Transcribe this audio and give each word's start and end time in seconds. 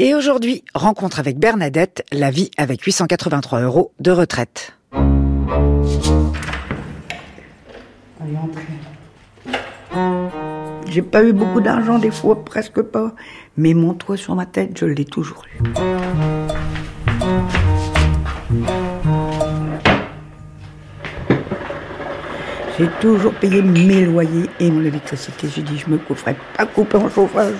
Et 0.00 0.14
aujourd'hui, 0.14 0.62
rencontre 0.74 1.18
avec 1.18 1.38
Bernadette, 1.38 2.04
la 2.12 2.30
vie 2.30 2.52
avec 2.56 2.82
883 2.82 3.62
euros 3.62 3.92
de 3.98 4.12
retraite. 4.12 4.74
J'ai 10.88 11.02
pas 11.02 11.24
eu 11.24 11.32
beaucoup 11.32 11.60
d'argent 11.60 11.98
des 11.98 12.12
fois, 12.12 12.44
presque 12.44 12.80
pas. 12.80 13.12
Mais 13.56 13.74
mon 13.74 13.92
toit 13.92 14.16
sur 14.16 14.36
ma 14.36 14.46
tête, 14.46 14.78
je 14.78 14.86
l'ai 14.86 15.04
toujours 15.04 15.44
eu. 15.52 15.64
J'ai 22.78 22.88
toujours 23.00 23.32
payé 23.34 23.60
mes 23.60 24.04
loyers 24.04 24.48
et 24.60 24.70
mon 24.70 24.84
électricité. 24.84 25.48
J'ai 25.52 25.62
dit, 25.62 25.78
je 25.78 25.90
me 25.90 25.98
ferai 26.14 26.36
pas 26.56 26.64
couper 26.64 26.96
en 26.96 27.08
chauffage, 27.10 27.56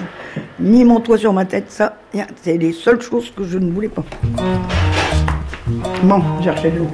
ni 0.60 0.84
mon 0.84 1.00
toit 1.00 1.18
sur 1.18 1.32
ma 1.32 1.44
tête. 1.44 1.72
Ça, 1.72 1.96
c'est 2.42 2.56
les 2.56 2.72
seules 2.72 3.00
choses 3.00 3.32
que 3.36 3.42
je 3.42 3.58
ne 3.58 3.72
voulais 3.72 3.88
pas. 3.88 4.04
Bon, 6.04 6.22
j'ai 6.40 6.50
acheté 6.50 6.70
de 6.70 6.78
l'eau. 6.78 6.90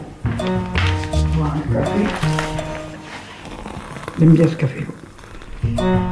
J'aime 4.19 4.31
bien 4.31 4.49
ce 4.49 4.57
café. 4.57 4.87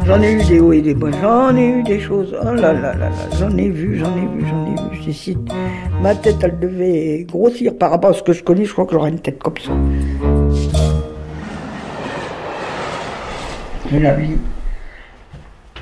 J'en 0.05 0.21
ai 0.21 0.33
eu 0.33 0.45
des 0.45 0.61
hauts 0.61 0.73
et 0.73 0.83
des 0.83 0.95
bas, 0.95 1.09
j'en 1.23 1.57
ai 1.57 1.67
eu 1.67 1.83
des 1.83 2.01
choses, 2.01 2.35
oh 2.41 2.55
là 2.55 2.73
là 2.73 2.95
là 2.95 2.95
là, 2.95 3.11
j'en 3.39 3.55
ai 3.57 3.69
vu, 3.69 3.99
j'en 3.99 4.17
ai 4.17 4.27
vu, 4.27 4.47
j'en 4.49 4.67
ai 4.67 4.71
vu. 4.71 5.37
Ma 6.01 6.15
tête, 6.15 6.37
elle 6.43 6.59
devait 6.59 7.27
grossir 7.29 7.77
par 7.77 7.91
rapport 7.91 8.11
à 8.11 8.15
ce 8.15 8.23
que 8.23 8.33
je 8.33 8.43
connais, 8.43 8.65
je 8.65 8.73
crois 8.73 8.87
que 8.87 8.93
j'aurais 8.93 9.11
une 9.11 9.21
tête 9.21 9.43
comme 9.43 9.59
ça. 9.59 9.73
La 14.01 14.15
vie. 14.15 14.37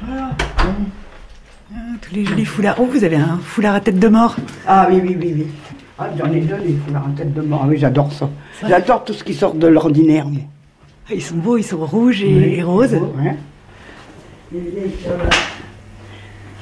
Ah, 0.02 0.30
tous 2.00 2.14
les 2.14 2.24
jolis 2.24 2.44
foulards. 2.44 2.76
Oh, 2.78 2.86
vous 2.90 3.04
avez 3.04 3.16
un 3.16 3.38
foulard 3.42 3.74
à 3.74 3.80
tête 3.80 3.98
de 3.98 4.08
mort. 4.08 4.36
Ah 4.66 4.88
oui, 4.90 5.00
oui, 5.02 5.16
oui, 5.20 5.34
oui. 5.36 5.46
Ah, 5.98 6.08
j'en 6.18 6.32
ai 6.32 6.40
deux, 6.40 6.58
des 6.58 6.78
foulards 6.86 7.06
à 7.06 7.16
tête 7.16 7.34
de 7.34 7.42
mort. 7.42 7.62
Ah 7.64 7.68
oui, 7.68 7.76
j'adore 7.78 8.12
ça. 8.12 8.28
J'adore 8.66 9.04
tout 9.04 9.12
ce 9.12 9.22
qui 9.22 9.34
sort 9.34 9.54
de 9.54 9.66
l'ordinaire. 9.66 10.26
Ah, 11.08 11.14
ils 11.14 11.22
sont 11.22 11.36
beaux, 11.36 11.56
ils 11.58 11.64
sont 11.64 11.84
rouges 11.84 12.22
et, 12.22 12.58
et 12.58 12.62
roses. 12.62 12.94
Ouais. 12.94 13.36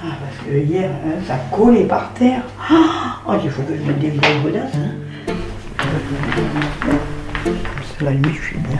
Ah, 0.01 0.17
parce 0.21 0.47
que 0.47 0.57
hier, 0.57 0.91
hein, 0.91 1.21
ça 1.27 1.37
collait 1.51 1.85
par 1.85 2.12
terre. 2.15 2.43
Oh, 3.27 3.33
il 3.43 3.51
faut 3.51 3.62
que 3.62 3.75
je 3.77 3.83
mette 3.83 3.99
des 3.99 4.11
vieilles 4.11 4.43
godasses. 4.43 4.75
Hein. 4.77 4.95
La 8.01 8.12
nuit, 8.12 8.35
je 8.35 8.47
suis 8.47 8.59
bien. 8.59 8.79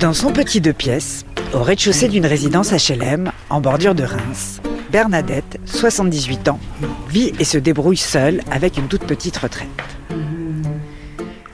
Dans 0.00 0.14
son 0.14 0.32
petit 0.32 0.62
deux 0.62 0.72
pièces, 0.72 1.26
au 1.52 1.62
rez-de-chaussée 1.62 2.08
d'une 2.08 2.24
résidence 2.24 2.72
HLM, 2.72 3.30
en 3.50 3.60
bordure 3.60 3.94
de 3.94 4.04
Reims, 4.04 4.62
Bernadette, 4.90 5.60
78 5.66 6.48
ans, 6.48 6.58
vit 7.10 7.34
et 7.38 7.44
se 7.44 7.58
débrouille 7.58 7.98
seule 7.98 8.40
avec 8.50 8.78
une 8.78 8.88
toute 8.88 9.04
petite 9.04 9.36
retraite. 9.36 9.68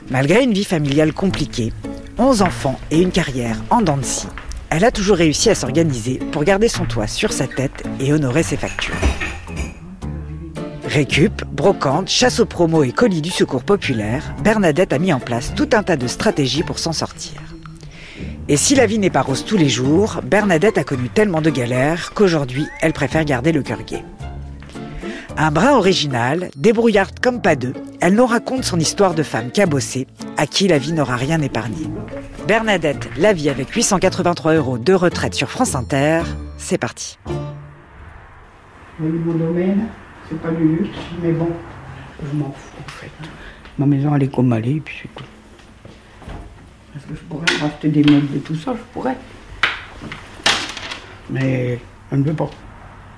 Malgré 0.09 0.43
une 0.43 0.53
vie 0.53 0.63
familiale 0.63 1.11
compliquée, 1.11 1.73
11 2.17 2.41
enfants 2.41 2.79
et 2.89 3.01
une 3.01 3.11
carrière 3.11 3.57
en 3.69 3.81
dents 3.81 3.99
elle 4.69 4.85
a 4.85 4.91
toujours 4.91 5.17
réussi 5.17 5.49
à 5.49 5.55
s'organiser 5.55 6.19
pour 6.31 6.45
garder 6.45 6.69
son 6.69 6.85
toit 6.85 7.07
sur 7.07 7.33
sa 7.33 7.47
tête 7.47 7.83
et 7.99 8.13
honorer 8.13 8.43
ses 8.43 8.57
factures. 8.57 8.95
Récup, 10.85 11.43
brocante, 11.51 12.09
chasse 12.09 12.39
aux 12.39 12.45
promos 12.45 12.83
et 12.83 12.93
colis 12.93 13.21
du 13.21 13.29
secours 13.29 13.63
populaire, 13.63 14.23
Bernadette 14.41 14.93
a 14.93 14.99
mis 14.99 15.11
en 15.11 15.19
place 15.19 15.53
tout 15.53 15.69
un 15.73 15.83
tas 15.83 15.97
de 15.97 16.07
stratégies 16.07 16.63
pour 16.63 16.79
s'en 16.79 16.93
sortir. 16.93 17.46
Et 18.49 18.55
si 18.55 18.75
la 18.75 18.85
vie 18.85 18.97
n'est 18.97 19.09
pas 19.09 19.23
rose 19.23 19.43
tous 19.43 19.57
les 19.57 19.67
jours, 19.67 20.21
Bernadette 20.23 20.77
a 20.77 20.85
connu 20.85 21.09
tellement 21.09 21.41
de 21.41 21.49
galères 21.49 22.13
qu'aujourd'hui, 22.13 22.65
elle 22.81 22.93
préfère 22.93 23.25
garder 23.25 23.51
le 23.51 23.61
cœur 23.61 23.83
gai. 23.83 24.05
Un 25.35 25.51
brin 25.51 25.73
original, 25.73 26.49
débrouillarde 26.55 27.19
comme 27.19 27.41
pas 27.41 27.57
deux, 27.57 27.73
elle 27.99 28.15
nous 28.15 28.25
raconte 28.25 28.63
son 28.63 28.79
histoire 28.79 29.15
de 29.15 29.21
femme 29.21 29.51
cabossée, 29.51 30.07
à 30.37 30.47
qui 30.47 30.69
la 30.69 30.77
vie 30.77 30.93
n'aura 30.93 31.17
rien 31.17 31.41
épargné. 31.41 31.87
Bernadette, 32.47 33.09
la 33.17 33.33
vie 33.33 33.49
avec 33.49 33.69
883 33.69 34.53
euros 34.53 34.77
de 34.77 34.93
retraite 34.93 35.33
sur 35.33 35.49
France 35.49 35.75
Inter, 35.75 36.21
c'est 36.57 36.77
parti. 36.77 37.19
Oui, 38.99 39.09
mon 39.25 39.33
domaine, 39.33 39.89
c'est 40.29 40.41
pas 40.41 40.51
du 40.51 40.69
luxe, 40.69 40.97
mais 41.21 41.33
bon, 41.33 41.49
je 42.23 42.37
m'en 42.37 42.45
fous 42.45 42.77
en 42.79 42.89
fait. 42.89 43.11
Ma 43.77 43.85
maison, 43.85 44.15
elle 44.15 44.23
est 44.23 44.33
comme 44.33 44.53
elle 44.53 44.67
est, 44.67 44.75
et 44.77 44.79
puis 44.79 44.95
c'est 45.01 45.13
tout. 45.13 45.25
Est-ce 46.97 47.05
que 47.05 47.15
je 47.15 47.23
pourrais 47.25 47.45
racheter 47.61 47.89
des 47.89 48.03
meubles 48.03 48.35
et 48.35 48.39
tout 48.39 48.55
ça 48.55 48.73
Je 48.73 48.81
pourrais. 48.91 49.15
Mais 51.29 51.77
je 52.11 52.15
ne 52.15 52.23
veux 52.23 52.33
pas. 52.33 52.49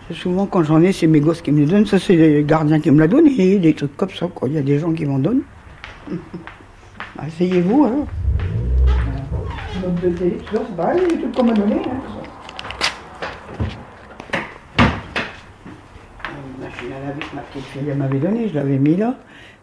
C'est 0.08 0.16
souvent 0.16 0.48
quand 0.48 0.64
j'en 0.64 0.82
ai, 0.82 0.92
c'est 0.92 1.08
mes 1.08 1.22
gosses 1.22 1.42
qui 1.42 1.54
me 1.54 1.60
les 1.62 1.66
donnent. 1.66 1.86
Ça, 1.86 1.98
c'est 1.98 2.18
les 2.18 2.44
gardiens 2.44 2.82
qui 2.82 2.92
me 2.92 3.00
l'ont 3.00 3.08
donné, 3.08 3.58
des 3.58 3.74
trucs 3.74 3.96
comme 3.96 4.10
ça. 4.10 4.28
Quoi. 4.28 4.50
Il 4.50 4.56
y 4.56 4.58
a 4.58 4.62
des 4.62 4.80
gens 4.80 4.92
qui 4.92 5.06
m'en 5.06 5.18
donnent. 5.18 5.44
Essayez-vous. 7.26 7.86
Hein. 7.86 8.06
Meubles 9.82 10.02
de 10.02 10.10
télé, 10.18 10.38
tout 10.46 10.58
ça, 10.58 11.44
m'a 11.44 11.54
donné. 11.54 11.76
Hein, 11.76 12.02
machine 16.60 16.92
à 16.92 17.08
laver 17.08 17.22
que 17.22 17.36
ma 17.36 17.42
petite 17.44 17.66
fille 17.68 17.94
m'avait 17.96 18.20
donné, 18.20 18.50
je 18.50 18.56
l'avais 18.56 18.78
mis 18.78 18.98
là. 18.98 19.16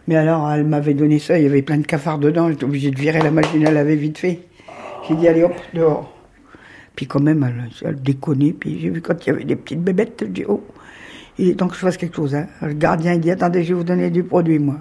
Mais 0.09 0.17
alors, 0.17 0.50
elle 0.53 0.65
m'avait 0.65 0.94
donné 0.94 1.19
ça, 1.19 1.39
il 1.39 1.43
y 1.44 1.47
avait 1.47 1.62
plein 1.62 1.78
de 1.78 1.87
cafards 1.87 2.19
dedans, 2.19 2.49
j'étais 2.49 2.65
obligée 2.65 2.91
de 2.91 2.99
virer 2.99 3.21
la 3.21 3.31
machine 3.31 3.67
à 3.67 3.71
laver 3.72 3.97
vite 3.97 4.19
fait. 4.19 4.41
J'ai 5.09 5.15
dit, 5.17 5.27
allez 5.27 5.43
hop, 5.43 5.55
dehors. 5.75 6.12
Puis 6.94 7.06
quand 7.06 7.21
même, 7.21 7.43
elle, 7.44 7.71
elle 7.89 8.00
déconnait, 8.00 8.53
puis 8.53 8.78
j'ai 8.81 8.91
vu 8.91 9.03
quand 9.03 9.15
il 9.27 9.28
y 9.28 9.33
avait 9.33 9.44
des 9.44 9.56
petites 9.56 9.83
bébêtes, 9.83 10.19
je 10.22 10.27
dis, 10.27 10.44
oh, 10.49 10.62
il 11.39 11.50
est 11.50 11.55
temps 11.55 11.69
que 11.69 11.75
je 11.75 11.81
fasse 11.81 11.97
quelque 11.97 12.17
chose. 12.17 12.34
Hein. 12.34 12.47
Le 12.62 12.72
gardien, 12.75 13.15
il 13.15 13.21
dit, 13.21 13.31
attendez, 13.31 13.62
je 13.65 13.69
vais 13.69 13.75
vous 13.75 13.84
donner 13.84 14.11
du 14.11 14.22
produit, 14.22 14.59
moi. 14.59 14.77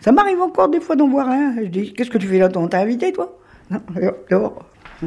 Ça 0.00 0.12
m'arrive 0.12 0.40
encore 0.40 0.68
des 0.68 0.80
fois 0.80 0.96
d'en 0.96 1.08
voir 1.08 1.28
un. 1.28 1.54
Je 1.60 1.66
dis, 1.66 1.92
qu'est-ce 1.92 2.10
que 2.10 2.18
tu 2.18 2.26
fais 2.26 2.38
là 2.38 2.48
On 2.56 2.66
t'a 2.66 2.80
invité, 2.80 3.12
toi? 3.12 3.38
Non, 3.70 3.80
allez 3.96 4.08
hop, 4.08 4.26
dehors. 4.30 4.64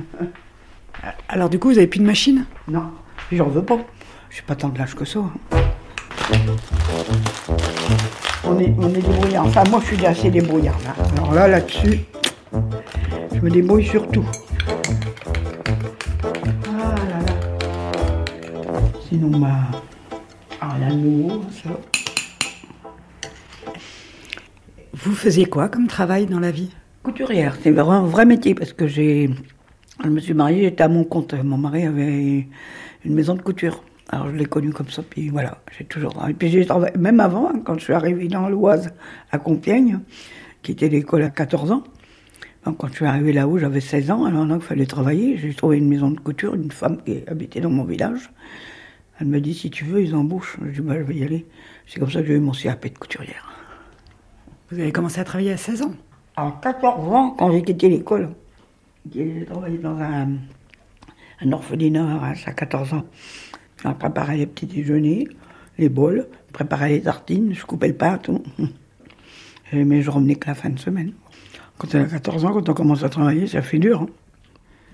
Alors 1.29 1.49
du 1.49 1.59
coup, 1.59 1.69
vous 1.69 1.77
avez 1.77 1.87
plus 1.87 1.99
de 1.99 2.05
machine? 2.05 2.45
Non, 2.67 2.83
j'en 3.31 3.47
veux 3.47 3.63
pas. 3.63 3.79
Je 4.29 4.35
suis 4.35 4.43
pas 4.43 4.55
tant 4.55 4.69
de 4.69 4.77
l'âge 4.77 4.95
que 4.95 5.05
ça. 5.05 5.19
hein. 5.19 5.57
On 8.49 8.59
est, 8.59 8.73
on 8.79 8.89
est 8.89 9.01
débrouillard. 9.01 9.45
Enfin, 9.45 9.63
moi, 9.69 9.81
je 9.81 9.95
suis 9.95 10.05
assez 10.05 10.29
débrouillard. 10.29 10.79
Là. 10.85 10.95
Alors 11.17 11.33
là, 11.33 11.47
là-dessus, 11.47 11.99
je 13.33 13.39
me 13.41 13.49
débrouille 13.49 13.85
sur 13.85 14.07
tout. 14.07 14.25
Ah 16.65 16.95
là 16.95 17.19
là. 17.25 17.33
Sinon, 19.07 19.37
bah. 19.37 19.49
Ah 20.61 20.75
là, 20.79 20.93
nouveau, 20.93 21.41
ça. 21.51 21.69
Vous 24.93 25.13
faisiez 25.13 25.45
quoi 25.45 25.67
comme 25.69 25.87
travail 25.87 26.25
dans 26.25 26.39
la 26.39 26.51
vie? 26.51 26.71
Couturière, 27.03 27.57
c'est 27.61 27.71
vraiment 27.71 27.91
un 27.91 28.05
vrai 28.05 28.25
métier 28.25 28.55
parce 28.55 28.73
que 28.73 28.87
j'ai. 28.87 29.29
Je 30.03 30.09
me 30.09 30.19
suis 30.19 30.33
mariée, 30.33 30.63
j'étais 30.63 30.83
à 30.83 30.87
mon 30.87 31.03
compte. 31.03 31.33
Mon 31.33 31.57
mari 31.57 31.85
avait 31.85 32.47
une 33.05 33.13
maison 33.13 33.35
de 33.35 33.41
couture. 33.41 33.83
Alors 34.09 34.29
je 34.29 34.35
l'ai 34.35 34.45
connu 34.45 34.71
comme 34.71 34.89
ça, 34.89 35.03
puis 35.03 35.29
voilà, 35.29 35.57
j'ai 35.77 35.83
toujours 35.83 36.13
travaillé. 36.13 36.33
Puis 36.33 36.49
j'ai 36.49 36.65
travaillé, 36.65 36.95
même 36.97 37.19
avant, 37.19 37.49
hein, 37.49 37.61
quand 37.63 37.77
je 37.77 37.83
suis 37.83 37.93
arrivée 37.93 38.27
dans 38.27 38.47
l'Oise, 38.47 38.93
à 39.31 39.37
Compiègne, 39.37 39.99
qui 40.61 40.71
était 40.71 40.87
l'école 40.87 41.23
à 41.23 41.29
14 41.29 41.71
ans. 41.71 41.83
Donc, 42.65 42.77
quand 42.77 42.87
je 42.87 42.95
suis 42.95 43.05
arrivée 43.05 43.33
là-haut, 43.33 43.57
j'avais 43.57 43.79
16 43.79 44.11
ans, 44.11 44.25
alors 44.25 44.45
là, 44.45 44.55
il 44.55 44.61
fallait 44.61 44.85
travailler. 44.85 45.37
J'ai 45.37 45.53
trouvé 45.53 45.77
une 45.77 45.87
maison 45.87 46.11
de 46.11 46.19
couture, 46.19 46.55
une 46.55 46.71
femme 46.71 47.01
qui 47.03 47.23
habitait 47.27 47.61
dans 47.61 47.69
mon 47.69 47.83
village. 47.83 48.29
Elle 49.19 49.27
me 49.27 49.39
dit, 49.39 49.53
si 49.53 49.69
tu 49.69 49.85
veux, 49.85 50.01
ils 50.01 50.15
embauchent. 50.15 50.57
Je 50.61 50.71
dis, 50.71 50.81
bah, 50.81 50.95
je 50.97 51.03
vais 51.03 51.15
y 51.15 51.23
aller. 51.23 51.45
C'est 51.85 51.99
comme 51.99 52.11
ça 52.11 52.21
que 52.21 52.27
j'ai 52.27 52.33
eu 52.35 52.39
mon 52.39 52.51
CAP 52.51 52.87
de 52.87 52.97
couturière. 52.97 53.49
Vous 54.69 54.79
avez 54.79 54.91
commencé 54.91 55.19
à 55.19 55.23
travailler 55.23 55.53
à 55.53 55.57
16 55.57 55.81
ans 55.83 55.93
À 56.35 56.59
14 56.61 57.07
ans, 57.13 57.31
quand 57.31 57.51
j'ai 57.51 57.63
quitté 57.63 57.87
l'école, 57.87 58.31
j'ai 59.13 59.45
travaillé 59.45 59.77
dans 59.77 59.97
un, 59.97 60.27
un 61.41 61.51
orphelinat 61.51 62.33
à 62.45 62.51
14 62.51 62.93
ans. 62.93 63.05
Je 63.83 63.89
préparais 63.89 64.37
les 64.37 64.47
petits 64.47 64.65
déjeuners, 64.65 65.27
les 65.77 65.89
bols, 65.89 66.27
je 66.47 66.53
préparais 66.53 66.89
les 66.89 67.01
tartines, 67.01 67.53
je 67.53 67.65
coupais 67.65 67.87
le 67.89 67.95
pain, 67.95 68.17
tout. 68.17 68.41
Et- 69.73 69.83
Mais 69.83 70.01
je 70.01 70.09
revenais 70.09 70.35
que 70.35 70.47
la 70.47 70.55
fin 70.55 70.69
de 70.69 70.79
semaine. 70.79 71.13
Quand 71.77 71.93
on 71.93 72.01
a 72.01 72.05
14 72.05 72.45
ans, 72.45 72.53
quand 72.53 72.69
on 72.69 72.73
commence 72.73 73.03
à 73.03 73.09
travailler, 73.09 73.45
ça 73.47 73.61
fait 73.61 73.77
dur. 73.79 74.01
hein. 74.01 74.07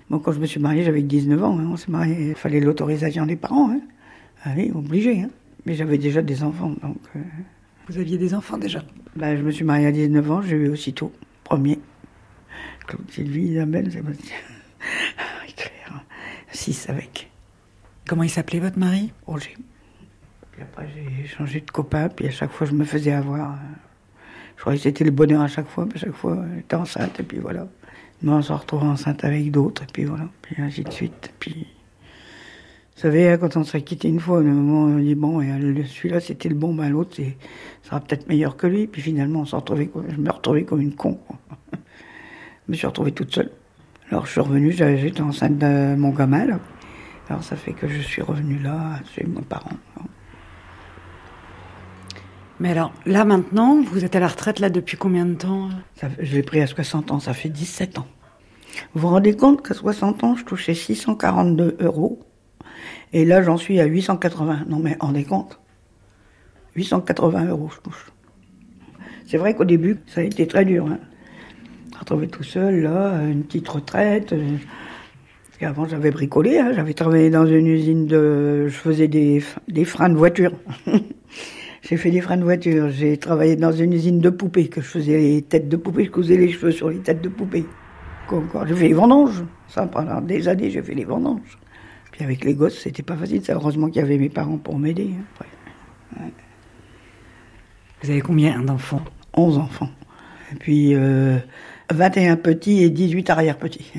Moi, 0.10 0.20
quand 0.24 0.34
je 0.34 0.40
me 0.40 0.46
suis 0.46 0.60
mariée, 0.60 0.84
j'avais 0.84 1.02
19 1.02 1.42
ans. 1.44 1.58
hein. 1.58 1.70
On 1.72 1.78
s'est 1.78 1.92
marié, 1.92 2.30
il 2.30 2.36
fallait 2.36 2.60
l'autorisation 2.60 3.26
des 3.26 3.38
parents. 3.38 3.72
Hein. 3.72 3.80
Allez, 4.44 4.72
obligé. 4.72 5.22
Hein. 5.22 5.30
Mais 5.66 5.76
j'avais 5.76 5.98
déjà 5.98 6.22
des 6.22 6.44
enfants, 6.44 6.74
donc... 6.82 6.98
euh, 7.16 7.20
Vous 7.88 7.98
aviez 7.98 8.18
des 8.18 8.34
enfants 8.34 8.58
déjà? 8.58 8.84
Ben, 9.16 9.38
je 9.38 9.44
me 9.44 9.52
suis 9.52 9.64
mariée 9.64 9.88
à 9.88 9.92
19 9.94 10.30
ans, 10.32 10.42
j'ai 10.42 10.58
eu 10.58 10.68
aussitôt, 10.68 11.14
premier. 11.46 11.80
Claude 12.86 13.10
Sylvie, 13.10 13.44
Isabelle, 13.54 13.90
Sébastien. 13.90 14.36
Claire. 15.56 16.04
Six 16.52 16.90
avec 16.90 17.30
Comment 18.08 18.24
il 18.24 18.30
s'appelait 18.30 18.60
votre 18.60 18.78
mari? 18.78 19.12
Roger. 19.26 19.56
Puis 20.52 20.62
après, 20.62 20.88
j'ai 20.94 21.28
changé 21.28 21.62
de 21.62 21.72
copain, 21.72 22.10
puis 22.10 22.28
à 22.28 22.32
chaque 22.32 22.52
fois, 22.52 22.68
je 22.68 22.74
me 22.74 22.86
faisais 22.86 23.12
avoir. 23.12 23.52
euh, 23.54 23.56
Je 24.56 24.62
croyais 24.62 24.78
que 24.78 24.84
c'était 24.84 25.04
le 25.04 25.12
bonheur 25.12 25.42
à 25.42 25.48
chaque 25.48 25.68
fois, 25.68 25.86
puis 25.88 25.98
à 25.98 26.02
chaque 26.06 26.14
fois, 26.16 26.44
j'étais 26.56 26.76
enceinte, 26.76 27.20
et 27.20 27.24
puis 27.24 27.40
voilà. 27.40 27.68
Mais 28.22 28.32
on 28.32 28.42
se 28.42 28.54
retrouve 28.54 28.84
enceinte 28.84 29.24
avec 29.24 29.50
d'autres, 29.52 29.84
et 29.84 29.88
puis 29.92 30.06
voilà, 30.06 30.26
puis 30.42 30.62
ainsi 30.62 30.84
de 30.84 30.92
suite. 30.92 31.34
Puis 31.40 31.68
Vous 32.96 33.02
savez, 33.02 33.36
quand 33.40 33.58
on 33.58 33.64
s'est 33.64 33.82
quitté 33.82 34.08
une 34.10 34.20
fois, 34.20 34.40
on 34.40 34.98
dit 35.00 35.16
bon, 35.16 35.42
celui-là 35.42 36.20
c'était 36.20 36.50
le 36.50 36.56
bon, 36.56 36.74
ben 36.76 36.90
l'autre 36.90 37.12
c'est 37.16 37.36
sera 37.82 38.00
peut-être 38.00 38.28
meilleur 38.30 38.56
que 38.56 38.68
lui. 38.68 38.88
Puis 38.88 39.02
finalement, 39.02 39.42
on 39.42 39.46
s'est 39.46 39.56
retrouvé, 39.56 39.90
je 40.10 40.18
me 40.18 40.32
retrouvais 40.32 40.64
comme 40.64 40.82
une 40.82 40.96
con. 40.96 41.20
je 41.74 41.78
me 42.70 42.76
suis 42.76 42.88
retrouvée 42.88 43.12
toute 43.12 43.34
seule. 43.34 43.50
Alors 44.10 44.26
je 44.28 44.32
suis 44.32 44.42
revenue, 44.42 44.72
j'étais 44.72 45.22
enceinte 45.22 45.58
de 45.58 45.96
mon 45.96 46.12
gamin 46.12 46.46
là. 46.46 46.60
Alors 47.34 47.44
ça 47.44 47.56
fait 47.56 47.74
que 47.74 47.88
je 47.88 48.00
suis 48.00 48.22
revenue 48.22 48.60
là 48.60 49.00
chez 49.16 49.24
mes 49.24 49.42
parents. 49.42 49.72
Mais 52.60 52.70
alors, 52.70 52.94
là 53.08 53.26
maintenant, 53.26 53.82
vous 53.82 54.06
êtes 54.06 54.16
à 54.16 54.20
la 54.20 54.28
retraite 54.28 54.60
là 54.60 54.70
depuis 54.70 54.98
combien 54.98 55.26
de 55.26 55.34
temps 55.34 55.70
ça, 55.96 56.10
Je 56.20 56.36
l'ai 56.36 56.44
pris 56.44 56.62
à 56.62 56.68
60 56.68 57.10
ans, 57.10 57.20
ça 57.20 57.34
fait 57.34 57.50
17 57.50 57.98
ans. 57.98 58.06
Vous 58.94 59.02
vous 59.02 59.08
rendez 59.08 59.36
compte 59.36 59.68
qu'à 59.68 59.74
60 59.74 60.24
ans, 60.24 60.36
je 60.36 60.46
touchais 60.46 60.76
642 60.76 61.78
euros. 61.80 62.20
Et 63.14 63.26
là, 63.26 63.42
j'en 63.42 63.58
suis 63.58 63.80
à 63.80 63.86
880. 63.86 64.66
Non 64.68 64.78
mais, 64.78 64.96
rendez 65.00 65.24
compte 65.24 65.60
880 66.76 67.46
euros, 67.46 67.72
je 67.76 67.82
touche. 67.82 68.12
C'est 69.26 69.38
vrai 69.38 69.56
qu'au 69.56 69.66
début, 69.66 69.98
ça 70.06 70.22
a 70.22 70.24
été 70.24 70.46
très 70.46 70.66
dur. 70.66 70.86
Hein. 70.86 71.00
Retrouver 72.00 72.28
tout 72.28 72.44
seul, 72.44 72.84
là, 72.84 73.24
une 73.24 73.44
petite 73.44 73.68
retraite. 73.68 74.34
Euh, 74.34 74.58
avant, 75.62 75.88
j'avais 75.88 76.12
bricolé, 76.12 76.58
hein. 76.60 76.72
j'avais 76.74 76.94
travaillé 76.94 77.30
dans 77.30 77.46
une 77.46 77.68
usine 77.68 78.06
de. 78.06 78.68
Je 78.68 78.74
faisais 78.74 79.08
des, 79.08 79.42
des 79.68 79.86
freins 79.86 80.10
de 80.10 80.16
voiture. 80.16 80.52
j'ai 81.82 81.96
fait 81.96 82.12
des 82.12 82.22
freins 82.22 82.38
de 82.38 82.44
voiture. 82.44 82.90
J'ai 82.90 83.18
travaillé 83.18 83.56
dans 83.56 83.72
une 83.72 83.94
usine 83.94 84.20
de 84.20 84.30
poupées, 84.30 84.68
que 84.68 84.82
je 84.82 84.88
faisais 84.88 85.18
les 85.18 85.42
têtes 85.42 85.70
de 85.70 85.78
poupées, 85.78 86.06
je 86.06 86.12
cousais 86.12 86.36
les 86.36 86.52
cheveux 86.52 86.72
sur 86.72 86.90
les 86.90 87.00
têtes 87.00 87.22
de 87.22 87.30
poupées. 87.30 87.66
J'ai 88.68 88.76
fait 88.76 88.88
les 88.88 88.94
vendanges. 88.94 89.44
Ça, 89.68 89.86
pendant 89.86 90.22
des 90.22 90.48
années, 90.48 90.70
j'ai 90.70 90.82
fait 90.82 90.96
les 90.96 91.06
vendanges. 91.06 91.58
Puis 92.12 92.24
avec 92.24 92.44
les 92.44 92.54
gosses, 92.54 92.80
c'était 92.80 93.04
pas 93.04 93.16
facile. 93.16 93.42
heureusement 93.50 93.88
qu'il 93.88 94.02
y 94.02 94.06
avait 94.06 94.18
mes 94.18 94.30
parents 94.30 94.58
pour 94.58 94.78
m'aider. 94.78 95.12
Hein. 96.20 96.30
Vous 98.02 98.10
avez 98.10 98.22
combien 98.22 98.60
d'enfants? 98.60 99.02
11 99.34 99.58
enfants. 99.58 99.90
Et 100.52 100.56
puis 100.56 100.94
euh, 100.94 101.38
21 101.92 102.36
petits 102.36 102.84
et 102.84 102.90
18 102.90 103.30
arrière-petits. 103.30 103.92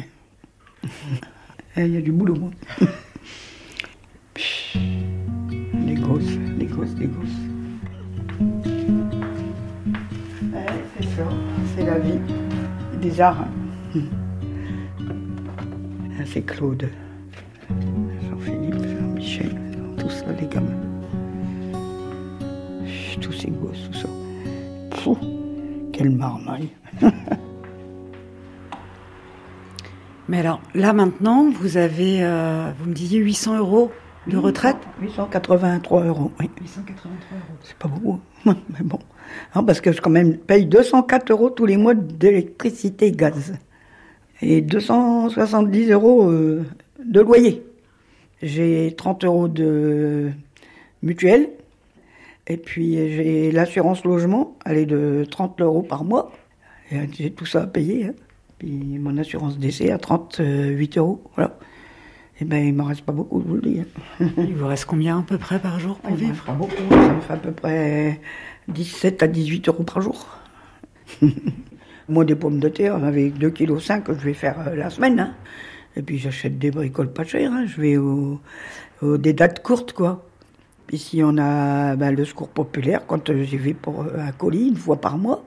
Il 1.76 1.88
y 1.88 1.96
a 1.96 2.00
du 2.00 2.12
boulot. 2.12 2.36
Hein. 2.80 2.86
des 4.74 5.94
gosses, 5.94 6.38
des 6.56 6.66
gosses, 6.66 6.94
des 6.94 7.06
gosses. 7.06 7.28
c'est 10.96 11.08
ça, 11.16 11.28
c'est 11.74 11.84
la 11.84 11.98
vie. 11.98 12.20
Des 13.02 13.20
arts. 13.20 13.48
C'est 16.26 16.42
Claude, 16.42 16.88
Jean-Philippe, 18.30 18.74
Jean-Michel, 18.74 19.54
tout 19.98 20.10
ça, 20.10 20.26
les 20.40 20.46
gamins. 20.46 20.80
Tous 23.20 23.32
ces 23.32 23.50
gosses, 23.50 23.90
tout 23.90 23.98
ça. 23.98 24.08
Pfff, 24.90 25.18
quelle 25.92 26.10
marmaille. 26.10 26.70
Mais 30.28 30.38
alors, 30.38 30.60
là 30.74 30.92
maintenant, 30.92 31.50
vous 31.50 31.76
avez, 31.76 32.22
euh, 32.22 32.70
vous 32.78 32.88
me 32.88 32.94
disiez 32.94 33.18
800 33.18 33.58
euros 33.58 33.90
de 34.26 34.38
retraite 34.38 34.78
883 35.02 36.04
euros, 36.04 36.32
oui. 36.40 36.48
883 36.60 37.36
euros. 37.36 37.58
C'est 37.62 37.76
pas 37.76 37.88
beaucoup, 37.88 38.20
mais 38.46 38.82
bon. 38.82 38.98
parce 39.52 39.82
que 39.82 39.92
je 39.92 40.00
quand 40.00 40.10
même 40.10 40.38
paye 40.38 40.64
204 40.64 41.30
euros 41.30 41.50
tous 41.50 41.66
les 41.66 41.76
mois 41.76 41.94
d'électricité 41.94 43.08
et 43.08 43.12
gaz. 43.12 43.54
Et 44.40 44.62
270 44.62 45.90
euros 45.90 46.30
euh, 46.30 46.64
de 47.04 47.20
loyer. 47.20 47.62
J'ai 48.42 48.94
30 48.96 49.24
euros 49.24 49.48
de 49.48 50.30
mutuelle. 51.02 51.50
Et 52.46 52.56
puis 52.58 52.94
j'ai 52.94 53.52
l'assurance 53.52 54.04
logement, 54.04 54.56
elle 54.66 54.76
est 54.76 54.86
de 54.86 55.26
30 55.30 55.60
euros 55.62 55.82
par 55.82 56.04
mois. 56.04 56.30
J'ai 56.90 57.30
tout 57.30 57.46
ça 57.46 57.62
à 57.62 57.66
payer. 57.66 58.06
Hein. 58.06 58.12
Puis 58.58 58.98
mon 58.98 59.16
assurance 59.18 59.58
décès 59.58 59.90
à 59.90 59.98
38 59.98 60.98
euros. 60.98 61.22
Voilà. 61.34 61.58
Et 62.36 62.38
eh 62.40 62.44
ben 62.46 62.66
il 62.66 62.74
m'en 62.74 62.84
reste 62.84 63.02
pas 63.02 63.12
beaucoup, 63.12 63.40
je 63.40 63.48
vous 63.48 63.54
le 63.54 63.60
dis. 63.60 63.80
Hein. 63.80 64.26
il 64.38 64.56
vous 64.56 64.66
reste 64.66 64.86
combien 64.86 65.20
à 65.20 65.22
peu 65.22 65.38
près 65.38 65.60
par 65.60 65.78
jour 65.78 65.98
pour 65.98 66.16
vivre 66.16 66.42
Ça 66.44 66.52
beaucoup. 66.52 66.74
Ça 66.90 67.12
me 67.12 67.20
fait 67.20 67.32
à 67.32 67.36
peu 67.36 67.52
près 67.52 68.20
17 68.66 69.22
à 69.22 69.28
18 69.28 69.68
euros 69.68 69.84
par 69.84 70.00
jour. 70.00 70.26
Moi, 72.08 72.24
des 72.24 72.34
pommes 72.34 72.58
de 72.58 72.68
terre, 72.68 72.96
avec 72.96 73.38
2,5 73.38 73.52
kg 73.52 74.02
que 74.02 74.14
je 74.14 74.24
vais 74.24 74.34
faire 74.34 74.56
euh, 74.66 74.74
la 74.74 74.90
semaine. 74.90 75.20
Hein. 75.20 75.34
Et 75.96 76.02
puis 76.02 76.18
j'achète 76.18 76.58
des 76.58 76.70
bricoles 76.70 77.12
pas 77.12 77.24
chères. 77.24 77.52
Hein. 77.52 77.66
Je 77.66 77.80
vais 77.80 77.96
au, 77.96 78.40
des 79.02 79.32
dates 79.32 79.62
courtes, 79.62 79.92
quoi. 79.92 80.26
Ici, 80.92 81.22
on 81.24 81.38
a 81.38 81.96
ben, 81.96 82.14
le 82.14 82.24
secours 82.24 82.48
populaire 82.48 83.06
quand 83.06 83.30
euh, 83.30 83.44
j'y 83.44 83.56
vais 83.56 83.74
pour 83.74 84.02
euh, 84.02 84.18
un 84.18 84.32
colis 84.32 84.68
une 84.68 84.76
fois 84.76 85.00
par 85.00 85.18
mois. 85.18 85.44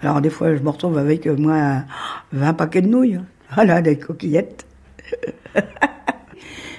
Alors 0.00 0.20
des 0.20 0.30
fois, 0.30 0.54
je 0.54 0.62
me 0.62 0.68
retrouve 0.68 0.98
avec 0.98 1.26
euh, 1.26 1.36
moi 1.36 1.84
20 2.32 2.54
paquets 2.54 2.82
de 2.82 2.88
nouilles. 2.88 3.20
Voilà, 3.54 3.82
des 3.82 3.98
coquillettes. 3.98 4.66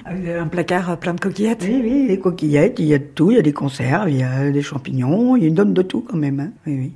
Ah, 0.08 0.12
un 0.40 0.46
placard 0.46 1.00
plein 1.00 1.14
de 1.14 1.20
coquillettes 1.20 1.64
Oui, 1.66 1.80
oui, 1.82 2.06
des 2.06 2.20
coquillettes, 2.20 2.78
il 2.78 2.86
y 2.86 2.94
a 2.94 2.98
de 2.98 3.04
tout, 3.04 3.32
il 3.32 3.38
y 3.38 3.40
a 3.40 3.42
des 3.42 3.52
conserves, 3.52 4.08
il 4.08 4.18
y 4.18 4.22
a 4.22 4.52
des 4.52 4.62
champignons, 4.62 5.34
il 5.34 5.42
y 5.42 5.46
a 5.46 5.48
une 5.48 5.54
donne 5.54 5.74
de 5.74 5.82
tout 5.82 6.02
quand 6.02 6.16
même. 6.16 6.38
Hein. 6.38 6.52
Oui, 6.64 6.76
oui. 6.78 6.92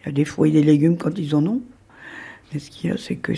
Il 0.00 0.06
y 0.06 0.08
a 0.08 0.12
des 0.12 0.24
fruits 0.24 0.50
et 0.50 0.54
des 0.54 0.62
légumes 0.62 0.96
quand 0.96 1.18
ils 1.18 1.34
en 1.34 1.46
ont. 1.46 1.60
Mais 2.52 2.58
ce 2.58 2.70
qu'il 2.70 2.88
y 2.88 2.92
a, 2.92 2.96
c'est 2.96 3.16
que 3.16 3.32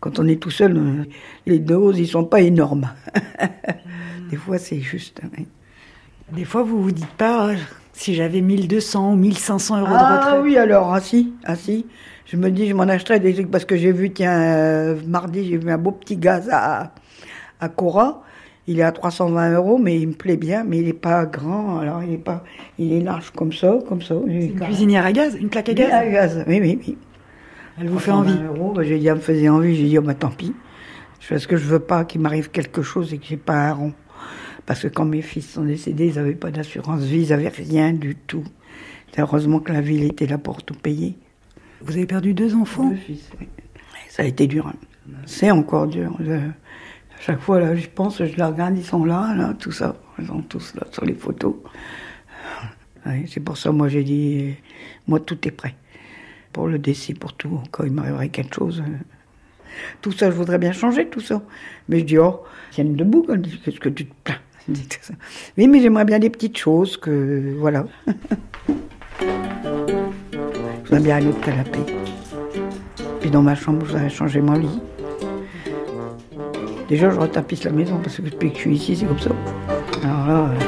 quand 0.00 0.18
on 0.18 0.26
est 0.26 0.40
tout 0.40 0.50
seul, 0.50 1.06
les 1.44 1.58
doses, 1.58 1.98
ils 1.98 2.08
sont 2.08 2.24
pas 2.24 2.40
énormes. 2.40 2.90
des 4.30 4.36
fois, 4.36 4.58
c'est 4.58 4.80
juste. 4.80 5.20
Hein, 5.22 5.44
des 6.32 6.44
fois, 6.44 6.62
vous 6.62 6.82
vous 6.82 6.92
dites 6.92 7.06
pas, 7.06 7.50
si 7.92 8.14
j'avais 8.14 8.40
1200 8.40 9.12
ou 9.12 9.16
1500 9.16 9.80
euros 9.80 9.88
de 9.88 9.92
retraite. 9.92 10.20
Ah 10.26 10.40
oui, 10.42 10.56
alors, 10.56 10.92
ah 10.92 11.00
si, 11.00 11.34
ah 11.44 11.56
si. 11.56 11.86
Je 12.26 12.36
me 12.36 12.50
dis, 12.50 12.68
je 12.68 12.74
m'en 12.74 12.84
achèterais 12.84 13.20
des 13.20 13.34
trucs 13.34 13.50
parce 13.50 13.64
que 13.64 13.76
j'ai 13.76 13.92
vu, 13.92 14.12
tiens, 14.12 14.40
euh, 14.40 14.96
mardi, 15.06 15.44
j'ai 15.48 15.56
vu 15.56 15.70
un 15.70 15.78
beau 15.78 15.90
petit 15.90 16.16
gaz 16.16 16.48
à, 16.52 16.92
à 17.60 17.68
Cora. 17.68 18.22
Il 18.66 18.78
est 18.78 18.84
à 18.84 18.92
320 18.92 19.54
euros, 19.54 19.78
mais 19.78 19.98
il 19.98 20.08
me 20.08 20.12
plaît 20.12 20.36
bien, 20.36 20.62
mais 20.64 20.78
il 20.78 20.84
n'est 20.84 20.92
pas 20.92 21.26
grand, 21.26 21.80
alors 21.80 22.04
il 22.04 22.12
est 22.12 22.18
pas, 22.18 22.44
il 22.78 22.92
est 22.92 23.00
large 23.00 23.32
comme 23.34 23.52
ça, 23.52 23.78
comme 23.88 24.00
ça. 24.00 24.14
Une 24.26 24.54
cuisinière 24.60 25.04
à 25.04 25.12
gaz, 25.12 25.34
une 25.34 25.48
plaque 25.48 25.70
à 25.70 25.74
gaz. 25.74 25.90
À 25.90 26.06
gaz, 26.06 26.44
oui, 26.46 26.60
oui, 26.60 26.78
oui. 26.86 26.98
Elle 27.80 27.88
vous 27.88 27.98
fait 27.98 28.12
envie. 28.12 28.38
Euros, 28.46 28.72
bah, 28.72 28.82
j'ai 28.84 28.98
dit, 28.98 29.08
elle 29.08 29.14
me 29.14 29.20
faisait 29.20 29.48
envie, 29.48 29.74
j'ai 29.74 29.86
dit, 29.88 29.98
oh, 29.98 30.02
bah, 30.02 30.14
tant 30.14 30.30
pis. 30.30 30.54
Parce 31.28 31.46
que 31.46 31.56
je 31.56 31.64
veux 31.64 31.80
pas 31.80 32.04
qu'il 32.04 32.20
m'arrive 32.20 32.50
quelque 32.50 32.82
chose 32.82 33.12
et 33.12 33.18
que 33.18 33.24
j'ai 33.26 33.36
pas 33.36 33.54
un 33.54 33.72
rond. 33.72 33.92
Parce 34.70 34.82
que 34.82 34.86
quand 34.86 35.04
mes 35.04 35.20
fils 35.20 35.50
sont 35.50 35.64
décédés, 35.64 36.10
ils 36.10 36.14
n'avaient 36.14 36.36
pas 36.36 36.52
d'assurance 36.52 37.02
vie, 37.02 37.22
ils 37.22 37.30
n'avaient 37.30 37.48
rien 37.48 37.92
du 37.92 38.14
tout. 38.14 38.44
Heureusement 39.18 39.58
que 39.58 39.72
la 39.72 39.80
ville 39.80 40.04
était 40.04 40.28
là 40.28 40.38
pour 40.38 40.62
tout 40.62 40.76
payer. 40.76 41.18
Vous 41.80 41.96
avez 41.96 42.06
perdu 42.06 42.34
deux 42.34 42.54
enfants? 42.54 42.90
Deux 42.90 42.94
fils, 42.94 43.28
oui. 43.40 43.48
Ça 44.08 44.22
a 44.22 44.26
été 44.26 44.46
dur. 44.46 44.68
Hein. 44.68 44.76
C'est 45.26 45.50
encore 45.50 45.88
dur. 45.88 46.16
à 46.20 47.20
chaque 47.20 47.40
fois, 47.40 47.58
là, 47.58 47.74
je 47.74 47.88
pense, 47.88 48.18
je 48.18 48.36
les 48.36 48.44
regarde, 48.44 48.78
ils 48.78 48.84
sont 48.84 49.04
là, 49.04 49.34
là, 49.34 49.54
tout 49.58 49.72
ça. 49.72 49.96
Ils 50.20 50.28
sont 50.28 50.42
tous 50.42 50.72
là 50.76 50.86
sur 50.92 51.04
les 51.04 51.14
photos. 51.14 51.56
c'est 53.26 53.40
pour 53.40 53.58
ça, 53.58 53.72
moi, 53.72 53.88
j'ai 53.88 54.04
dit, 54.04 54.54
moi, 55.08 55.18
tout 55.18 55.48
est 55.48 55.50
prêt. 55.50 55.74
Pour 56.52 56.68
le 56.68 56.78
décès, 56.78 57.14
pour 57.14 57.32
tout. 57.32 57.60
Quand 57.72 57.82
il 57.82 57.90
m'arriverait 57.90 58.28
quelque 58.28 58.54
chose. 58.54 58.84
Tout 60.00 60.12
ça, 60.12 60.30
je 60.30 60.36
voudrais 60.36 60.58
bien 60.58 60.70
changer, 60.70 61.08
tout 61.08 61.18
ça. 61.20 61.42
Mais 61.88 61.98
je 61.98 62.04
dis, 62.04 62.18
oh, 62.18 62.44
tiens 62.70 62.84
debout, 62.84 63.26
qu'est-ce 63.64 63.80
que 63.80 63.88
tu 63.88 64.06
te 64.06 64.14
plains? 64.22 64.38
oui, 65.58 65.68
mais 65.68 65.80
j'aimerais 65.80 66.04
bien 66.04 66.18
des 66.18 66.30
petites 66.30 66.58
choses 66.58 66.96
que. 66.96 67.54
Voilà. 67.58 67.86
J'aimerais 70.84 71.04
bien 71.04 71.16
un 71.18 71.26
autre 71.28 71.40
canapé. 71.40 71.78
Puis 73.20 73.30
dans 73.30 73.42
ma 73.42 73.54
chambre, 73.54 73.86
je 73.86 73.92
voudrais 73.92 74.10
changer 74.10 74.40
mon 74.40 74.54
lit. 74.54 74.80
Déjà, 76.88 77.10
je 77.10 77.18
retapisse 77.18 77.62
la 77.64 77.70
maison 77.70 77.98
parce 78.02 78.16
que 78.16 78.22
depuis 78.22 78.50
que 78.50 78.56
je 78.56 78.60
suis 78.62 78.74
ici, 78.74 78.96
c'est 78.96 79.06
comme 79.06 79.20
ça. 79.20 79.30
Alors 80.02 80.26
là. 80.26 80.50
Euh... 80.50 80.58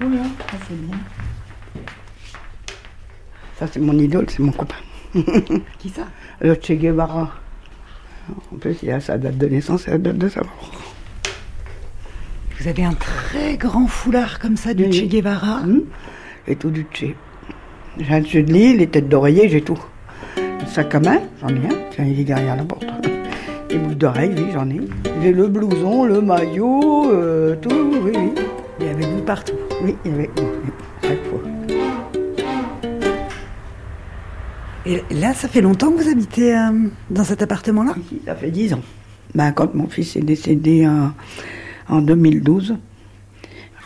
Voilà, 0.00 0.22
ça 0.22 0.58
c'est 0.68 0.74
bien. 0.74 0.98
Ça, 3.58 3.66
c'est 3.66 3.80
mon 3.80 3.98
idole, 3.98 4.26
c'est 4.28 4.40
mon 4.40 4.52
copain. 4.52 4.76
Qui 5.78 5.88
ça? 5.88 6.02
Le 6.40 6.54
Che 6.54 6.72
Guevara. 6.72 7.30
En 8.52 8.56
plus, 8.56 8.76
il 8.82 8.90
a 8.90 9.00
sa 9.00 9.16
date 9.16 9.38
de 9.38 9.46
naissance 9.46 9.88
et 9.88 9.92
la 9.92 9.98
date 9.98 10.18
de 10.18 10.28
sa 10.28 10.42
mort. 10.42 10.85
Vous 12.66 12.70
avez 12.70 12.84
un 12.84 12.94
très 12.94 13.56
grand 13.56 13.86
foulard 13.86 14.40
comme 14.40 14.56
ça 14.56 14.74
du 14.74 14.92
Che 14.92 15.06
Guevara. 15.06 15.60
Mmh. 15.60 15.82
Et 16.48 16.56
tout 16.56 16.70
du 16.70 16.84
Che. 16.92 17.14
J'ai 17.96 18.12
un 18.12 18.20
dessus 18.20 18.42
de 18.42 18.52
lit, 18.52 18.76
les 18.76 18.88
têtes 18.88 19.08
d'oreiller, 19.08 19.48
j'ai 19.48 19.60
tout. 19.60 19.78
Le 20.36 20.66
sac 20.66 20.92
à 20.96 20.98
main, 20.98 21.20
j'en 21.40 21.50
ai 21.50 21.64
un. 21.64 21.76
Tiens, 21.92 22.04
il 22.06 22.18
est 22.18 22.24
derrière 22.24 22.56
la 22.56 22.64
porte. 22.64 22.84
Les 23.70 23.78
boucles 23.78 23.94
d'oreilles, 23.94 24.34
oui, 24.36 24.46
j'en 24.52 24.68
ai. 24.68 24.80
J'ai 25.22 25.32
le 25.32 25.46
blouson, 25.46 26.06
le 26.06 26.20
maillot, 26.20 27.08
euh, 27.12 27.54
tout, 27.54 27.70
oui, 28.02 28.10
oui. 28.12 28.32
Il 28.80 28.86
y 28.86 28.88
avait 28.88 29.06
vous 29.06 29.22
partout. 29.22 29.54
Oui, 29.84 29.94
il 30.04 30.10
y 30.10 30.14
avait 30.14 30.30
chaque 31.02 31.24
fois. 31.26 31.40
Et 34.86 35.04
là, 35.14 35.34
ça 35.34 35.46
fait 35.46 35.60
longtemps 35.60 35.92
que 35.92 36.02
vous 36.02 36.08
habitez 36.08 36.56
euh, 36.56 36.88
dans 37.10 37.22
cet 37.22 37.42
appartement-là? 37.42 37.94
Ça 38.24 38.34
fait 38.34 38.50
dix 38.50 38.74
ans. 38.74 38.82
Ben, 39.36 39.52
quand 39.52 39.72
mon 39.72 39.86
fils 39.86 40.16
est 40.16 40.22
décédé 40.22 40.84
en, 40.84 41.12
en 41.88 42.00
2012, 42.00 42.76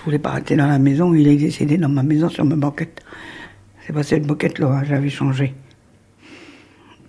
je 0.01 0.05
voulais 0.05 0.19
pas 0.19 0.31
rester 0.31 0.57
dans 0.57 0.67
la 0.67 0.79
maison, 0.79 1.15
il 1.15 1.29
est 1.29 1.37
décédé 1.37 1.77
dans 1.77 1.89
ma 1.89 2.03
maison 2.03 2.29
sur 2.29 2.45
ma 2.45 2.57
banquette. 2.57 3.03
C'est 3.87 3.93
pas 3.93 4.03
cette 4.03 4.27
banquette-là, 4.27 4.83
j'avais 4.85 5.11
changé. 5.11 5.55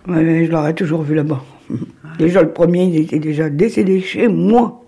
Mais 0.07 0.45
je 0.45 0.51
l'aurais 0.51 0.74
toujours 0.74 1.03
vu 1.03 1.15
là-bas. 1.15 1.43
Déjà, 2.17 2.41
le 2.41 2.51
premier, 2.51 2.86
il 2.86 2.95
était 2.98 3.19
déjà 3.19 3.50
décédé 3.50 4.01
chez 4.01 4.27
moi. 4.27 4.83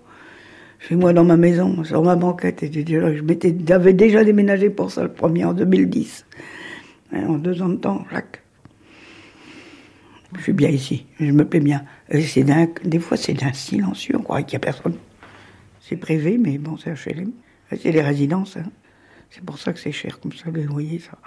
Chez 0.80 0.96
moi, 0.96 1.12
dans 1.12 1.24
ma 1.24 1.36
maison, 1.36 1.82
sur 1.84 2.02
ma 2.02 2.16
banquette. 2.16 2.62
Et 2.62 2.68
déjà, 2.68 3.14
je 3.14 3.22
m'étais, 3.22 3.54
j'avais 3.66 3.94
déjà 3.94 4.22
déménagé 4.24 4.68
pour 4.70 4.90
ça, 4.90 5.02
le 5.02 5.12
premier, 5.12 5.44
en 5.44 5.54
2010. 5.54 6.26
Et 7.14 7.24
en 7.24 7.38
deux 7.38 7.62
ans 7.62 7.68
de 7.68 7.76
temps, 7.76 8.04
Jacques. 8.12 8.42
Je 10.36 10.42
suis 10.42 10.52
bien 10.52 10.68
ici, 10.68 11.06
je 11.20 11.30
me 11.30 11.44
plais 11.44 11.60
bien. 11.60 11.84
Et 12.10 12.20
c'est 12.22 12.44
des 12.84 12.98
fois, 12.98 13.16
c'est 13.16 13.34
d'un 13.34 13.52
silencieux, 13.52 14.16
on 14.18 14.22
croirait 14.22 14.44
qu'il 14.44 14.58
n'y 14.58 14.64
a 14.64 14.66
personne. 14.66 14.96
C'est 15.86 15.96
privé, 15.96 16.38
mais 16.38 16.56
bon, 16.56 16.78
c'est 16.78 16.92
HLM. 16.92 17.30
C'est 17.68 17.92
les 17.92 18.00
résidences. 18.00 18.56
Hein. 18.56 18.70
C'est 19.28 19.44
pour 19.44 19.58
ça 19.58 19.74
que 19.74 19.78
c'est 19.78 19.92
cher, 19.92 20.18
comme 20.18 20.32
ça, 20.32 20.50
les 20.50 20.62
loyers, 20.62 20.98
ça. 20.98 21.18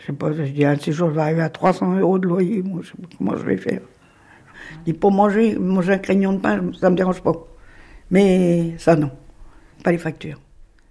Je 0.00 0.06
sais 0.06 0.12
pas, 0.12 0.32
je 0.32 0.42
dis, 0.42 0.64
un 0.64 0.74
de 0.74 0.80
ces 0.80 0.90
jours, 0.90 1.10
je 1.10 1.14
vais 1.14 1.20
arriver 1.20 1.42
à 1.42 1.48
300 1.48 2.00
euros 2.00 2.18
de 2.18 2.26
loyer, 2.26 2.60
moi, 2.62 2.80
je 2.82 2.88
sais 2.88 2.96
pas 3.00 3.08
comment 3.16 3.36
je 3.36 3.44
vais 3.44 3.56
faire. 3.56 3.82
Je 4.72 4.84
dis, 4.86 4.92
pour 4.94 5.12
manger, 5.12 5.56
manger 5.56 5.92
un 5.92 5.98
craignon 5.98 6.32
de 6.32 6.38
pain, 6.38 6.72
ça 6.80 6.90
me 6.90 6.96
dérange 6.96 7.22
pas. 7.22 7.34
Mais 8.10 8.74
ça, 8.78 8.96
non. 8.96 9.12
Pas 9.84 9.92
les 9.92 9.98
factures. 9.98 10.40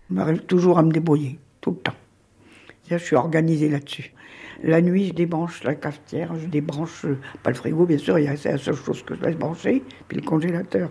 J'arrive 0.09 0.45
toujours 0.45 0.79
à 0.79 0.83
me 0.83 0.91
débrouiller, 0.91 1.39
tout 1.59 1.71
le 1.71 1.77
temps. 1.77 1.95
Je 2.89 2.95
suis 2.95 3.17
organisée 3.17 3.67
là-dessus. 3.67 4.13
La 4.63 4.81
nuit, 4.81 5.07
je 5.07 5.13
débranche 5.13 5.61
la 5.65 5.75
cafetière, 5.75 6.33
je 6.39 6.47
débranche, 6.47 7.03
euh, 7.03 7.19
pas 7.41 7.49
le 7.49 7.57
frigo, 7.57 7.85
bien 7.85 7.97
sûr, 7.97 8.17
c'est 8.37 8.51
la 8.51 8.57
seule 8.57 8.75
chose 8.75 9.03
que 9.03 9.15
je 9.15 9.21
laisse 9.21 9.35
brancher, 9.35 9.83
puis 10.07 10.17
le 10.17 10.23
congélateur. 10.23 10.89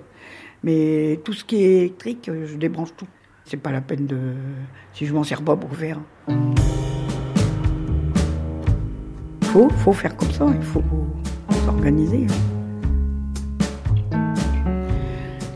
Mais 0.64 1.20
tout 1.24 1.32
ce 1.32 1.44
qui 1.44 1.56
est 1.56 1.78
électrique, 1.78 2.28
euh, 2.28 2.46
je 2.46 2.56
débranche 2.56 2.90
tout. 2.96 3.06
C'est 3.44 3.56
pas 3.56 3.72
la 3.72 3.80
peine 3.80 4.06
de. 4.06 4.18
Si 4.92 5.06
je 5.06 5.12
m'en 5.14 5.24
sers 5.24 5.42
pas 5.42 5.56
pour 5.56 5.74
faire. 5.76 5.98
Faut, 9.44 9.68
faut 9.70 9.92
faire 9.92 10.16
comme 10.16 10.30
ça, 10.30 10.46
il 10.54 10.62
faut 10.62 10.82
s'organiser. 11.64 12.26
hein. 12.28 12.34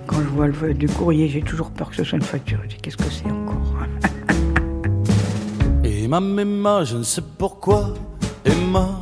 Quand 0.07 0.17
je 0.17 0.29
vois 0.29 0.49
le 0.49 0.75
du 0.75 0.89
courrier, 0.89 1.29
j'ai 1.29 1.41
toujours 1.43 1.71
peur 1.71 1.91
que 1.91 1.97
ce 1.97 2.05
soit 2.05 2.19
une 2.19 2.25
facture. 2.25 2.59
Je 2.65 2.69
dis 2.71 2.77
qu'est-ce 2.83 2.97
que 2.97 3.05
c'est 3.11 3.31
encore? 3.31 3.75
Emma, 5.85 6.19
Emma, 6.19 6.85
je 6.85 6.97
ne 6.99 7.03
sais 7.05 7.23
pourquoi, 7.39 7.95
Emma. 8.45 9.01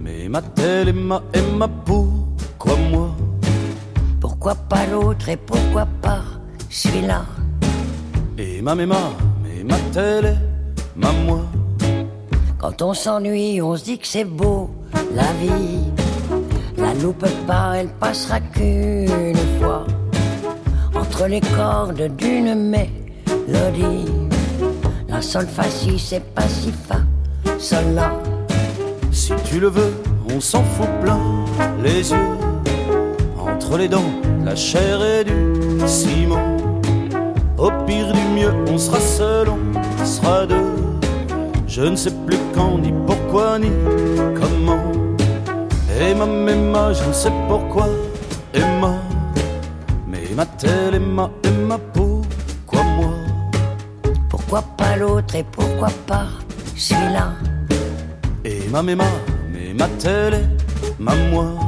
Mais 0.00 0.28
m'a-t-elle, 0.28 0.88
Emma, 0.88 1.22
Emma, 1.32 1.66
pourquoi 1.68 2.76
moi? 2.90 3.16
Pourquoi 4.20 4.54
pas 4.54 4.86
l'autre 4.86 5.28
et 5.28 5.36
pourquoi 5.36 5.86
pas 6.02 6.22
celui-là? 6.70 7.24
Emma, 8.36 8.74
Emma, 8.78 9.10
mais 9.42 9.64
m'a-t-elle, 9.64 10.36
ma 10.96 11.12
moi 11.12 11.40
Quand 12.58 12.82
on 12.82 12.94
s'ennuie, 12.94 13.60
on 13.62 13.76
se 13.76 13.84
dit 13.84 13.98
que 13.98 14.06
c'est 14.06 14.24
beau, 14.24 14.70
la 15.14 15.32
vie. 15.40 15.84
La 16.76 16.94
loupe 16.94 17.26
pas, 17.46 17.74
elle 17.76 17.88
passera 17.88 18.40
qu'une 18.40 19.36
fois. 19.60 19.86
Entre 20.94 21.26
les 21.26 21.40
cordes 21.40 22.10
d'une 22.16 22.54
mélodie. 22.54 24.12
La 25.08 25.22
sol 25.22 25.46
si, 25.70 25.98
c'est 25.98 26.34
pas 26.34 26.46
si 26.48 26.72
fa, 26.72 26.98
sol 27.58 27.94
la. 27.94 28.12
Si 29.10 29.32
tu 29.44 29.58
le 29.58 29.68
veux, 29.68 29.94
on 30.32 30.40
s'en 30.40 30.62
fout 30.62 30.88
plein 31.02 31.18
les 31.82 32.10
yeux. 32.12 32.47
Entre 33.68 33.76
les 33.76 33.88
dents, 33.88 34.12
la 34.46 34.56
chair 34.56 34.98
et 35.04 35.24
du 35.24 35.86
ciment. 35.86 36.56
Au 37.58 37.70
pire 37.86 38.10
du 38.14 38.22
mieux, 38.34 38.54
on 38.66 38.78
sera 38.78 38.98
seul, 38.98 39.48
on 39.50 40.06
sera 40.06 40.46
deux. 40.46 40.72
Je 41.66 41.82
ne 41.82 41.94
sais 41.94 42.14
plus 42.26 42.38
quand, 42.54 42.78
ni 42.78 42.94
pourquoi, 43.06 43.58
ni 43.58 43.68
comment. 44.40 44.80
Emma, 46.00 46.24
Emma, 46.50 46.94
je 46.94 47.04
ne 47.04 47.12
sais 47.12 47.32
pourquoi, 47.46 47.88
Emma. 48.54 48.94
Mais 50.06 50.22
m'a-t-elle, 50.34 50.94
Emma, 50.94 51.28
Emma, 51.44 51.78
pourquoi 51.92 52.82
moi? 52.96 53.10
Pourquoi 54.30 54.62
pas 54.78 54.96
l'autre 54.96 55.34
et 55.34 55.44
pourquoi 55.44 55.90
pas 56.06 56.28
celui-là? 56.74 57.32
Emma, 58.46 58.80
Emma, 58.80 59.04
mais 59.52 59.74
ma 60.98 61.14
moi 61.30 61.67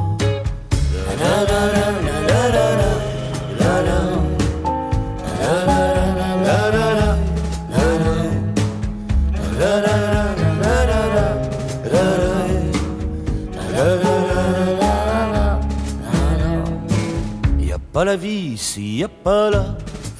Y 17.59 17.71
a 17.71 17.77
pas 17.93 18.05
la 18.05 18.15
vie 18.15 18.57
s'il 18.57 18.97
y 18.97 19.03
a 19.03 19.07
pas 19.07 19.49
la 19.51 19.77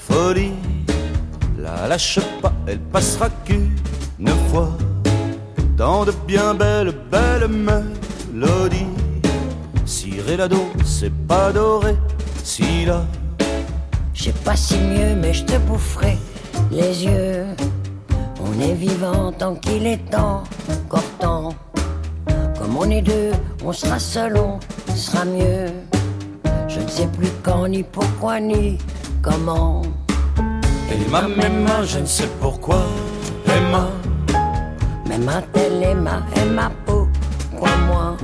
folie. 0.08 0.54
La 1.58 1.88
lâche 1.88 2.20
pas, 2.42 2.54
elle 2.68 2.80
passera 2.80 3.30
qu'une 3.46 3.76
fois 4.52 4.70
dans 5.76 6.06
de 6.06 6.14
bien 6.28 6.54
belles, 6.54 6.94
belles 7.12 7.48
mélodies. 7.48 8.91
La 10.38 10.48
do, 10.48 10.72
c'est 10.86 11.12
pas 11.28 11.52
doré, 11.52 11.98
si 12.42 12.86
la 12.86 13.04
Je 14.14 14.24
sais 14.24 14.32
pas 14.46 14.56
si 14.56 14.78
mieux, 14.78 15.14
mais 15.14 15.34
je 15.34 15.44
te 15.44 15.58
boufferai 15.58 16.18
les 16.72 17.04
yeux. 17.04 17.46
On 18.40 18.60
est 18.62 18.74
vivant 18.74 19.34
tant 19.34 19.56
qu'il 19.56 19.86
est 19.86 20.16
encore 20.16 21.04
temps. 21.20 21.54
Comme 22.58 22.78
on 22.78 22.90
est 22.90 23.02
deux, 23.02 23.32
on 23.66 23.74
sera 23.74 24.00
seul, 24.00 24.38
on 24.38 24.58
sera 24.96 25.26
mieux. 25.26 25.68
Je 26.70 26.80
ne 26.80 26.88
sais 26.88 27.08
plus 27.08 27.30
quand, 27.44 27.68
ni 27.68 27.84
pourquoi, 27.84 28.40
ni 28.40 28.78
comment. 29.22 29.82
Emma, 30.90 31.28
Emma, 31.44 31.84
je 31.84 32.00
ne 32.00 32.06
sais 32.06 32.30
pourquoi, 32.40 32.82
Emma. 33.46 33.90
Mais 35.10 35.18
ma 35.18 35.42
telle 35.54 35.84
et 35.84 35.94
ma, 35.94 36.24
et 36.38 36.46
ma 36.50 36.72
peau, 36.86 37.10
quoi 37.60 37.76
moi? 37.88 38.16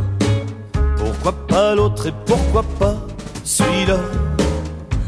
Pourquoi 1.27 1.47
pas 1.47 1.75
l'autre 1.75 2.07
et 2.07 2.13
pourquoi 2.25 2.63
pas 2.79 2.95
celui-là 3.43 3.97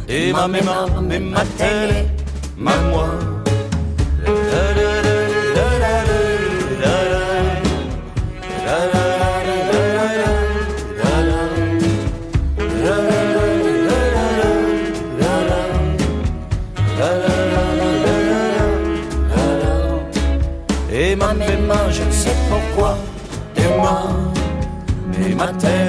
Emma, 0.10 0.50
Emma, 0.54 0.86
mais 1.02 1.18
ma 1.18 1.46
telle, 1.58 2.10
ma 2.58 2.76
moi. 2.92 3.08
Emma, 20.92 21.34
Emma, 21.48 21.76
je 21.90 22.04
ne 22.04 22.12
sais 22.12 22.36
pourquoi, 22.50 22.98
Emma. 23.56 24.30
Mais 25.20 25.36
m'a-t-elle, 25.36 25.89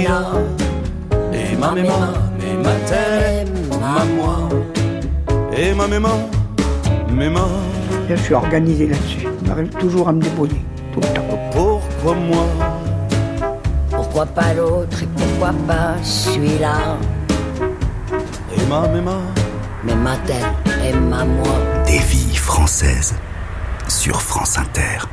celui-là 0.00 0.32
Emma, 1.32 1.74
Emma, 1.76 2.12
mais 2.38 2.62
m'a-t-elle, 2.62 3.48
ma 3.70 4.04
moi 4.16 4.48
Emma, 5.52 5.84
Emma, 5.92 6.08
Emma, 7.20 7.48
Je 8.08 8.14
suis 8.16 8.34
organisée 8.34 8.88
là-dessus. 8.88 9.26
J'arrive 9.46 9.70
toujours 9.70 10.08
à 10.08 10.12
me 10.12 10.22
débrouiller, 10.22 10.64
tout 10.94 11.00
le 11.00 11.06
temps. 11.08 11.22
pourquoi 11.52 12.14
moi? 12.14 12.46
Pourquoi 13.90 14.26
pas 14.26 14.54
l'autre 14.54 15.02
et 15.02 15.08
pourquoi 15.16 15.52
pas 15.66 15.96
celui-là? 16.02 16.96
Emma, 18.56 18.88
Emma, 18.96 19.18
Mais 19.84 19.94
ma 19.94 20.16
telle 20.26 20.88
et 20.88 20.92
ma 20.94 21.24
moi. 21.24 21.58
Des 21.86 21.98
vies 21.98 22.36
françaises 22.36 23.14
sur 23.88 24.20
France 24.20 24.58
Inter. 24.58 25.06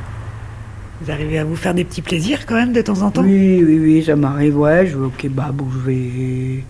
Vous 1.00 1.10
arrivez 1.10 1.38
à 1.38 1.44
vous 1.44 1.54
faire 1.56 1.74
des 1.74 1.84
petits 1.84 2.02
plaisirs 2.02 2.44
quand 2.46 2.56
même 2.56 2.72
de 2.72 2.82
temps 2.82 3.02
en 3.02 3.10
temps? 3.10 3.22
Oui, 3.22 3.62
oui, 3.64 3.78
oui, 3.78 4.02
ça 4.04 4.16
m'arrive. 4.16 4.58
Ouais, 4.58 4.86
je 4.86 4.98
vais 4.98 5.06
au 5.06 5.10
kebab 5.10 5.60
ou 5.60 5.70
je 5.70 5.78
vais 5.78 6.64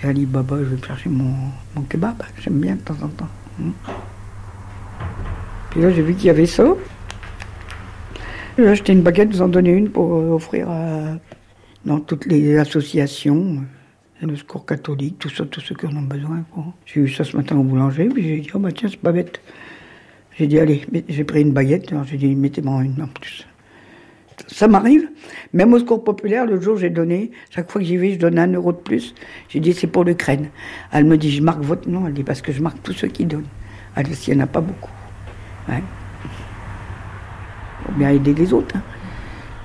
chez 0.00 0.08
Alibaba, 0.08 0.58
je 0.58 0.74
vais 0.74 0.86
chercher 0.86 1.08
mon, 1.08 1.34
mon 1.74 1.82
kebab. 1.82 2.22
J'aime 2.42 2.60
bien 2.60 2.74
de 2.76 2.80
temps 2.80 2.96
en 3.02 3.08
temps. 3.08 3.28
Hmm. 3.58 3.70
Puis 5.70 5.80
là, 5.80 5.90
j'ai 5.90 6.02
vu 6.02 6.14
qu'il 6.14 6.26
y 6.26 6.30
avait 6.30 6.46
ça. 6.46 6.64
J'ai 8.58 8.68
acheté 8.68 8.92
une 8.92 9.02
baguette, 9.02 9.30
vous 9.30 9.40
en 9.42 9.48
donnez 9.48 9.70
une 9.70 9.88
pour 9.88 10.12
euh, 10.14 10.32
offrir 10.34 10.68
à- 10.68 11.16
dans 11.86 12.00
toutes 12.00 12.26
les 12.26 12.58
associations, 12.58 13.62
euh, 14.22 14.26
le 14.26 14.36
secours 14.36 14.66
catholique, 14.66 15.18
tout 15.18 15.30
ça, 15.30 15.46
tous 15.46 15.60
ceux 15.60 15.74
qui 15.74 15.86
en 15.86 15.96
ont 15.96 16.02
besoin. 16.02 16.42
J'ai 16.84 17.00
eu 17.00 17.08
ça 17.08 17.24
ce 17.24 17.34
matin 17.36 17.56
au 17.56 17.62
boulanger, 17.62 18.08
puis 18.10 18.22
j'ai 18.22 18.40
dit, 18.40 18.50
oh 18.52 18.58
bah 18.58 18.70
tiens, 18.72 18.88
c'est 18.90 19.00
pas 19.00 19.12
bête. 19.12 19.40
J'ai 20.36 20.46
dit, 20.46 20.58
allez, 20.58 20.84
j'ai 21.08 21.24
pris 21.24 21.40
une 21.40 21.52
baguette, 21.52 21.90
alors 21.92 22.04
j'ai 22.04 22.18
dit, 22.18 22.34
mettez-moi 22.34 22.82
une 22.82 23.00
en 23.02 23.06
plus. 23.06 23.46
Ça 24.48 24.68
m'arrive. 24.68 25.08
Même 25.52 25.72
au 25.74 25.78
secours 25.78 26.02
populaire, 26.04 26.46
le 26.46 26.60
jour 26.60 26.76
j'ai 26.76 26.90
donné, 26.90 27.30
chaque 27.50 27.70
fois 27.70 27.80
que 27.80 27.86
j'y 27.86 27.96
vais, 27.96 28.12
je 28.14 28.18
donne 28.18 28.38
un 28.38 28.52
euro 28.52 28.72
de 28.72 28.78
plus. 28.78 29.14
J'ai 29.48 29.60
dit 29.60 29.72
c'est 29.72 29.86
pour 29.86 30.04
l'Ukraine. 30.04 30.48
Elle 30.92 31.04
me 31.04 31.16
dit 31.18 31.30
je 31.30 31.42
marque 31.42 31.62
votre 31.62 31.88
nom. 31.88 32.06
Elle 32.06 32.14
dit 32.14 32.24
parce 32.24 32.42
que 32.42 32.52
je 32.52 32.62
marque 32.62 32.82
tous 32.82 32.92
ceux 32.92 33.08
qui 33.08 33.24
donnent. 33.26 33.46
Elle 33.96 34.06
dit 34.06 34.14
s'il 34.14 34.34
n'y 34.34 34.40
en 34.40 34.44
a 34.44 34.46
pas 34.46 34.60
beaucoup. 34.60 34.90
Ouais. 35.68 35.82
Faut 37.84 37.92
bien 37.92 38.10
aider 38.10 38.34
les 38.34 38.52
autres. 38.52 38.76
hein. 38.76 38.82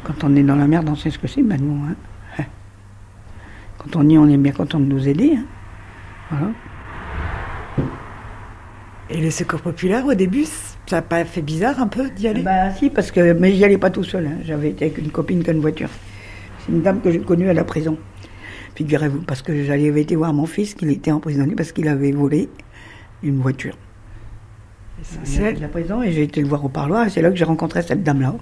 Quand 0.04 0.24
on 0.24 0.36
est 0.36 0.44
dans 0.44 0.56
la 0.56 0.68
merde, 0.68 0.88
on 0.90 0.96
sait 0.96 1.10
ce 1.10 1.18
que 1.20 1.28
c'est 1.28 1.42
maintenant. 1.42 1.80
hein. 1.90 1.96
Ouais. 2.38 2.48
Quand 3.78 3.96
on 3.98 4.08
y 4.10 4.16
est, 4.16 4.18
on 4.18 4.28
est 4.28 4.38
bien 4.38 4.52
content 4.52 4.80
de 4.80 4.86
nous 4.86 5.08
aider. 5.08 5.36
hein. 5.38 5.46
Voilà. 6.32 6.48
Et 9.10 9.22
le 9.22 9.30
secours 9.30 9.62
populaire, 9.62 10.06
au 10.06 10.16
début, 10.16 10.46
ça 10.88 10.98
n'a 10.98 11.02
pas 11.04 11.24
fait 11.26 11.42
bizarre 11.44 11.80
un 11.80 11.88
peu 11.88 12.10
d'y 12.10 12.28
aller 12.28 12.42
Bah 12.42 12.72
si, 12.72 12.90
parce 12.90 13.12
que 13.12 13.34
mais 13.34 13.54
j'y 13.54 13.64
allais 13.64 13.78
pas 13.78 13.92
tout 13.92 14.04
seul. 14.04 14.26
hein. 14.26 14.38
J'avais 14.44 14.70
été 14.70 14.86
avec 14.86 14.98
une 14.98 15.12
copine 15.12 15.44
qui 15.44 15.50
a 15.52 15.54
une 15.54 15.60
voiture. 15.62 15.90
C'est 16.60 16.72
une 16.72 16.82
dame 16.82 17.02
que 17.02 17.12
j'ai 17.12 17.20
connue 17.20 17.48
à 17.50 17.54
la 17.54 17.64
prison. 17.64 17.98
Figurez-vous, 18.76 19.22
parce 19.22 19.42
que 19.42 19.64
j'avais 19.64 20.02
été 20.02 20.16
voir 20.16 20.34
mon 20.34 20.48
fils 20.48 20.74
qu'il 20.74 20.90
était 20.90 21.12
emprisonné 21.12 21.54
parce 21.56 21.72
qu'il 21.72 21.88
avait 21.88 22.12
volé 22.12 22.50
une 23.24 23.40
voiture. 23.40 23.78
C'est 25.24 25.46
à 25.48 25.52
la 25.52 25.68
prison 25.68 26.02
et 26.02 26.12
j'ai 26.12 26.24
été 26.24 26.42
le 26.42 26.48
voir 26.48 26.66
au 26.66 26.70
parloir 26.70 27.06
et 27.06 27.10
c'est 27.10 27.22
là 27.22 27.30
que 27.30 27.36
j'ai 27.36 27.46
rencontré 27.46 27.82
cette 27.84 28.02
dame-là. 28.04 28.36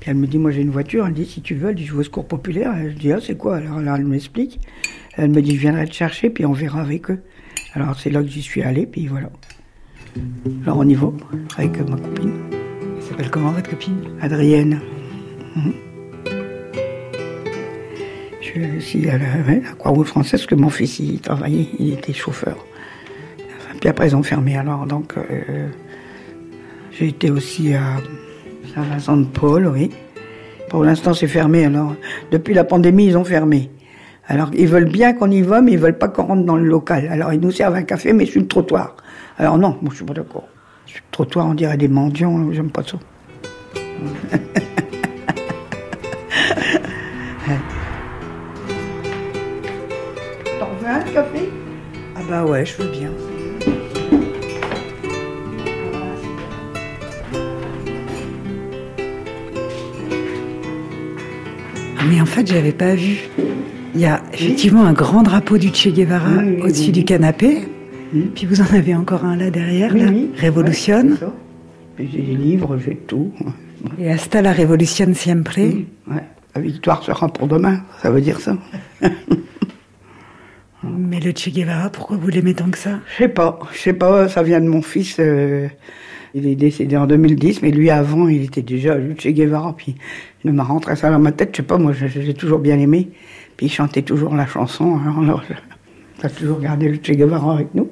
Puis 0.00 0.10
elle 0.10 0.16
me 0.16 0.26
dit, 0.26 0.38
moi 0.38 0.50
j'ai 0.52 0.62
une 0.62 0.70
voiture, 0.70 1.04
elle 1.04 1.10
me 1.12 1.16
dit, 1.16 1.26
si 1.26 1.42
tu 1.42 1.54
veux, 1.54 1.68
elle 1.70 1.74
dit, 1.74 1.84
je 1.84 1.92
vais 1.92 1.98
au 2.00 2.02
secours 2.02 2.26
populaire. 2.26 2.76
Et 2.78 2.90
je 2.90 2.96
dis, 2.96 3.12
ah 3.12 3.18
c'est 3.20 3.36
quoi? 3.36 3.56
Alors 3.56 3.80
là, 3.80 3.96
elle 3.96 4.04
m'explique. 4.04 4.58
Elle 5.16 5.30
me 5.30 5.42
dit, 5.42 5.54
je 5.54 5.60
viendrai 5.60 5.86
te 5.86 5.92
chercher, 5.94 6.30
puis 6.30 6.46
on 6.46 6.52
verra 6.52 6.80
avec 6.80 7.10
eux. 7.10 7.20
Alors 7.74 7.98
c'est 8.00 8.10
là 8.10 8.22
que 8.22 8.28
j'y 8.28 8.42
suis 8.42 8.62
allé, 8.62 8.86
puis 8.86 9.06
voilà. 9.06 9.28
Alors 10.64 10.78
on 10.78 10.88
y 10.88 10.94
va, 10.94 11.08
avec 11.56 11.78
ma 11.88 11.96
copine, 11.96 12.32
Elle 12.96 13.02
s'appelle 13.02 13.30
comment 13.30 13.50
votre 13.52 13.70
copine? 13.70 13.96
Adrienne. 14.20 14.80
Mhm. 15.56 15.72
Je 18.40 18.46
suis 18.46 18.76
aussi 18.76 19.08
à 19.08 19.18
la, 19.18 19.26
Croix-Rouge 19.78 20.06
française, 20.06 20.40
parce 20.40 20.46
que 20.46 20.54
mon 20.54 20.70
fils 20.70 20.98
il 21.00 21.20
travaillait, 21.20 21.68
il 21.78 21.92
était 21.92 22.12
chauffeur. 22.12 22.56
Enfin, 23.56 23.76
puis 23.80 23.88
après 23.88 24.08
ils 24.08 24.16
ont 24.16 24.22
fermé, 24.22 24.56
alors 24.56 24.86
donc 24.86 25.14
euh, 25.16 25.68
j'ai 26.92 27.08
été 27.08 27.30
aussi 27.30 27.74
à 27.74 27.96
Saint-Vincent-de-Paul, 28.74 29.66
oui. 29.68 29.90
Pour 30.70 30.84
l'instant 30.84 31.14
c'est 31.14 31.28
fermé, 31.28 31.64
alors 31.64 31.94
depuis 32.30 32.54
la 32.54 32.64
pandémie 32.64 33.06
ils 33.06 33.16
ont 33.16 33.24
fermé. 33.24 33.70
Alors 34.30 34.50
ils 34.54 34.68
veulent 34.68 34.84
bien 34.90 35.14
qu'on 35.14 35.30
y 35.30 35.40
va, 35.40 35.62
mais 35.62 35.72
ils 35.72 35.78
veulent 35.78 35.96
pas 35.96 36.08
qu'on 36.08 36.24
rentre 36.24 36.44
dans 36.44 36.56
le 36.56 36.64
local. 36.64 37.08
Alors 37.10 37.32
ils 37.32 37.40
nous 37.40 37.50
servent 37.50 37.76
un 37.76 37.82
café, 37.82 38.12
mais 38.12 38.26
sur 38.26 38.42
le 38.42 38.46
trottoir. 38.46 38.94
Alors 39.38 39.56
non, 39.56 39.78
moi 39.80 39.90
je 39.90 39.96
suis 39.96 40.04
pas 40.04 40.12
d'accord. 40.12 40.46
Sur 40.84 40.98
le 40.98 41.10
trottoir 41.10 41.46
on 41.46 41.54
dirait 41.54 41.78
des 41.78 41.88
mendiants, 41.88 42.52
j'aime 42.52 42.70
pas 42.70 42.82
ça. 42.82 42.98
T'en 50.60 50.68
veux 50.78 50.88
un 50.88 51.00
café? 51.00 51.48
Ah 52.14 52.20
bah 52.28 52.44
ouais, 52.44 52.66
je 52.66 52.76
veux 52.82 52.90
bien. 52.90 53.10
Ah, 61.96 62.02
Mais 62.06 62.20
en 62.20 62.26
fait, 62.26 62.46
j'avais 62.46 62.72
pas 62.72 62.94
vu. 62.94 63.30
Il 63.98 64.02
y 64.02 64.06
a 64.06 64.22
effectivement 64.32 64.84
un 64.84 64.92
grand 64.92 65.24
drapeau 65.24 65.58
du 65.58 65.74
Che 65.74 65.88
Guevara 65.88 66.30
Oui, 66.38 66.54
oui, 66.58 66.62
au-dessus 66.62 66.92
du 66.92 67.04
canapé. 67.04 67.66
Puis 68.36 68.46
vous 68.46 68.60
en 68.60 68.72
avez 68.72 68.94
encore 68.94 69.24
un 69.24 69.34
là 69.34 69.50
derrière, 69.50 69.92
là. 69.92 70.04
Révolution. 70.36 70.98
Ouais, 70.98 71.08
c'est 71.14 71.24
ça. 71.24 71.32
Puis 71.96 72.08
J'ai 72.12 72.22
des 72.22 72.36
livres, 72.36 72.78
j'ai 72.78 72.94
tout. 72.94 73.32
Et 73.98 74.08
hasta 74.08 74.40
la 74.40 74.52
révolution 74.52 75.12
siempre. 75.14 75.58
Ouais. 75.58 76.22
La 76.54 76.60
victoire 76.60 77.02
sera 77.02 77.26
pour 77.26 77.48
demain, 77.48 77.80
ça 78.00 78.12
veut 78.12 78.20
dire 78.20 78.38
ça. 78.38 78.56
Mais 80.84 81.18
le 81.18 81.32
Che 81.32 81.48
Guevara, 81.50 81.90
pourquoi 81.90 82.18
vous 82.18 82.28
l'aimez 82.28 82.54
tant 82.54 82.70
que 82.70 82.78
ça? 82.78 83.00
Je 83.14 83.24
sais 83.24 83.28
pas, 83.28 83.58
je 83.72 83.78
sais 83.78 83.94
pas, 83.94 84.28
ça 84.28 84.44
vient 84.44 84.60
de 84.60 84.68
mon 84.68 84.80
fils. 84.80 85.16
euh, 85.18 85.66
il 86.34 86.46
est 86.46 86.54
décédé 86.54 86.96
en 86.96 87.08
2010, 87.08 87.62
mais 87.62 87.72
lui 87.72 87.90
avant, 87.90 88.28
il 88.28 88.44
était 88.44 88.62
déjà 88.62 88.94
le 88.94 89.16
Che 89.18 89.26
Guevara. 89.26 89.74
Puis 89.76 89.96
il 90.44 90.52
m'a 90.52 90.62
rentré 90.62 90.94
ça 90.94 91.10
dans 91.10 91.18
ma 91.18 91.32
tête, 91.32 91.48
je 91.52 91.56
sais 91.56 91.62
pas, 91.64 91.78
moi 91.78 91.92
je, 91.92 92.06
je 92.06 92.20
l'ai 92.20 92.34
toujours 92.34 92.60
bien 92.60 92.78
aimé. 92.78 93.08
Puis 93.58 93.66
il 93.66 93.70
chantait 93.70 94.02
toujours 94.02 94.34
la 94.36 94.46
chanson, 94.46 94.98
alors, 95.02 95.18
alors 95.18 95.42
je- 95.48 95.54
on 96.22 96.26
a 96.26 96.30
toujours 96.30 96.60
gardé 96.60 96.88
le 96.88 96.94
Che 97.02 97.10
Guevara 97.12 97.54
avec 97.54 97.74
nous. 97.74 97.90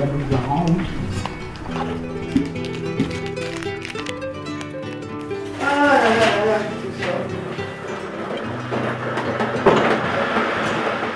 La 0.00 0.06
blouse 0.06 0.34
orange. 0.34 0.86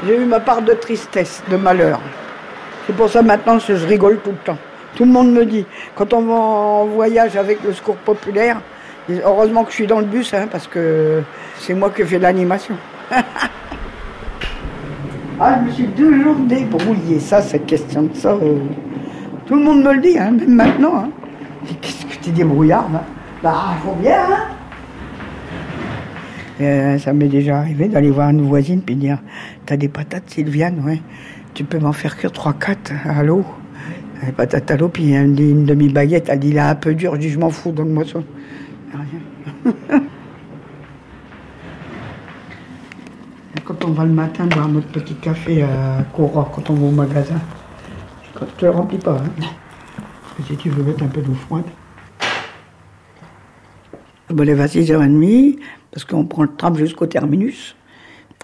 J'ai 0.06 0.16
eu 0.16 0.24
ma 0.24 0.40
part 0.40 0.62
de 0.62 0.72
tristesse, 0.74 1.42
de 1.50 1.56
malheur. 1.56 2.00
C'est 2.86 2.96
pour 2.96 3.08
ça 3.08 3.22
maintenant 3.22 3.58
que 3.58 3.76
je 3.76 3.86
rigole 3.86 4.18
tout 4.18 4.30
le 4.30 4.36
temps. 4.36 4.58
Tout 4.96 5.04
le 5.04 5.10
monde 5.10 5.32
me 5.32 5.44
dit, 5.46 5.64
quand 5.94 6.12
on 6.12 6.22
va 6.22 6.34
en 6.34 6.84
voyage 6.86 7.36
avec 7.36 7.62
le 7.64 7.72
secours 7.72 7.96
populaire, 7.96 8.60
heureusement 9.24 9.64
que 9.64 9.70
je 9.70 9.76
suis 9.76 9.86
dans 9.86 10.00
le 10.00 10.06
bus, 10.06 10.32
hein, 10.34 10.46
parce 10.50 10.66
que 10.66 11.22
c'est 11.58 11.74
moi 11.74 11.90
qui 11.90 12.02
fais 12.04 12.18
l'animation. 12.18 12.76
ah, 15.40 15.58
je 15.60 15.66
me 15.66 15.70
suis 15.72 15.86
toujours 15.88 16.36
débrouillée, 16.36 17.20
ça, 17.20 17.40
cette 17.40 17.66
question 17.66 18.02
de 18.02 18.14
ça. 18.14 18.30
euh, 18.32 18.58
Tout 19.46 19.54
le 19.56 19.62
monde 19.62 19.82
me 19.82 19.94
le 19.94 20.00
dit, 20.00 20.18
hein, 20.18 20.30
même 20.32 20.54
maintenant. 20.54 20.96
Hein. 20.96 21.10
Qu'est-ce 21.80 22.04
que 22.06 22.22
tu 22.22 22.30
es 22.30 22.32
débrouillarde 22.32 22.94
hein 22.94 23.02
Bah, 23.42 23.74
faut 23.84 23.94
bien, 23.94 24.18
hein 24.20 24.48
euh, 26.60 26.98
ça 26.98 27.12
m'est 27.12 27.28
déjà 27.28 27.58
arrivé 27.58 27.88
d'aller 27.88 28.10
voir 28.10 28.28
une 28.28 28.42
voisine 28.42 28.82
puis 28.82 28.94
dire 28.94 29.18
T'as 29.66 29.76
des 29.76 29.88
patates, 29.88 30.24
Sylviane 30.28 30.80
Ouais. 30.84 31.00
Tu 31.54 31.64
peux 31.64 31.78
m'en 31.78 31.92
faire 31.92 32.16
cuire 32.16 32.30
3-4 32.30 32.76
à 33.08 33.22
l'eau 33.24 33.44
Des 34.24 34.32
patates 34.32 34.70
à 34.70 34.76
l'eau, 34.76 34.88
puis 34.88 35.10
elle 35.12 35.28
me 35.28 35.34
dit 35.34 35.50
une 35.50 35.64
demi-baguette. 35.64 36.28
Elle 36.28 36.38
dit 36.38 36.52
là, 36.52 36.70
un 36.70 36.74
peu 36.74 36.94
dur. 36.94 37.14
Je 37.16 37.20
dis 37.20 37.30
Je 37.30 37.38
m'en 37.38 37.50
fous, 37.50 37.72
donne-moi 37.72 38.04
ça. 38.04 38.20
Rien. 38.92 39.04
Et 43.56 43.60
quand 43.60 43.84
on 43.84 43.90
va 43.92 44.04
le 44.04 44.12
matin 44.12 44.46
boire 44.46 44.68
notre 44.68 44.88
petit 44.88 45.14
café 45.14 45.62
à 45.62 46.04
Cora, 46.14 46.50
quand 46.54 46.70
on 46.70 46.74
va 46.74 46.86
au 46.86 46.90
magasin, 46.90 47.40
quand 48.34 48.46
tu 48.56 48.64
le 48.64 48.70
remplis 48.70 48.98
pas, 48.98 49.16
hein. 49.16 49.44
si 50.46 50.56
tu 50.56 50.70
veux 50.70 50.82
mettre 50.82 51.02
un 51.02 51.08
peu 51.08 51.20
d'eau 51.20 51.34
froide. 51.34 51.64
On 54.30 54.34
me 54.34 54.44
lève 54.44 54.60
à 54.60 54.66
6h30 54.66 55.58
parce 55.90 56.04
qu'on 56.04 56.24
prend 56.24 56.44
le 56.44 56.56
tram 56.56 56.76
jusqu'au 56.76 57.06
terminus. 57.06 57.76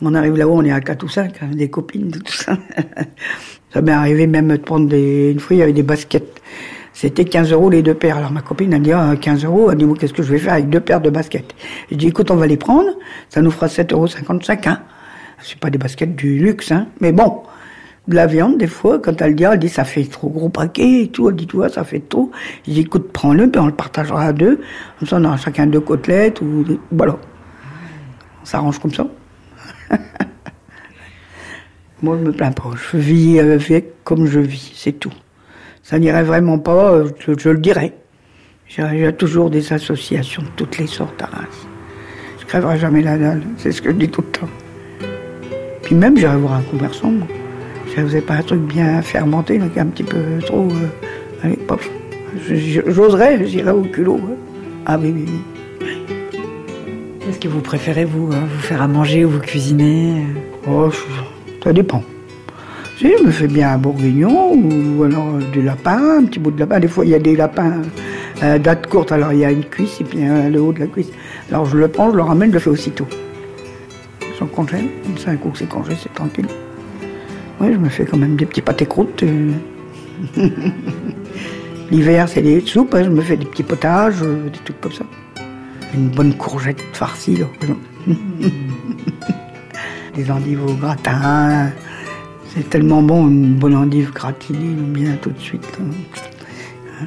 On 0.02 0.14
arrive 0.14 0.36
là-haut, 0.36 0.56
on 0.56 0.64
est 0.64 0.70
à 0.70 0.80
4 0.80 1.02
ou 1.02 1.08
5, 1.08 1.42
avec 1.42 1.56
des 1.56 1.70
copines, 1.70 2.10
tout 2.10 2.32
ça. 2.32 2.56
ça 3.72 3.83
m'est 3.83 3.92
arrivé 3.92 4.26
même 4.26 4.48
de 4.48 4.57
prendre 4.57 4.88
des... 4.88 5.31
Une 5.31 5.40
fois, 5.40 5.57
il 5.57 5.59
y 5.59 5.62
avait 5.62 5.72
des 5.72 5.83
baskets. 5.83 6.40
C'était 6.92 7.24
15 7.24 7.52
euros 7.52 7.70
les 7.70 7.83
deux 7.83 7.94
paires. 7.94 8.16
Alors 8.16 8.33
ma 8.33 8.40
copine 8.40 8.74
a 8.74 8.78
dit, 8.78 8.92
ah, 8.92 9.14
15 9.20 9.44
euros, 9.44 9.70
elle 9.70 9.78
dit, 9.78 9.87
qu'est-ce 9.98 10.12
que 10.12 10.22
je 10.22 10.33
vais 10.33 10.38
faire 10.38 10.54
avec 10.54 10.68
deux 10.68 10.81
paires 10.81 11.00
de 11.00 11.11
baskets? 11.11 11.54
Je 11.90 11.96
dis, 11.96 12.09
écoute, 12.09 12.31
on 12.31 12.37
va 12.37 12.46
les 12.46 12.57
prendre, 12.57 12.90
ça 13.28 13.40
nous 13.40 13.50
fera 13.50 13.66
7,50 13.68 13.92
euros 13.92 14.07
chacun. 14.40 14.81
C'est 15.40 15.61
pas 15.61 15.70
des 15.70 15.78
baskets 15.78 16.16
du 16.16 16.38
luxe, 16.38 16.72
hein. 16.72 16.88
Mais 17.00 17.12
bon, 17.12 17.42
de 18.09 18.14
la 18.14 18.26
viande, 18.26 18.59
des 18.59 18.66
fois, 18.66 18.98
quand 18.98 19.20
elle 19.22 19.37
dit, 19.37 19.44
elle 19.44 19.59
dit, 19.59 19.68
ça 19.68 19.85
fait 19.85 20.04
trop 20.04 20.28
gros 20.28 20.48
paquet 20.48 21.02
et 21.02 21.09
tout. 21.09 21.28
Elle 21.28 21.37
dit, 21.37 21.46
tu 21.46 21.57
vois, 21.57 21.68
ça 21.68 21.85
fait 21.85 22.00
trop. 22.00 22.33
Je 22.66 22.72
dis, 22.72 22.81
écoute, 22.81 23.12
prends-le, 23.12 23.50
puis 23.50 23.61
on 23.61 23.66
le 23.66 23.72
partagera 23.72 24.24
à 24.24 24.33
deux. 24.33 24.61
Comme 24.98 25.09
ça, 25.09 25.16
on 25.20 25.24
aura 25.24 25.37
chacun 25.37 25.66
deux 25.66 25.81
côtelettes 25.81 26.40
ou, 26.40 26.64
voilà. 26.90 27.16
On 28.42 28.44
s'arrange 28.44 28.78
comme 28.78 28.92
ça. 28.92 29.07
Moi, 32.02 32.16
je 32.20 32.26
me 32.26 32.32
plains 32.32 32.52
pas. 32.52 32.70
Je 32.92 32.96
vis 32.96 33.40
avec 33.40 34.04
comme 34.04 34.26
je 34.26 34.38
vis, 34.40 34.72
c'est 34.76 34.92
tout. 34.92 35.12
Ça 35.82 35.98
n'irait 35.98 36.22
vraiment 36.22 36.58
pas, 36.58 36.92
euh, 36.92 37.08
je, 37.18 37.32
je 37.37 37.48
le 37.50 37.58
dirais. 37.58 37.92
J'ai 38.68 39.12
toujours 39.14 39.48
des 39.50 39.72
associations 39.72 40.42
de 40.42 40.48
toutes 40.56 40.78
les 40.78 40.87
sortes 40.87 41.20
à 41.22 41.26
Reims. 41.26 41.66
Je 42.40 42.44
crèverai 42.46 42.78
jamais 42.78 43.02
la 43.02 43.16
dalle, 43.16 43.42
c'est 43.56 43.72
ce 43.72 43.80
que 43.82 43.90
je 43.90 43.96
dis 43.96 44.08
tout 44.08 44.20
le 44.20 44.28
temps. 44.28 44.48
Puis 45.82 45.94
même, 45.94 46.16
j'irai 46.18 46.37
voir 46.37 46.54
un 46.54 46.62
commerçant, 46.62 47.11
moi. 47.11 47.26
Je 47.96 48.02
vous 48.02 48.14
ai 48.14 48.20
pas 48.20 48.34
un 48.34 48.42
truc 48.42 48.61
bien 48.61 49.00
fermenté, 49.02 49.54
est 49.56 49.78
un 49.80 49.87
petit 49.87 50.02
peu 50.04 50.18
trop... 50.44 50.68
euh, 50.70 50.88
allez, 51.42 51.58
je- 52.46 52.82
J'oserais, 52.87 53.46
j'irai 53.46 53.70
au 53.70 53.82
culot. 53.82 54.20
hein. 54.22 54.34
Ah 54.87 54.98
oui, 55.02 55.12
oui, 55.16 55.24
oui. 55.26 55.88
Qu'est-ce 57.20 57.40
que 57.40 57.48
vous 57.48 57.61
préférez, 57.61 58.04
vous 58.04 58.30
hein, 58.32 58.44
Vous 58.54 58.61
faire 58.61 58.82
à 58.82 58.88
manger 58.88 59.24
ou 59.24 59.30
vous 59.30 59.40
cuisiner? 59.40 60.24
Oh, 60.68 60.90
je- 60.90 61.38
ça 61.62 61.73
dépend. 61.73 62.03
Si, 62.99 63.12
je 63.16 63.25
me 63.25 63.31
fais 63.31 63.47
bien 63.47 63.73
un 63.75 63.79
bourguignon 63.79 64.55
ou 64.55 65.05
alors 65.05 65.29
euh, 65.37 65.40
du 65.53 65.62
lapin, 65.62 66.18
un 66.18 66.25
petit 66.25 66.40
bout 66.40 66.51
de 66.51 66.59
lapin. 66.59 66.81
Des 66.81 66.88
fois, 66.88 67.05
il 67.05 67.11
y 67.11 67.14
a 67.14 67.18
des 67.21 67.37
lapins 67.37 67.81
euh, 68.42 68.59
date 68.59 68.87
courte, 68.88 69.12
alors 69.12 69.33
il 69.33 69.40
y 69.40 69.44
a 69.44 69.51
une 69.51 69.64
cuisse 69.64 70.01
et 70.01 70.05
puis 70.05 70.21
euh, 70.23 70.49
le 70.49 70.61
haut 70.61 70.73
de 70.73 70.81
la 70.81 70.87
cuisse. 70.87 71.11
Alors 71.51 71.64
je 71.66 71.77
le 71.77 71.88
prends, 71.88 72.11
je 72.11 72.16
le 72.16 72.23
ramène, 72.23 72.49
je 72.51 72.55
le 72.55 72.61
fais 72.61 72.71
aussitôt. 72.71 73.07
Sans 74.38 74.47
congèle, 74.47 74.87
comme 75.05 75.18
ça, 75.18 75.31
un 75.31 75.37
coup 75.37 75.53
c'est 75.55 75.68
congé, 75.68 75.94
c'est 76.01 76.12
tranquille. 76.14 76.47
Oui, 77.61 77.73
je 77.73 77.79
me 77.79 77.88
fais 77.88 78.05
quand 78.05 78.16
même 78.16 78.37
des 78.37 78.47
petits 78.47 78.62
pâtés 78.62 78.87
croûtes. 78.87 79.25
euh, 79.25 79.51
L'hiver, 81.90 82.29
c'est 82.29 82.42
des 82.42 82.61
soupes, 82.61 82.94
hein, 82.94 83.03
je 83.05 83.11
me 83.11 83.23
fais 83.23 83.37
des 83.37 83.47
petits 83.47 83.62
potages, 83.64 84.21
des 84.21 84.59
trucs 84.64 84.81
comme 84.81 84.92
ça. 84.92 85.05
Une 85.94 86.09
bonne 86.09 86.35
courgette 86.35 86.83
farcie. 86.92 87.38
des 90.18 90.31
endives 90.33 90.64
au 90.64 90.74
gratin. 90.74 91.70
C'est 92.48 92.68
tellement 92.68 93.02
bon, 93.02 93.28
une 93.28 93.54
bonne 93.54 93.76
endive 93.76 94.12
gratinée, 94.12 94.74
bien 94.74 95.16
tout 95.22 95.31
de 95.31 95.38
suite. 95.38 95.64
Hein. 95.81 97.07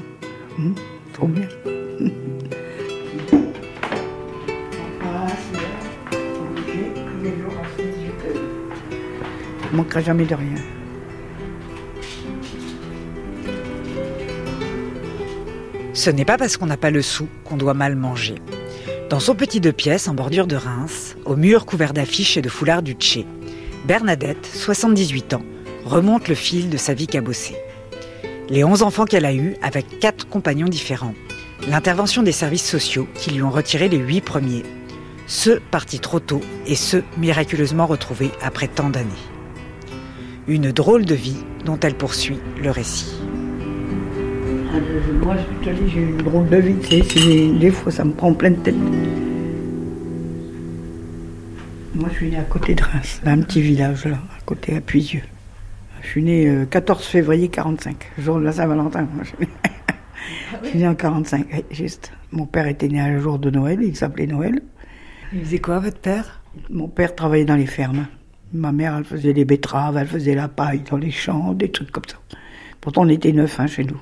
Hum, 0.58 0.76
trop 1.12 1.28
bien. 1.28 1.48
Je 9.62 9.72
ne 9.72 9.78
manquerai 9.78 10.04
jamais 10.04 10.26
de 10.26 10.36
rien. 10.36 10.56
Ce 15.94 16.10
n'est 16.10 16.26
pas 16.26 16.38
parce 16.38 16.56
qu'on 16.56 16.66
n'a 16.66 16.78
pas 16.78 16.92
le 16.92 17.02
sou 17.02 17.28
qu'on 17.44 17.58
doit 17.58 17.74
mal 17.74 17.98
manger. 17.98 18.36
Dans 19.12 19.20
son 19.20 19.36
petit 19.36 19.60
deux 19.60 19.74
pièces 19.74 20.08
en 20.08 20.14
bordure 20.14 20.48
de 20.48 20.56
Reims, 20.56 21.18
au 21.26 21.36
mur 21.36 21.66
couvert 21.66 21.92
d'affiches 21.92 22.38
et 22.38 22.42
de 22.42 22.48
foulards 22.48 22.82
du 22.82 22.94
Tché, 22.94 23.26
Bernadette, 23.86 24.50
78 24.54 25.34
ans, 25.34 25.44
remonte 25.84 26.30
le 26.30 26.34
fil 26.34 26.70
de 26.70 26.78
sa 26.78 26.94
vie 26.94 27.08
cabossée. 27.08 27.58
Les 28.48 28.64
11 28.64 28.84
enfants 28.84 29.04
qu'elle 29.04 29.26
a 29.26 29.34
eus 29.34 29.58
avec 29.62 30.00
quatre 30.00 30.30
compagnons 30.30 30.70
différents. 30.70 31.14
L'intervention 31.68 32.24
des 32.24 32.32
services 32.32 32.66
sociaux 32.66 33.06
qui 33.14 33.32
lui 33.32 33.42
ont 33.42 33.52
retiré 33.52 33.90
les 33.90 33.98
huit 33.98 34.22
premiers. 34.22 34.64
Ceux 35.28 35.60
partis 35.72 36.00
trop 36.00 36.22
tôt 36.22 36.40
et 36.66 36.76
ceux 36.76 37.04
miraculeusement 37.18 37.88
retrouvés 37.88 38.32
après 38.42 38.70
tant 38.70 38.90
d'années. 38.90 39.10
Une 40.48 40.72
drôle 40.72 41.04
de 41.04 41.16
vie 41.16 41.44
dont 41.66 41.78
elle 41.82 41.96
poursuit 41.96 42.40
le 42.64 42.72
récit. 42.72 43.12
Ah, 44.74 44.78
moi, 45.22 45.36
je 45.36 45.70
te 45.70 45.76
dis, 45.76 45.92
j'ai 45.92 46.02
une 46.02 46.18
drôle 46.18 46.48
de 46.48 46.58
vie. 46.58 46.76
Tu 46.80 47.04
sais, 47.04 47.48
des 47.60 47.72
fois, 47.72 47.92
ça 47.92 48.06
me 48.06 48.14
prend 48.14 48.34
plein 48.34 48.52
de 48.52 48.56
tête. 48.56 48.76
Moi, 51.94 52.08
je 52.10 52.16
suis 52.16 52.30
né 52.30 52.38
à 52.38 52.44
côté 52.44 52.74
de 52.74 52.82
Reims, 52.82 53.20
là, 53.26 53.32
un 53.34 53.42
petit 53.42 53.62
village, 53.62 54.06
là, 54.06 54.16
à 54.16 54.42
côté, 54.46 54.78
à 54.78 54.82
Puisieux. 54.82 55.24
Je 56.02 56.08
suis 56.08 56.24
né 56.24 56.46
le 56.46 56.66
14 56.66 57.04
février 57.04 57.50
45, 57.50 58.12
jour 58.18 58.40
de 58.40 58.46
la 58.46 58.54
Saint-Valentin. 58.54 59.08
Je 60.64 60.68
suis 60.70 60.80
né 60.80 60.88
en 60.88 60.96
45, 60.96 61.66
juste. 61.72 62.14
Mon 62.32 62.46
père 62.46 62.68
était 62.68 62.88
né 62.88 63.02
un 63.02 63.20
jour 63.20 63.40
de 63.40 63.50
Noël, 63.50 63.80
il 63.82 63.96
s'appelait 63.96 64.28
Noël. 64.28 64.62
Il 65.34 65.44
faisait 65.44 65.60
quoi, 65.60 65.80
votre 65.80 66.00
père? 66.00 66.42
Mon 66.70 66.88
père 66.88 67.14
travaillait 67.14 67.46
dans 67.46 67.56
les 67.56 67.66
fermes. 67.66 68.08
Ma 68.54 68.72
mère, 68.72 68.96
elle 68.98 69.04
faisait 69.04 69.34
des 69.34 69.46
betteraves, 69.46 69.98
elle 69.98 70.08
faisait 70.08 70.36
la 70.36 70.48
paille 70.48 70.84
dans 70.90 70.98
les 70.98 71.12
champs, 71.12 71.54
des 71.54 71.72
trucs 71.72 71.92
comme 71.92 72.08
ça. 72.08 72.18
Pourtant, 72.80 73.04
on 73.04 73.10
était 73.10 73.32
neuf 73.32 73.60
hein, 73.60 73.68
chez 73.68 73.84
nous. 73.84 74.00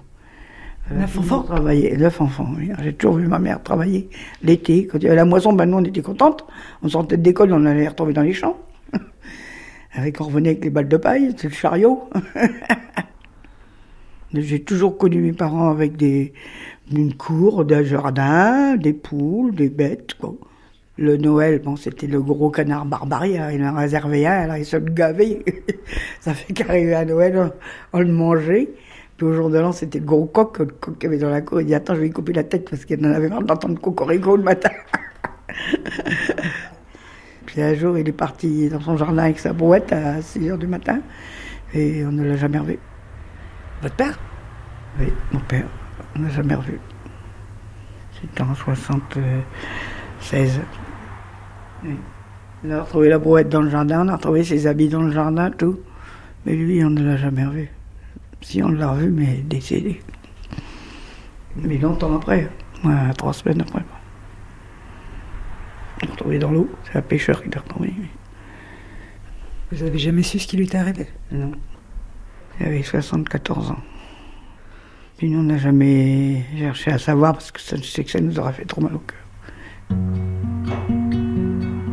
Euh, 0.91 0.99
neuf 0.99 1.19
enfants 1.19 1.43
travaillait, 1.43 1.95
Neuf 1.97 2.21
enfants, 2.21 2.49
oui. 2.57 2.71
J'ai 2.81 2.93
toujours 2.93 3.17
vu 3.17 3.27
ma 3.27 3.39
mère 3.39 3.61
travailler 3.61 4.09
l'été. 4.43 4.87
Quand 4.87 4.97
il 4.97 5.03
y 5.03 5.07
avait 5.07 5.15
la 5.15 5.25
moisson, 5.25 5.53
ben 5.53 5.65
nous, 5.65 5.77
on 5.77 5.83
était 5.83 6.01
contentes. 6.01 6.45
On 6.81 6.89
sortait 6.89 7.17
d'école, 7.17 7.53
on 7.53 7.65
allait 7.65 7.87
retrouver 7.87 8.13
dans 8.13 8.23
les 8.23 8.33
champs. 8.33 8.57
avec, 9.93 10.19
on 10.21 10.25
revenait 10.25 10.49
avec 10.49 10.63
les 10.63 10.69
balles 10.69 10.87
de 10.87 10.97
paille, 10.97 11.33
c'est 11.37 11.49
le 11.49 11.53
chariot. 11.53 12.09
J'ai 14.33 14.61
toujours 14.61 14.97
connu 14.97 15.21
mes 15.21 15.33
parents 15.33 15.69
avec 15.69 15.97
des, 15.97 16.33
une 16.91 17.15
cour, 17.15 17.65
des 17.65 17.83
jardins, 17.85 18.75
des 18.75 18.93
poules, 18.93 19.55
des 19.55 19.69
bêtes, 19.69 20.13
quoi. 20.15 20.35
Le 20.97 21.15
Noël, 21.15 21.59
bon, 21.59 21.77
c'était 21.77 22.07
le 22.07 22.21
gros 22.21 22.49
canard 22.49 22.85
barbarie, 22.85 23.37
il 23.53 23.63
en 23.63 23.73
réservait 23.73 24.25
un, 24.25 24.41
alors 24.41 24.57
il 24.57 24.65
se 24.65 24.75
le 24.75 24.91
gavait. 24.91 25.39
Ça 26.19 26.33
fait 26.33 26.51
qu'arriver 26.53 26.93
à 26.93 27.05
Noël, 27.05 27.53
on, 27.93 27.99
le 27.99 28.11
mangeait. 28.11 28.67
Puis 29.19 29.27
au 29.27 29.33
jour 29.33 29.49
de 29.49 29.59
l'an, 29.59 29.73
c'était 29.73 29.99
le 29.99 30.05
gros 30.05 30.27
coq, 30.27 30.59
le 30.59 30.67
coq 30.67 30.97
qui 30.97 31.05
avait 31.05 31.17
dans 31.17 31.29
la 31.29 31.41
cour. 31.41 31.59
Il 31.59 31.67
dit 31.67 31.75
Attends, 31.75 31.93
je 31.93 31.99
vais 31.99 32.05
lui 32.05 32.13
couper 32.13 32.31
la 32.31 32.45
tête 32.45 32.69
parce 32.69 32.85
qu'il 32.85 33.05
en 33.05 33.11
avait 33.11 33.27
marre 33.27 33.43
d'entendre 33.43 33.77
cocorico 33.77 34.37
le 34.37 34.43
matin. 34.43 34.69
Puis 37.45 37.61
un 37.61 37.73
jour, 37.73 37.97
il 37.97 38.07
est 38.07 38.13
parti 38.13 38.69
dans 38.69 38.79
son 38.79 38.95
jardin 38.95 39.23
avec 39.23 39.39
sa 39.39 39.51
brouette 39.51 39.91
à 39.91 40.21
6 40.21 40.39
h 40.39 40.57
du 40.57 40.67
matin 40.67 41.01
et 41.73 42.05
on 42.05 42.13
ne 42.13 42.23
l'a 42.23 42.37
jamais 42.37 42.59
revu. 42.59 42.79
Votre 43.81 43.95
père? 43.95 44.17
Oui, 44.97 45.07
mon 45.33 45.41
père. 45.41 45.67
On 46.15 46.19
ne 46.19 46.27
l'a 46.27 46.31
jamais 46.31 46.55
revu. 46.55 46.79
C'était 48.21 48.41
en 48.41 48.55
76. 48.55 50.61
On 52.63 52.71
a 52.71 52.83
retrouvé 52.83 53.09
la 53.09 53.19
brouette 53.19 53.49
dans 53.49 53.63
le 53.63 53.69
jardin, 53.69 54.05
on 54.05 54.07
a 54.07 54.15
retrouvé 54.15 54.45
ses 54.45 54.65
habits 54.65 54.87
dans 54.87 55.01
le 55.01 55.11
jardin, 55.11 55.51
tout. 55.51 55.81
Mais 56.45 56.55
lui, 56.55 56.81
on 56.85 56.89
ne 56.89 57.03
l'a 57.03 57.17
jamais 57.17 57.43
revu. 57.43 57.69
Si 58.41 58.63
on 58.63 58.69
l'a 58.69 58.91
revu, 58.91 59.09
mais 59.11 59.43
décédé. 59.45 60.01
Mais 61.55 61.77
longtemps 61.77 62.15
après, 62.15 62.49
trois 63.17 63.33
semaines 63.33 63.61
après. 63.61 63.83
On 66.01 66.05
l'a 66.05 66.11
retrouvé 66.11 66.39
dans 66.39 66.51
l'eau, 66.51 66.69
c'est 66.85 66.97
un 66.97 67.01
pêcheur 67.01 67.43
qui 67.43 67.49
l'a 67.49 67.61
retrouvé. 67.61 67.93
Vous 69.71 69.83
avez 69.83 69.99
jamais 69.99 70.23
su 70.23 70.39
ce 70.39 70.47
qui 70.47 70.57
lui 70.57 70.65
est 70.65 70.75
arrivé? 70.75 71.07
Non. 71.31 71.51
Il 72.59 72.65
avait 72.65 72.81
74 72.81 73.71
ans. 73.71 73.79
Puis 75.17 75.29
nous, 75.29 75.39
on 75.39 75.43
n'a 75.43 75.57
jamais 75.57 76.43
cherché 76.57 76.91
à 76.91 76.97
savoir 76.97 77.33
parce 77.33 77.51
que 77.51 77.59
je 77.59 77.83
sais 77.83 78.03
que 78.03 78.09
ça 78.09 78.19
nous 78.19 78.39
aurait 78.39 78.53
fait 78.53 78.65
trop 78.65 78.81
mal 78.81 78.95
au 78.95 78.99
cœur. 78.99 79.19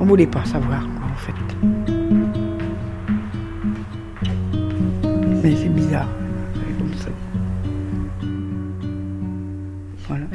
On 0.00 0.06
voulait 0.06 0.26
pas 0.26 0.44
savoir, 0.44 0.80
quoi, 0.80 1.06
en 1.06 1.16
fait. 1.16 1.34
Mais 5.42 5.54
c'est 5.56 5.68
bizarre. 5.68 6.08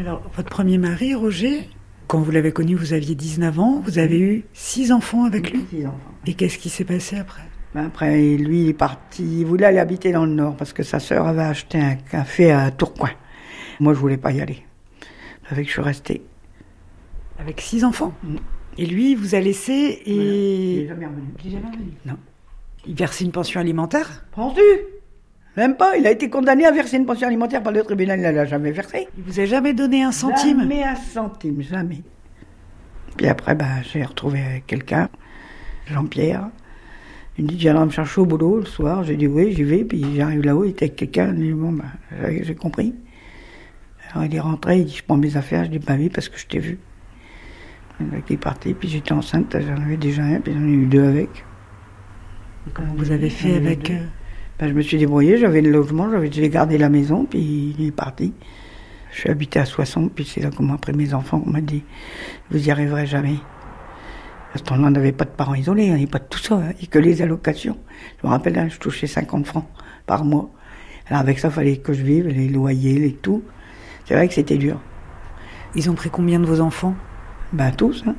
Alors, 0.02 0.24
votre 0.36 0.50
premier 0.50 0.80
mari, 0.80 1.14
Roger, 1.14 1.70
quand 2.08 2.22
vous 2.22 2.32
l'avez 2.32 2.52
connu, 2.52 2.74
vous 2.74 2.94
aviez 2.94 3.14
19 3.14 3.60
ans, 3.60 3.82
vous 3.86 4.00
avez 4.00 4.20
eu 4.20 4.46
six 4.52 4.92
enfants 4.92 5.26
avec 5.26 5.52
lui 5.52 5.64
Six 5.70 5.86
enfants. 5.86 6.12
Et 6.26 6.34
qu'est-ce 6.34 6.58
qui 6.58 6.70
s'est 6.70 6.86
passé 6.86 7.18
après? 7.20 7.44
Ben 7.76 7.86
Après, 7.86 8.36
lui, 8.36 8.64
il 8.64 8.70
est 8.70 8.74
parti, 8.74 9.42
il 9.42 9.46
voulait 9.46 9.68
aller 9.68 9.78
habiter 9.78 10.12
dans 10.12 10.26
le 10.26 10.32
Nord 10.32 10.56
parce 10.58 10.74
que 10.74 10.82
sa 10.82 11.00
sœur 11.00 11.28
avait 11.28 11.44
acheté 11.44 11.80
un 11.80 11.94
café 11.98 12.52
à 12.52 12.72
Tourcoing. 12.72 13.12
Moi, 13.80 13.94
je 13.94 14.00
voulais 14.00 14.18
pas 14.18 14.32
y 14.32 14.42
aller. 14.42 14.66
Ça 15.48 15.54
fait 15.56 15.62
que 15.62 15.68
je 15.68 15.74
suis 15.74 15.82
restée. 15.84 16.24
Avec 17.38 17.62
six 17.62 17.84
enfants? 17.84 18.16
Mm. 18.24 18.38
Et 18.80 18.88
lui, 18.88 19.12
il 19.12 19.18
vous 19.18 19.36
a 19.36 19.40
laissé 19.40 20.02
Il 20.08 20.14
et 20.20 20.84
est 20.86 20.88
jamais 20.88 21.06
revenu. 21.06 21.28
Il 21.44 21.48
est 21.48 21.52
jamais 21.52 21.68
revenu. 21.70 21.92
Non. 22.08 22.18
il 22.88 22.96
versait 22.96 23.24
une 23.24 23.32
pension 23.32 23.60
alimentaire? 23.60 24.26
Penses-tu 24.32 24.62
Même 25.58 25.76
pas. 25.76 25.98
Il 25.98 26.08
a 26.08 26.12
été 26.12 26.30
condamné 26.30 26.66
à 26.66 26.72
verser 26.72 26.98
une 26.98 27.06
pension 27.06 27.28
alimentaire 27.28 27.62
par 27.62 27.74
le 27.74 27.84
tribunal. 27.84 28.20
Il 28.20 28.26
ne 28.26 28.32
l'a 28.32 28.46
jamais 28.46 28.72
versé. 28.72 29.08
Il 29.18 29.24
vous 29.24 29.40
a 29.40 29.46
jamais 29.46 29.74
donné 29.74 30.04
un 30.04 30.12
centime? 30.12 30.62
Jamais 30.62 30.84
un 30.84 30.96
centime, 30.96 31.62
jamais. 31.62 32.04
Puis 33.18 33.28
après, 33.28 33.56
ben, 33.56 33.82
j'ai 33.84 34.04
retrouvé 34.04 34.64
quelqu'un, 34.68 35.10
Jean-Pierre. 35.88 36.50
Il 37.38 37.46
me 37.46 37.50
dit, 37.50 37.56
viens 37.58 37.86
me 37.86 37.92
chercher 37.92 38.22
au 38.22 38.26
boulot 38.26 38.60
le 38.60 38.66
soir. 38.66 39.04
J'ai 39.04 39.18
dit 39.18 39.28
oui, 39.28 39.54
j'y 39.54 39.64
vais. 39.64 39.84
Puis 39.84 40.04
j'arrive 40.16 40.42
là-haut, 40.42 40.64
il 40.64 40.72
était 40.72 40.86
avec 40.86 40.96
quelqu'un. 40.96 41.34
Il 41.36 41.42
dit, 41.42 41.52
bon, 41.54 41.74
ben, 41.74 42.44
j'ai 42.44 42.56
compris. 42.56 42.96
Alors 44.12 44.26
il 44.26 44.36
est 44.36 44.40
rentré, 44.40 44.80
il 44.80 44.86
dit, 44.86 44.96
je 44.98 45.04
prends 45.04 45.18
mes 45.18 45.38
affaires. 45.38 45.66
Je 45.66 45.70
dis, 45.70 45.80
bah 45.80 45.96
oui, 45.98 46.10
parce 46.10 46.30
que 46.30 46.38
je 46.38 46.48
t'ai 46.48 46.60
vu. 46.60 46.80
Donc, 48.00 48.24
il 48.30 48.34
est 48.34 48.38
parti, 48.38 48.74
puis 48.74 48.90
j'étais 48.90 49.12
enceinte, 49.12 49.56
j'en 49.60 49.80
avais 49.80 49.96
déjà 49.96 50.24
un, 50.24 50.40
puis 50.40 50.54
j'en 50.54 50.66
ai 50.66 50.72
eu 50.72 50.88
deux 50.88 51.04
avec. 51.04 51.30
Comment 52.74 52.96
vous 52.96 53.12
avez 53.12 53.30
fait 53.30 53.56
avec 53.58 53.84
deux. 53.84 54.00
Ben, 54.62 54.68
je 54.68 54.74
me 54.74 54.82
suis 54.84 55.00
débrouillée, 55.00 55.40
j'avais 55.40 55.62
le 55.62 55.72
logement, 55.72 56.08
j'avais 56.12 56.50
gardé 56.50 56.78
la 56.78 56.90
maison, 56.90 57.26
puis 57.26 57.74
il 57.80 57.88
est 57.88 57.92
parti. 57.92 58.32
Je 59.12 59.22
suis 59.22 59.30
habité 59.32 59.58
à 59.58 59.66
Soissons, 59.66 60.08
puis 60.08 60.24
c'est 60.24 60.40
là 60.40 60.52
qu'on 60.52 60.62
m'a 60.62 60.78
pris 60.78 60.94
mes 60.94 61.16
enfants, 61.16 61.42
on 61.44 61.50
m'a 61.50 61.62
dit, 61.62 61.84
vous 62.52 62.68
y 62.68 62.70
arriverez 62.70 63.08
jamais. 63.08 63.38
À 64.54 64.60
ce 64.60 64.64
temps-là, 64.64 64.84
on 64.86 64.92
n'avait 64.92 65.14
pas 65.14 65.26
de 65.26 65.32
parents 65.32 65.56
isolés, 65.56 65.86
il 65.86 65.90
n'y 65.90 65.96
avait 65.96 66.06
pas 66.06 66.20
de 66.20 66.26
tout 66.26 66.38
ça, 66.38 66.58
hein, 66.58 66.74
et 66.80 66.86
que 66.86 67.00
les 67.00 67.24
allocations. 67.24 67.80
Je 68.22 68.28
me 68.28 68.32
rappelle, 68.32 68.60
hein, 68.60 68.68
je 68.70 68.78
touchais 68.78 69.08
50 69.08 69.48
francs 69.48 69.66
par 70.06 70.24
mois. 70.24 70.52
Alors 71.08 71.22
avec 71.22 71.40
ça, 71.40 71.48
il 71.48 71.54
fallait 71.54 71.78
que 71.78 71.94
je 71.94 72.04
vive, 72.04 72.28
les 72.28 72.48
loyers, 72.48 73.00
les 73.00 73.14
tout. 73.14 73.44
C'est 74.06 74.14
vrai 74.14 74.28
que 74.28 74.36
c'était 74.36 74.60
dur. 74.60 74.80
Ils 75.74 75.90
ont 75.90 75.96
pris 75.96 76.12
combien 76.12 76.40
de 76.40 76.46
vos 76.46 76.62
enfants? 76.62 76.94
Ben 77.52 77.72
tous, 77.72 78.04
hein. 78.06 78.16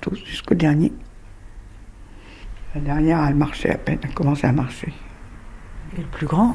Tous, 0.00 0.24
jusqu'au 0.24 0.54
dernier. 0.54 0.90
La 2.74 2.80
dernière, 2.80 3.26
elle 3.28 3.34
marchait 3.34 3.70
à 3.70 3.76
peine, 3.76 3.98
elle 4.02 4.14
commençait 4.14 4.46
à 4.46 4.52
marcher. 4.52 4.94
Le 5.96 6.04
plus 6.04 6.26
grand 6.26 6.54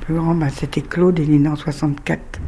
Le 0.00 0.06
plus 0.06 0.14
grand, 0.14 0.34
ben, 0.36 0.48
c'était 0.50 0.82
Claude, 0.82 1.18
il 1.18 1.34
est 1.34 1.38
né 1.38 1.48
en 1.48 1.56
64. 1.56 2.40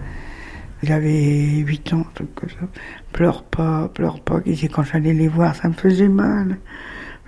Il 0.85 0.93
avait 0.93 1.59
8 1.59 1.93
ans, 1.93 2.07
truc 2.15 2.33
comme 2.37 2.49
ça. 2.49 2.69
Pleure 3.13 3.43
pas, 3.43 3.89
pleure 3.89 4.21
pas. 4.21 4.41
Il 4.47 4.55
disait 4.55 4.69
quand 4.69 4.85
j'allais 4.85 5.13
les 5.13 5.27
voir, 5.27 5.57
ça 5.57 5.69
me 5.69 5.75
faisait 5.75 6.09
mal. 6.09 6.59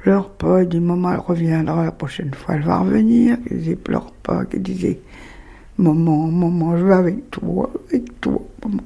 Pleure 0.03 0.31
pas. 0.31 0.63
Il 0.63 0.69
dit 0.69 0.81
maman, 0.81 1.13
elle 1.13 1.19
reviendra 1.19 1.85
la 1.85 1.91
prochaine 1.91 2.33
fois, 2.33 2.55
elle 2.55 2.63
va 2.63 2.79
revenir. 2.79 3.39
Il 3.51 3.59
disait 3.59 3.77
pleure 3.77 4.13
pas. 4.23 4.45
Il 4.53 4.63
disait 4.63 5.01
maman, 5.79 6.29
maman, 6.29 6.77
je 6.79 6.85
vais 6.85 6.95
avec 6.95 7.31
toi, 7.31 7.71
avec 7.89 8.21
toi, 8.21 8.41
maman. 8.65 8.85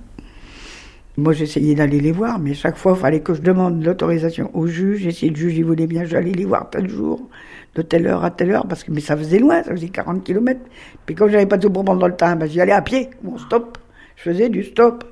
Moi, 1.18 1.32
j'essayais 1.32 1.74
d'aller 1.74 2.00
les 2.00 2.12
voir, 2.12 2.38
mais 2.38 2.54
chaque 2.54 2.76
fois, 2.76 2.92
il 2.96 3.00
fallait 3.00 3.20
que 3.20 3.34
je 3.34 3.40
demande 3.42 3.84
l'autorisation 3.84 4.50
au 4.54 4.66
juge. 4.66 5.06
Et 5.06 5.12
si 5.12 5.28
le 5.28 5.36
juge 5.36 5.56
il 5.56 5.64
voulait 5.64 5.86
bien, 5.86 6.04
j'allais 6.04 6.32
les 6.32 6.44
voir 6.44 6.68
tel 6.70 6.88
jour, 6.88 7.28
de 7.76 7.82
telle 7.82 8.06
heure 8.06 8.24
à 8.24 8.30
telle 8.30 8.50
heure, 8.50 8.66
parce 8.66 8.82
que 8.82 8.90
mais 8.90 9.00
ça 9.00 9.16
faisait 9.16 9.38
loin, 9.38 9.62
ça 9.62 9.70
faisait 9.70 9.88
40 9.88 10.24
km. 10.24 10.60
Puis 11.04 11.14
comme 11.14 11.28
j'avais 11.30 11.46
pas 11.46 11.58
tout 11.58 11.70
pour 11.70 11.84
prendre 11.84 12.00
dans 12.00 12.08
le 12.08 12.16
temps, 12.16 12.34
ben, 12.34 12.48
j'y 12.48 12.60
allais 12.60 12.72
à 12.72 12.82
pied. 12.82 13.10
Bon, 13.22 13.36
stop. 13.38 13.78
Je 14.16 14.22
faisais 14.22 14.48
du 14.48 14.64
stop. 14.64 15.04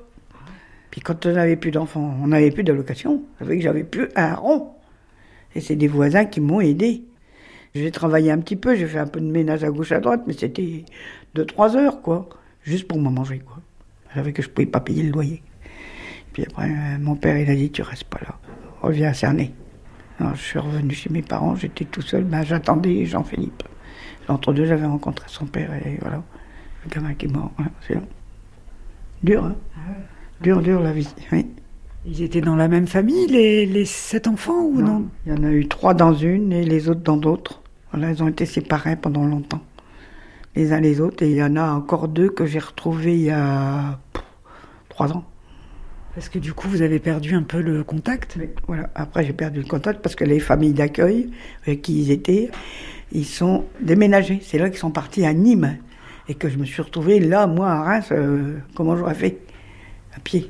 Puis 0.89 1.01
quand 1.01 1.25
on 1.25 1.33
n'avait 1.33 1.55
plus 1.55 1.71
d'enfants, 1.71 2.15
on 2.23 2.27
n'avait 2.27 2.51
plus 2.51 2.63
d'allocation. 2.63 3.21
Ça 3.37 3.45
fait 3.45 3.57
que 3.57 3.63
j'avais 3.63 3.83
plus 3.83 4.09
un 4.15 4.33
rond. 4.33 4.71
Et 5.53 5.61
c'est 5.61 5.75
des 5.75 5.87
voisins 5.87 6.25
qui 6.25 6.41
m'ont 6.41 6.59
aidé. 6.59 7.03
J'ai 7.75 7.91
travaillé 7.91 8.31
un 8.31 8.39
petit 8.39 8.55
peu, 8.55 8.75
j'ai 8.75 8.87
fait 8.87 8.99
un 8.99 9.07
peu 9.07 9.19
de 9.19 9.25
ménage 9.25 9.63
à 9.63 9.69
gauche 9.69 9.91
à 9.91 9.99
droite, 9.99 10.23
mais 10.25 10.33
c'était 10.33 10.85
deux, 11.35 11.45
trois 11.45 11.75
heures, 11.75 12.01
quoi. 12.01 12.29
Juste 12.63 12.87
pour 12.87 12.99
me 12.99 13.09
manger, 13.09 13.39
quoi. 13.39 13.57
Je 14.09 14.15
savais 14.15 14.33
que 14.33 14.41
je 14.41 14.49
pouvais 14.49 14.65
pas 14.65 14.79
payer 14.79 15.03
le 15.03 15.11
loyer. 15.11 15.43
Puis 16.33 16.43
après, 16.43 16.69
euh, 16.69 16.97
mon 16.99 17.15
père, 17.15 17.37
il 17.37 17.49
a 17.49 17.55
dit, 17.55 17.69
tu 17.69 17.81
restes 17.81 18.05
pas 18.05 18.19
là. 18.21 18.39
Reviens 18.81 19.09
à 19.09 19.13
Cernay. 19.13 19.51
Alors, 20.19 20.35
je 20.35 20.41
suis 20.41 20.59
revenu 20.59 20.93
chez 20.93 21.09
mes 21.09 21.21
parents, 21.21 21.55
j'étais 21.55 21.85
tout 21.85 22.01
seul, 22.01 22.23
ben, 22.23 22.43
j'attendais 22.43 23.05
Jean-Philippe. 23.05 23.63
Entre 24.27 24.53
deux, 24.53 24.65
j'avais 24.65 24.85
rencontré 24.85 25.25
son 25.27 25.45
père, 25.45 25.73
et 25.73 25.97
voilà. 26.01 26.23
Le 26.83 26.89
gamin 26.89 27.13
qui 27.13 27.25
est 27.25 27.29
mort, 27.29 27.51
voilà, 27.57 27.71
c'est 27.85 27.95
long. 27.95 28.07
Dur, 29.23 29.45
hein 29.45 29.55
Dur, 30.41 30.61
dur 30.61 30.81
la 30.81 30.91
vie, 30.91 31.07
oui. 31.31 31.47
Ils 32.05 32.21
étaient 32.21 32.41
dans 32.41 32.55
la 32.55 32.67
même 32.67 32.87
famille, 32.87 33.27
les, 33.27 33.65
les 33.65 33.85
sept 33.85 34.27
enfants, 34.27 34.61
ou 34.61 34.81
non, 34.81 35.07
Il 35.25 35.33
y 35.33 35.35
en 35.35 35.43
a 35.43 35.49
eu 35.51 35.67
trois 35.67 35.93
dans 35.93 36.13
une 36.13 36.53
et 36.53 36.63
les 36.63 36.87
autres 36.89 37.01
dans 37.01 37.17
d'autres. 37.17 37.61
Voilà, 37.91 38.11
ils 38.11 38.21
ont 38.21 38.27
été 38.27 38.45
séparés 38.45 38.95
pendant 38.95 39.25
longtemps, 39.25 39.61
les 40.55 40.71
uns 40.73 40.79
les 40.79 41.01
autres. 41.01 41.23
Et 41.23 41.31
il 41.31 41.35
y 41.35 41.43
en 41.43 41.55
a 41.55 41.71
encore 41.71 42.07
deux 42.07 42.29
que 42.29 42.45
j'ai 42.45 42.59
retrouvés 42.59 43.15
il 43.15 43.23
y 43.23 43.31
a 43.31 43.99
pff, 44.13 44.23
trois 44.89 45.13
ans. 45.13 45.23
Parce 46.15 46.29
que 46.29 46.39
du 46.39 46.53
coup, 46.53 46.69
vous 46.69 46.81
avez 46.81 46.99
perdu 46.99 47.35
un 47.35 47.43
peu 47.43 47.59
le 47.59 47.83
contact. 47.83 48.37
Voilà. 48.67 48.89
Après, 48.95 49.25
j'ai 49.25 49.33
perdu 49.33 49.59
le 49.59 49.67
contact 49.67 50.01
parce 50.01 50.15
que 50.15 50.23
les 50.23 50.39
familles 50.39 50.71
d'accueil 50.71 51.29
avec 51.67 51.81
qui 51.81 52.01
ils 52.01 52.11
étaient, 52.11 52.49
ils 53.11 53.25
sont 53.25 53.65
déménagés. 53.81 54.39
C'est 54.41 54.57
là 54.57 54.69
qu'ils 54.69 54.79
sont 54.79 54.91
partis 54.91 55.25
à 55.25 55.33
Nîmes. 55.33 55.77
Et 56.27 56.33
que 56.33 56.49
je 56.49 56.57
me 56.57 56.63
suis 56.63 56.81
retrouvée 56.81 57.19
là, 57.19 57.45
moi, 57.47 57.69
à 57.69 57.83
Reims, 57.83 58.07
euh, 58.11 58.57
comment 58.75 58.95
j'aurais 58.95 59.13
fait? 59.13 59.41
À 60.15 60.19
pied. 60.21 60.49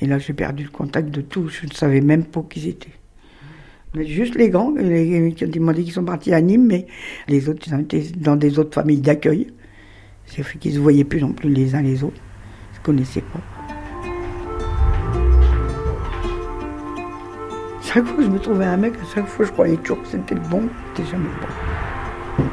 Et 0.00 0.06
là, 0.06 0.18
j'ai 0.18 0.32
perdu 0.32 0.64
le 0.64 0.70
contact 0.70 1.10
de 1.10 1.20
tout. 1.20 1.48
Je 1.48 1.66
ne 1.66 1.72
savais 1.72 2.00
même 2.00 2.24
pas 2.24 2.42
qui 2.48 2.60
ils 2.60 2.68
étaient. 2.70 2.88
Mais 3.94 4.06
juste 4.06 4.34
les 4.34 4.48
grands, 4.48 4.74
ils 4.76 5.60
m'ont 5.60 5.72
dit 5.72 5.84
qu'ils 5.84 5.92
sont 5.92 6.04
partis 6.04 6.32
à 6.32 6.40
Nîmes, 6.40 6.66
mais 6.66 6.86
les 7.28 7.48
autres, 7.48 7.62
ils 7.66 7.74
ont 7.74 7.80
été 7.80 8.00
dans 8.16 8.36
des 8.36 8.58
autres 8.58 8.74
familles 8.74 9.00
d'accueil. 9.00 9.52
C'est 10.24 10.42
fait 10.42 10.58
qu'ils 10.58 10.72
ne 10.72 10.76
se 10.76 10.82
voyaient 10.82 11.04
plus 11.04 11.20
non 11.20 11.32
plus 11.32 11.50
les 11.50 11.74
uns 11.74 11.82
les 11.82 12.02
autres. 12.02 12.16
Ils 12.16 12.72
ne 12.72 12.76
se 12.78 12.82
connaissaient 12.82 13.20
pas. 13.20 13.55
Chaque 17.96 18.04
fois 18.04 18.16
que 18.16 18.24
je 18.24 18.28
me 18.28 18.38
trouvais 18.38 18.66
un 18.66 18.76
mec, 18.76 18.92
à 18.96 19.14
chaque 19.14 19.26
fois 19.26 19.46
je 19.46 19.52
croyais 19.52 19.78
toujours 19.78 20.02
que 20.02 20.08
c'était 20.08 20.34
le 20.34 20.42
bon, 20.42 20.68
c'était 20.94 21.10
jamais 21.10 21.30
le 21.30 21.40
bon. 21.40 22.44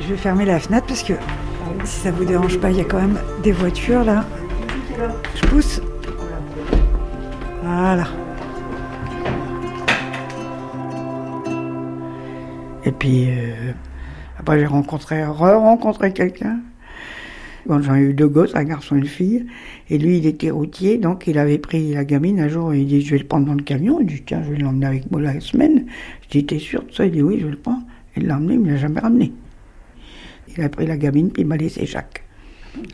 Je 0.00 0.06
vais 0.06 0.16
fermer 0.16 0.44
la 0.44 0.60
fenêtre 0.60 0.86
parce 0.86 1.02
que 1.02 1.14
si 1.82 1.98
ça 1.98 2.12
vous 2.12 2.24
dérange 2.24 2.60
pas, 2.60 2.70
il 2.70 2.76
y 2.76 2.80
a 2.82 2.84
quand 2.84 3.00
même 3.00 3.18
des 3.42 3.50
voitures 3.50 4.04
là. 4.04 4.24
Je 5.34 5.40
pousse. 5.48 5.82
Voilà. 7.64 8.04
Et 12.84 12.92
puis, 12.92 13.28
euh, 13.28 13.72
après, 14.38 14.60
j'ai 14.60 14.66
rencontré, 14.66 15.24
re-rencontré 15.24 16.12
quelqu'un. 16.12 16.60
Bon, 17.70 17.80
j'en 17.80 17.94
ai 17.94 18.00
eu 18.00 18.14
deux 18.14 18.26
gosses, 18.26 18.56
un 18.56 18.64
garçon 18.64 18.96
et 18.96 18.98
une 18.98 19.06
fille. 19.06 19.46
Et 19.90 19.98
lui, 19.98 20.18
il 20.18 20.26
était 20.26 20.50
routier, 20.50 20.98
donc 20.98 21.28
il 21.28 21.38
avait 21.38 21.58
pris 21.58 21.94
la 21.94 22.04
gamine 22.04 22.40
un 22.40 22.48
jour. 22.48 22.74
Il 22.74 22.84
dit, 22.84 23.00
je 23.00 23.12
vais 23.12 23.18
le 23.18 23.28
prendre 23.28 23.46
dans 23.46 23.54
le 23.54 23.62
camion. 23.62 24.00
Il 24.00 24.08
dit, 24.08 24.24
tiens, 24.26 24.42
je 24.42 24.50
vais 24.50 24.58
l'emmener 24.58 24.86
avec 24.86 25.08
moi 25.12 25.20
la 25.20 25.38
semaine. 25.38 25.86
Je 26.22 26.30
dis, 26.30 26.44
t'es 26.44 26.58
sûr 26.58 26.82
de 26.82 26.92
ça? 26.92 27.06
Il 27.06 27.12
dit, 27.12 27.22
oui, 27.22 27.38
je 27.40 27.46
le 27.46 27.56
prends. 27.56 27.80
Il 28.16 28.26
l'a 28.26 28.38
emmené, 28.38 28.58
mais 28.58 28.70
il 28.70 28.72
l'a 28.72 28.76
jamais 28.76 28.98
ramené. 28.98 29.32
Il 30.48 30.64
a 30.64 30.68
pris 30.68 30.84
la 30.84 30.96
gamine, 30.96 31.30
puis 31.30 31.42
il 31.42 31.46
m'a 31.46 31.56
laissé 31.56 31.86
Jacques. 31.86 32.24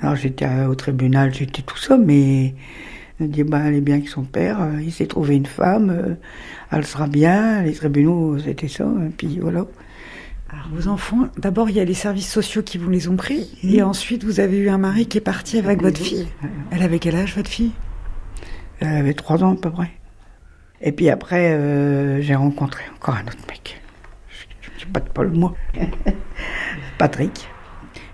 Alors 0.03 0.17
j'étais 0.17 0.47
au 0.69 0.75
tribunal, 0.75 1.33
j'étais 1.33 1.63
tout 1.63 1.79
ça, 1.79 1.97
mais 1.97 2.55
il 3.19 3.31
dit 3.31 3.45
bah, 3.45 3.63
elle 3.65 3.77
est 3.77 3.81
bien 3.81 3.95
avec 3.95 4.09
son 4.09 4.25
père, 4.25 4.61
euh, 4.61 4.83
il 4.83 4.93
s'est 4.93 5.07
trouvé 5.07 5.37
une 5.37 5.47
femme, 5.47 5.89
euh, 5.89 6.15
elle 6.71 6.85
sera 6.85 7.07
bien, 7.07 7.63
les 7.63 7.73
tribunaux 7.73 8.39
c'était 8.39 8.69
ça, 8.69 8.87
puis 9.17 9.39
voilà. 9.41 9.67
Alors, 10.49 10.69
vos 10.71 10.87
enfants, 10.87 11.29
d'abord 11.39 11.71
il 11.71 11.77
y 11.77 11.81
a 11.81 11.85
les 11.85 11.95
services 11.95 12.31
sociaux 12.31 12.63
qui 12.63 12.79
vous 12.79 12.89
les 12.89 13.09
ont 13.09 13.17
pris, 13.17 13.59
et 13.65 13.83
ensuite 13.83 14.23
vous 14.23 14.39
avez 14.39 14.59
eu 14.59 14.69
un 14.69 14.79
mari 14.79 15.07
qui 15.07 15.19
est 15.19 15.21
parti 15.23 15.59
avec 15.59 15.83
votre 15.83 15.99
fille. 15.99 16.29
Elle 16.71 16.83
avait 16.83 17.01
quel 17.01 17.17
âge 17.17 17.35
votre 17.35 17.51
fille? 17.51 17.73
Elle 18.79 18.97
avait 18.97 19.15
trois 19.15 19.43
ans 19.43 19.55
à 19.55 19.57
peu 19.57 19.71
près. 19.71 19.91
Et 20.81 20.93
puis 20.93 21.11
après, 21.11 21.53
euh, 21.53 22.21
j'ai 22.21 22.35
rencontré 22.37 22.85
encore 22.95 23.17
un 23.17 23.23
autre 23.23 23.45
mec. 23.49 23.81
Je 24.61 24.71
ne 24.71 24.79
sais 24.79 24.87
pas 24.87 25.01
de 25.01 25.09
Paul, 25.09 25.33
moi. 25.33 25.55
Patrick. 26.99 27.49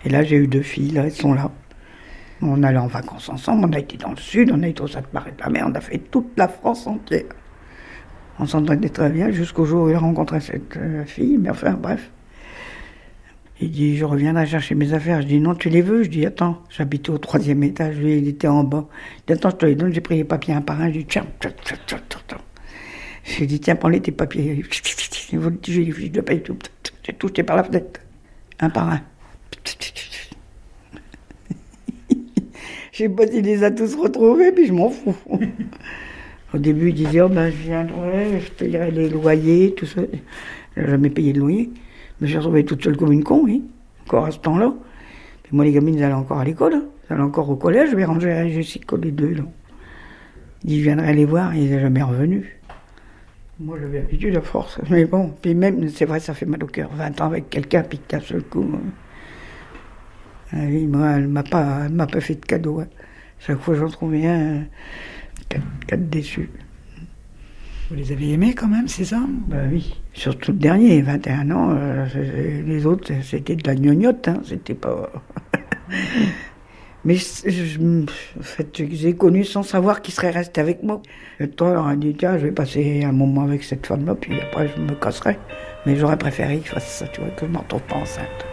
Et 0.05 0.09
là, 0.09 0.23
j'ai 0.23 0.37
eu 0.37 0.47
deux 0.47 0.63
filles, 0.63 0.93
là, 0.93 1.05
elles 1.05 1.13
sont 1.13 1.35
là. 1.35 1.51
On 2.41 2.63
allait 2.63 2.79
en 2.79 2.87
vacances 2.87 3.29
ensemble, 3.29 3.67
on 3.69 3.73
a 3.73 3.79
été 3.79 3.97
dans 3.99 4.11
le 4.11 4.17
sud, 4.17 4.51
on 4.53 4.63
a 4.63 4.69
été 4.69 4.81
au 4.81 4.89
Sainte-Marie 4.89 5.33
de 5.33 5.43
la 5.43 5.51
Mer, 5.51 5.67
on 5.69 5.75
a 5.75 5.81
fait 5.81 5.99
toute 5.99 6.33
la 6.37 6.49
France 6.49 6.87
entière. 6.87 7.25
On 8.39 8.47
s'entendait 8.47 8.89
très 8.89 9.11
bien 9.11 9.31
jusqu'au 9.31 9.65
jour 9.65 9.85
où 9.85 9.91
il 9.91 9.95
a 9.95 9.99
rencontré 9.99 10.41
cette 10.41 10.77
euh, 10.77 11.05
fille, 11.05 11.37
mais 11.39 11.51
enfin, 11.51 11.73
bref. 11.73 12.11
Il 13.61 13.71
dit, 13.71 13.97
je 13.97 14.05
reviendrai 14.05 14.47
chercher 14.47 14.75
mes 14.75 14.93
affaires. 14.93 15.23
Je 15.23 15.27
dis, 15.27 15.41
non, 15.41 15.55
tu 15.55 15.69
les 15.69 15.83
veux 15.83 16.03
Je 16.03 16.09
dis, 16.09 16.27
attends, 16.27 16.63
j'habitais 16.69 17.11
au 17.11 17.19
troisième 17.19 17.63
étage, 17.63 17.97
lui, 17.97 18.19
il 18.19 18.29
était 18.29 18.49
en 18.49 18.65
bas. 18.65 18.89
Il 19.19 19.23
dit, 19.27 19.33
attends, 19.35 19.51
je 19.51 19.57
te 19.57 19.67
les 19.67 19.75
donne, 19.75 19.93
j'ai 19.93 20.01
pris 20.01 20.17
les 20.17 20.25
papiers 20.25 20.55
un 20.55 20.63
par 20.63 20.81
un. 20.81 20.89
Je 20.89 20.99
dis, 20.99 21.05
tiens, 21.05 21.27
tiens, 21.39 21.53
tiens, 21.65 21.77
tiens, 21.87 22.01
tiens, 22.09 22.21
tiens. 22.27 22.39
J'ai 23.25 23.47
dit, 23.47 23.61
tiens, 23.61 23.77
prends-les 23.77 24.01
tes 24.01 24.11
papiers. 24.13 24.43
J'ai 24.43 24.55
les 24.55 24.63
fiches 24.63 24.83
tout. 26.43 26.59
J'ai 27.05 27.13
tout 27.13 27.29
jeté 27.29 27.43
par 27.43 27.57
la 27.57 27.65
fenêtre. 27.65 28.01
Un 28.61 28.71
par 28.71 28.89
un. 28.91 29.01
Je 32.93 32.99
sais 32.99 33.09
pas 33.09 33.27
s'il 33.27 33.45
les 33.45 33.65
a 33.65 33.71
tous 33.71 33.95
retrouvés, 33.95 34.53
puis 34.53 34.67
je 34.67 34.73
m'en 34.73 34.91
fous. 34.91 35.17
Au 36.55 36.59
début, 36.59 36.91
il 36.91 36.95
disait, 36.95 37.23
oh 37.23 37.29
ben, 37.29 37.51
je 37.51 37.57
viendrai, 37.57 38.41
je 38.41 38.51
payerai 38.51 38.91
les 38.91 39.09
loyers, 39.09 39.75
tout 39.75 39.87
ça. 39.87 40.03
Je 40.77 40.87
jamais 40.87 41.09
payé 41.09 41.33
de 41.33 41.39
loyer. 41.39 41.71
Je 42.23 42.27
me 42.27 42.29
suis 42.29 42.39
retrouvée 42.39 42.65
toute 42.65 42.85
seule 42.85 42.97
comme 42.97 43.11
une 43.11 43.25
con, 43.25 43.41
oui, 43.43 43.65
encore 44.07 44.27
à 44.27 44.31
ce 44.31 44.39
temps-là. 44.39 44.73
Puis 45.43 45.57
moi, 45.57 45.65
les 45.65 45.73
gamines, 45.73 45.97
elles 45.97 46.05
allaient 46.05 46.15
encore 46.15 46.39
à 46.39 46.45
l'école, 46.45 46.75
hein. 46.75 46.85
elles 47.09 47.15
allaient 47.15 47.25
encore 47.25 47.51
au 47.51 47.57
collège, 47.57 47.91
je 47.91 47.97
vais 47.97 48.05
ranger 48.05 48.49
Jessica, 48.49 48.97
les 48.97 49.11
deux, 49.11 49.35
là. 49.35 49.43
Il 50.63 50.69
dit, 50.69 50.79
je 50.79 50.85
viendrai 50.85 51.15
les 51.15 51.25
voir, 51.25 51.53
il 51.57 51.69
n'est 51.69 51.81
jamais 51.81 52.01
revenu. 52.01 52.61
Moi, 53.59 53.77
j'avais 53.81 54.03
l'habitude 54.03 54.37
à 54.37 54.41
force. 54.41 54.79
Mais 54.91 55.05
bon, 55.05 55.35
puis 55.43 55.57
même, 55.57 55.89
c'est 55.89 56.05
vrai, 56.05 56.21
ça 56.21 56.33
fait 56.33 56.47
mal 56.47 56.63
au 56.63 56.69
cœur. 56.69 56.91
20 56.95 57.21
ans 57.21 57.27
avec 57.27 57.51
quelqu'un, 57.51 57.83
puis 57.83 57.99
qu'un 57.99 58.21
seul 58.21 58.45
coup. 58.45 58.71
euh, 58.73 58.79
ah 60.53 60.87
moi, 60.87 61.11
elle 61.17 61.27
m'a 61.27 61.43
pas, 61.43 61.89
m'a 61.89 62.07
pas 62.07 62.21
fait 62.21 62.37
de 62.37 62.47
cadeau. 62.47 62.79
hein. 62.79 62.87
Chaque 63.41 63.59
fois 63.59 63.75
j'en 63.75 63.89
trouvais 63.89 64.25
un, 64.29 64.63
quatre 65.89 66.09
déçus. 66.09 66.51
Vous 67.93 67.99
les 67.99 68.11
avez 68.11 68.31
aimés 68.33 68.55
quand 68.55 68.69
même, 68.69 68.89
ces 68.89 69.13
hommes? 69.13 69.43
Bah 69.49 69.57
oui. 69.71 69.95
Surtout 70.15 70.53
le 70.53 70.57
dernier, 70.57 71.03
21 71.03 71.51
ans. 71.51 71.77
euh, 71.77 72.07
les 72.67 72.87
autres, 72.87 73.13
c'était 73.23 73.55
de 73.55 73.67
la 73.67 73.75
gnognotte. 73.75 74.29
Hein, 74.29 74.41
c'était 74.47 74.73
pas. 74.73 75.11
Mais 77.05 77.17
je, 77.17 77.51
je- 77.51 77.81
en 77.81 78.43
fait, 78.43 78.83
j'ai 78.93 79.15
connu 79.15 79.45
sans 79.45 79.63
savoir 79.63 80.01
qui 80.01 80.11
serait 80.11 80.31
resté 80.31 80.63
avec 80.63 80.83
moi. 80.83 81.03
Le 81.39 81.51
temps, 81.51 81.67
on 81.67 81.75
leur 81.75 81.87
a 81.87 81.95
dit 81.97 82.15
tiens, 82.15 82.39
je 82.39 82.45
vais 82.47 82.53
passer 82.53 83.05
un 83.05 83.13
moment 83.13 83.43
avec 83.43 83.63
cette 83.63 83.87
femme-là, 83.87 84.15
puis 84.15 84.41
après, 84.41 84.69
je 84.75 84.81
me 84.81 84.95
casserai. 84.95 85.37
Mais 85.85 85.95
j'aurais 85.97 86.17
préféré 86.17 86.61
qu'il 86.61 86.69
fasse 86.69 86.87
ça, 86.89 87.07
tu 87.09 87.21
vois, 87.21 87.29
que 87.31 87.45
je 87.45 87.51
m'en 87.51 87.59
retrouve 87.61 87.83
pas 87.83 87.97
enceinte. 87.97 88.47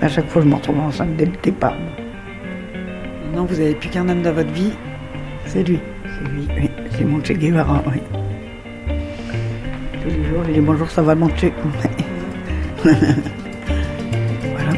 À 0.00 0.08
chaque 0.08 0.26
fois, 0.30 0.42
je 0.42 0.48
me 0.48 0.54
retrouve 0.56 0.80
enceinte 0.80 1.14
dès 1.16 1.26
le 1.26 1.32
départ. 1.44 1.76
Maintenant, 3.26 3.44
vous 3.44 3.54
n'avez 3.54 3.74
plus 3.76 3.88
qu'un 3.90 4.08
homme 4.08 4.22
dans 4.22 4.32
votre 4.32 4.50
vie. 4.50 4.72
C'est 5.52 5.64
lui. 5.64 5.80
C'est 6.04 6.28
lui, 6.30 6.46
oui. 6.56 6.70
C'est 6.96 7.04
mon 7.04 7.20
Che 7.24 7.32
Guevara, 7.32 7.82
oui. 7.88 8.00
Tous 10.00 10.08
les 10.08 10.24
jours, 10.28 10.44
je 10.46 10.52
dis 10.52 10.60
bonjour, 10.60 10.88
ça 10.88 11.02
va 11.02 11.16
mon 11.16 11.28
Che 11.30 11.46
Voilà. 12.84 14.72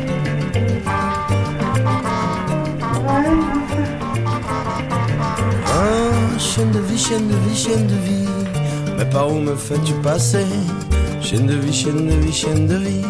Ah, 5.67 6.39
chaîne 6.39 6.71
de 6.71 6.79
vie, 6.79 6.99
chaîne 6.99 7.29
de 7.29 7.37
vie, 7.37 7.55
chaîne 7.55 7.87
de 7.87 7.95
vie. 8.07 8.29
Mais 8.97 9.05
par 9.05 9.31
où 9.31 9.41
me 9.41 9.55
fais-tu 9.55 9.93
passer? 10.03 10.47
Chaîne 11.21 11.47
de 11.49 11.55
vie, 11.55 11.73
chaîne 11.73 12.07
de 12.07 12.15
vie, 12.15 12.33
chaîne 12.33 12.67
de 12.67 12.77
vie. 12.77 13.05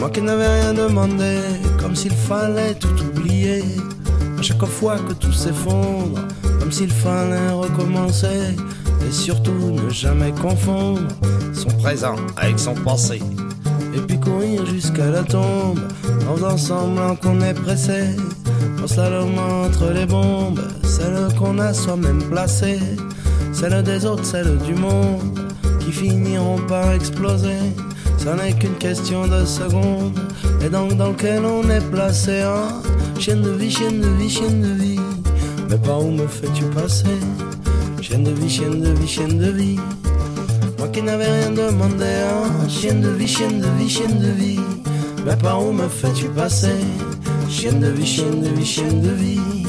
Moi 0.00 0.10
qui 0.10 0.20
n'avais 0.20 0.62
rien 0.62 0.74
demandé, 0.74 1.38
comme 1.80 1.94
s'il 1.94 2.10
fallait 2.10 2.74
tout 2.74 3.00
oublier. 3.04 3.62
À 4.36 4.42
chaque 4.42 4.64
fois 4.66 4.96
que 4.98 5.12
tout 5.14 5.32
s'effondre, 5.32 6.18
comme 6.66 6.72
s'il 6.72 6.90
fallait 6.90 7.50
recommencer. 7.50 8.56
Et 9.06 9.12
surtout 9.12 9.52
ne 9.52 9.88
jamais 9.88 10.32
confondre 10.32 11.02
son 11.52 11.68
présent 11.78 12.16
avec 12.36 12.58
son 12.58 12.74
passé. 12.74 13.20
et 13.94 14.00
puis 14.00 14.18
courir 14.18 14.66
jusqu'à 14.66 15.10
la 15.10 15.22
tombe 15.22 15.78
en 16.28 16.34
faisant 16.34 16.56
semblant 16.56 17.14
qu'on 17.14 17.40
est 17.40 17.54
pressé. 17.54 18.16
En 18.82 18.86
slalom 18.88 19.38
entre 19.38 19.92
les 19.92 20.06
bombes, 20.06 20.60
celle 20.82 21.32
qu'on 21.38 21.56
a 21.60 21.72
soi-même 21.72 22.22
placée, 22.24 22.80
celle 23.52 23.80
des 23.84 24.04
autres, 24.04 24.24
celle 24.24 24.58
du 24.58 24.74
monde, 24.74 25.38
qui 25.78 25.92
finiront 25.92 26.58
par 26.66 26.90
exploser. 26.90 27.60
Ça 28.18 28.34
n'est 28.34 28.54
qu'une 28.54 28.78
question 28.78 29.28
de 29.28 29.44
secondes, 29.44 30.18
et 30.64 30.68
donc 30.68 30.96
dans 30.96 31.10
lequel 31.10 31.44
on 31.44 31.62
est 31.70 31.90
placé. 31.92 32.40
Hein? 32.40 32.82
Chienne 33.20 33.42
de 33.42 33.50
vie, 33.50 33.70
chienne 33.70 34.00
de 34.00 34.08
vie, 34.08 34.28
chienne 34.28 34.60
de 34.60 34.82
vie, 34.82 35.00
mais 35.68 35.78
par 35.78 36.04
où 36.04 36.10
me 36.10 36.26
fais-tu 36.26 36.64
passer? 36.64 37.18
Chienne 38.00 38.24
de 38.24 38.30
vie, 38.30 38.48
chienne 38.48 38.80
de 38.80 38.90
vie, 38.90 39.08
chienne 39.08 39.38
de 39.38 39.50
vie. 39.50 39.80
Moi 40.78 40.88
qui 40.88 41.02
n'avais 41.02 41.26
rien 41.26 41.50
demandé, 41.50 42.04
hein 42.04 42.68
chienne 42.68 43.00
de 43.00 43.08
vie, 43.08 43.26
chienne 43.26 43.60
de 43.60 43.68
vie, 43.78 43.88
chienne 43.88 44.18
de 44.18 44.30
vie. 44.30 44.60
Mais 45.24 45.36
par 45.36 45.64
où 45.64 45.72
me 45.72 45.88
fais-tu 45.88 46.26
passer? 46.28 46.78
Chienne 47.48 47.80
de 47.80 47.88
vie, 47.88 48.06
chienne 48.06 48.40
de 48.42 48.48
vie, 48.48 48.64
chienne 48.64 49.00
de 49.00 49.10
vie. 49.10 49.66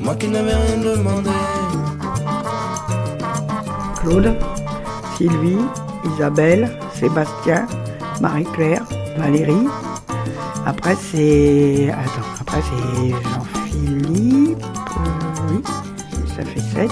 Moi 0.00 0.14
qui 0.16 0.28
n'avais 0.28 0.54
rien 0.54 0.78
demandé. 0.96 1.30
Claude, 4.00 4.34
Sylvie, 5.16 5.64
Isabelle, 6.14 6.70
Sébastien, 6.98 7.66
Marie-Claire, 8.20 8.84
Valérie. 9.16 9.68
Après 10.66 10.96
c'est. 10.96 11.90
Attends, 11.90 12.28
après 12.40 12.60
c'est 12.68 13.10
Jean-Philippe. 13.10 14.31
Oui, 16.76 16.88
ça 16.88 16.88
fait 16.88 16.88
7. 16.88 16.90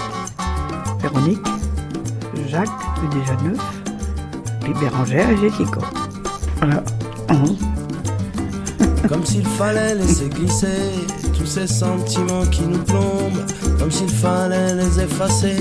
Véronique, 1.02 1.46
Jacques, 2.48 2.68
déjà 3.10 3.36
9. 3.42 3.58
Puis 4.62 4.74
Bérangère 4.74 5.30
et 5.30 5.36
Jessica. 5.36 5.80
Voilà. 6.58 6.82
Onze. 7.30 7.58
Comme 9.08 9.24
s'il 9.24 9.46
fallait 9.46 9.94
laisser 9.94 10.28
glisser 10.28 10.92
tous 11.36 11.46
ces 11.46 11.66
sentiments 11.66 12.44
qui 12.50 12.62
nous 12.62 12.78
plombent, 12.78 13.46
comme 13.78 13.90
s'il 13.90 14.10
fallait 14.10 14.74
les 14.74 15.00
effacer, 15.00 15.56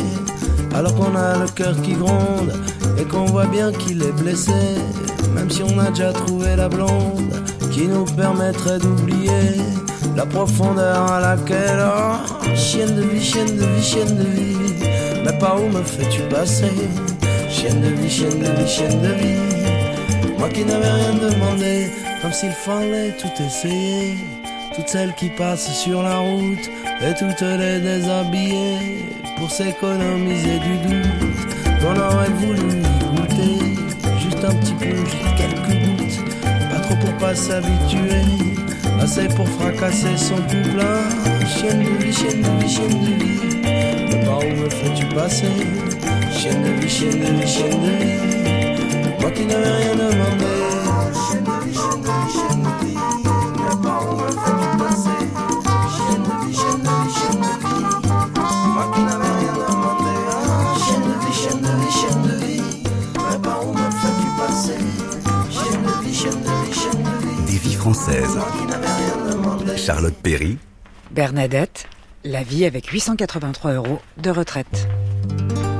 alors 0.76 0.94
qu'on 0.94 1.16
a 1.16 1.38
le 1.40 1.48
cœur 1.48 1.82
qui 1.82 1.94
gronde 1.94 2.54
et 2.98 3.06
qu'on 3.06 3.26
voit 3.26 3.46
bien 3.46 3.72
qu'il 3.72 4.04
est 4.04 4.12
blessé, 4.12 4.52
même 5.34 5.50
si 5.50 5.64
on 5.64 5.80
a 5.80 5.90
déjà 5.90 6.12
trouvé 6.12 6.58
la 6.58 6.68
blonde 6.68 7.34
qui 7.72 7.88
nous 7.88 8.04
permettrait 8.04 8.80
d'oublier 8.80 9.56
la 10.16 10.26
profondeur 10.26 11.12
à 11.12 11.20
laquelle, 11.20 11.84
oh, 11.84 12.56
chienne 12.56 12.96
de 12.96 13.02
vie, 13.02 13.24
chienne 13.24 13.56
de 13.56 13.66
vie, 13.66 13.84
chienne 13.84 14.16
de 14.16 14.24
vie, 14.24 14.58
mais 15.26 15.38
par 15.40 15.62
où 15.62 15.68
me 15.68 15.84
fais-tu 15.84 16.22
passer, 16.24 16.72
chienne 17.50 17.82
de 17.82 17.90
vie, 17.90 18.10
chienne 18.10 18.40
de 18.40 18.50
vie, 18.60 18.68
chienne 18.68 19.02
de 19.02 19.10
vie? 19.10 20.38
Moi 20.38 20.50
qui 20.50 20.64
n'avais 20.64 20.90
rien 20.90 21.14
demandé, 21.16 21.92
comme 22.22 22.32
s'il 22.32 22.52
fallait 22.52 23.12
tout 23.20 23.44
essayer. 23.44 24.16
Toutes 24.76 24.88
celles 24.88 25.14
qui 25.16 25.30
passent 25.30 25.74
sur 25.74 26.02
la 26.04 26.20
route 26.20 26.70
et 27.02 27.14
toutes 27.18 27.42
les 27.42 27.80
déshabiller 27.80 29.04
pour 29.38 29.52
s'économiser 29.52 30.60
du 30.60 30.78
doute 30.88 31.50
qu'on 31.82 32.00
aurait 32.00 32.30
voulu 32.30 32.82
goûter. 33.16 33.76
Juste 34.20 34.46
un 34.46 34.56
petit 34.56 34.74
peu, 34.74 34.96
juste 34.96 35.36
quelques 35.38 35.86
gouttes, 35.86 36.36
pas 36.72 36.80
trop 36.80 36.96
pour 36.96 37.14
pas 37.18 37.36
s'habituer. 37.36 38.49
Assez 39.02 39.28
pour 39.30 39.48
fracasser 39.48 40.18
son 40.18 40.36
tout 40.36 40.70
plein. 40.74 41.48
Chienne 41.48 41.84
de 41.84 42.04
vie, 42.04 42.14
chienne 42.14 42.42
de 42.42 42.50
vie, 42.64 42.70
chienne 42.70 42.90
de 42.90 43.24
vie. 43.24 43.40
Mais 43.64 44.26
par 44.26 44.40
où 44.40 44.50
me 44.50 44.70
fais-tu 44.70 45.06
passer 45.16 45.48
Chienne 46.38 46.64
de 46.64 46.70
vie, 46.82 46.90
chienne 46.90 47.20
de 47.20 47.26
vie, 47.40 47.48
chienne 47.48 47.82
de 47.82 47.90
vie. 48.04 49.20
Moi 49.22 49.32
qui 49.32 49.46
n'avais 49.46 49.72
rien 49.72 49.96
demandé. 49.96 50.52
Chienne 51.14 51.44
de 51.44 51.52
vie, 51.66 51.74
chienne 51.74 52.02
de 52.02 52.10
vie, 52.10 52.32
chienne 52.34 52.62
de 52.64 52.72
vie. 52.86 52.98
Mais 53.58 53.78
par 53.84 54.02
où 54.04 54.16
me 54.18 54.28
fais-tu 54.44 54.68
passer 54.78 55.22
Chienne 55.96 56.24
de 56.24 56.34
vie, 56.46 56.56
chienne 56.56 56.82
de 56.84 56.94
vie, 57.02 57.14
chienne 57.18 57.42
de 57.42 57.52
vie. 57.66 57.86
Moi 58.74 58.86
qui 58.94 59.02
n'avais 59.02 59.34
rien 59.40 59.54
demandé. 59.54 60.14
Ah, 60.30 60.78
Chienne 60.84 61.06
de 61.08 61.14
vie, 61.26 61.34
chienne 61.34 61.62
de 61.62 61.72
vie, 61.80 61.94
chienne 62.00 62.22
de 62.24 62.34
vie. 62.46 62.64
Mais 63.32 63.40
par 63.42 63.60
où 63.66 63.72
me 63.74 63.90
fais-tu 64.02 64.28
passer 64.38 64.82
Chienne 65.50 65.84
de 65.84 66.06
vie, 66.06 66.14
chienne 66.14 66.42
de 66.44 66.52
vie, 66.68 66.74
chienne 66.80 67.04
de 67.04 67.16
vie. 67.28 67.52
Des 67.52 67.58
vies 67.58 67.76
françaises. 67.76 68.38
Charlotte 69.86 70.16
Perry, 70.22 70.58
Bernadette, 71.10 71.88
la 72.26 72.44
vie 72.44 72.66
avec 72.66 72.88
883 72.88 73.74
euros 73.74 74.02
de 74.18 74.30
retraite. 74.30 74.90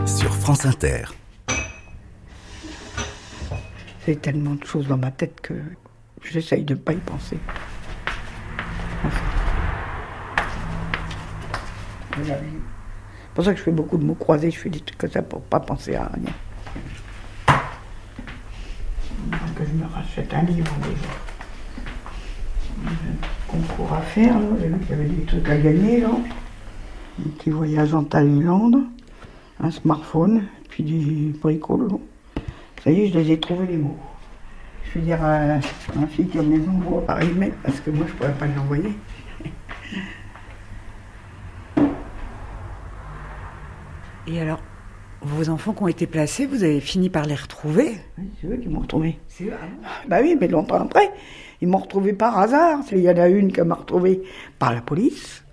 sur 0.06 0.34
France 0.34 0.66
Inter. 0.66 1.04
C'est 4.06 4.22
tellement 4.22 4.56
de 4.56 4.64
choses 4.64 4.88
dans 4.88 4.98
ma 4.98 5.12
tête 5.12 5.42
que 5.42 5.54
j'essaye 6.24 6.64
de 6.64 6.76
ne 6.76 6.80
pas 6.80 6.94
y 6.94 6.98
penser. 6.98 7.38
Enfin. 9.04 9.18
C'est 12.16 13.34
pour 13.36 13.44
ça 13.44 13.52
que 13.52 13.60
je 13.60 13.64
fais 13.64 13.72
beaucoup 13.72 13.98
de 13.98 14.06
mots 14.06 14.16
croisés, 14.16 14.50
je 14.50 14.60
fais 14.60 14.70
des 14.70 14.80
trucs 14.80 14.98
comme 14.98 15.12
ça 15.12 15.22
pour 15.22 15.42
pas 15.42 15.60
penser 15.60 15.96
à 15.96 16.10
rien. 16.14 16.34
Que 19.58 19.66
je 19.66 19.74
me 19.74 19.86
rachète 19.94 20.34
un 20.34 20.44
livre 20.44 20.72
déjà. 20.84 21.10
Concours 23.52 23.94
à 23.94 24.02
faire. 24.02 24.36
J'ai 24.62 24.68
vu 24.68 24.80
qu'il 24.80 24.90
y 24.90 24.94
avait 24.94 25.10
des 25.10 25.26
trucs 25.26 25.50
à 25.50 25.58
gagner, 25.58 26.02
là. 26.02 26.12
Un 27.20 27.30
petit 27.32 27.50
voyage 27.50 27.94
en 27.94 28.04
Thaïlande, 28.04 28.84
un 29.60 29.72
smartphone, 29.72 30.44
puis 30.70 30.84
des 30.84 31.34
bricoles. 31.40 31.90
Ça 32.84 32.92
y 32.92 33.02
est, 33.02 33.08
je 33.08 33.20
les 33.20 33.32
ai 33.32 33.40
trouvés 33.40 33.68
les 33.68 33.78
mots. 33.78 33.98
Je 34.86 35.00
vais 35.00 35.06
dire 35.06 35.24
à 35.24 35.60
ma 35.96 36.08
fille 36.08 36.28
qui 36.28 36.38
me 36.38 36.58
les 36.58 36.68
envoie 36.68 37.06
par 37.06 37.22
email 37.22 37.52
parce 37.62 37.80
que 37.82 37.92
moi 37.92 38.06
je 38.08 38.14
pourrais 38.14 38.34
pas 38.34 38.48
les 38.48 38.58
envoyer. 38.58 38.96
Et 44.28 44.40
alors, 44.40 44.62
vos 45.22 45.50
enfants 45.50 45.74
qui 45.74 45.84
ont 45.84 45.88
été 45.88 46.08
placés, 46.08 46.46
vous 46.46 46.64
avez 46.64 46.80
fini 46.80 47.10
par 47.10 47.26
les 47.26 47.36
retrouver 47.36 47.92
Oui, 48.18 48.26
C'est 48.42 48.48
eux 48.48 48.58
qui 48.58 48.70
m'ont 48.70 48.80
retrouvé. 48.80 49.18
C'est 49.28 49.46
eux, 49.46 49.54
Bah 50.08 50.20
oui, 50.22 50.38
mais 50.40 50.48
longtemps 50.48 50.82
après, 50.82 51.12
ils 51.62 51.68
m'ont 51.68 51.78
retrouvé 51.80 52.14
par 52.14 52.38
hasard. 52.40 52.80
Il 52.92 53.00
y 53.00 53.10
en 53.10 53.18
a 53.18 53.28
une 53.28 53.52
qui 53.52 53.62
m'a 53.62 53.76
retrouvé 53.76 54.22
par 54.60 54.74
la 54.74 54.82
police. 54.82 55.44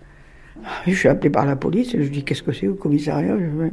Je 0.86 0.94
suis 0.94 1.08
appelé 1.08 1.30
par 1.30 1.44
la 1.44 1.56
police 1.56 1.94
et 1.94 2.02
je 2.02 2.08
dis 2.08 2.24
qu'est-ce 2.24 2.42
que 2.42 2.52
c'est 2.52 2.68
au 2.68 2.74
commissariat? 2.74 3.36
Je- 3.38 3.68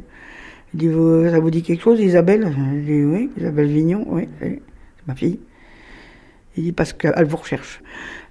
Il 0.73 0.79
dit 0.79 1.29
ça 1.31 1.39
vous 1.39 1.51
dit 1.51 1.61
quelque 1.61 1.81
chose, 1.83 1.99
Isabelle? 1.99 2.51
Je 2.73 2.79
dis 2.79 3.03
oui, 3.03 3.29
Isabelle 3.37 3.67
Vignon, 3.67 4.05
oui, 4.09 4.27
c'est 4.39 4.61
ma 5.07 5.15
fille. 5.15 5.39
Il 6.57 6.63
dit 6.63 6.71
parce 6.71 6.93
qu'elle 6.93 7.25
vous 7.25 7.37
recherche. 7.37 7.81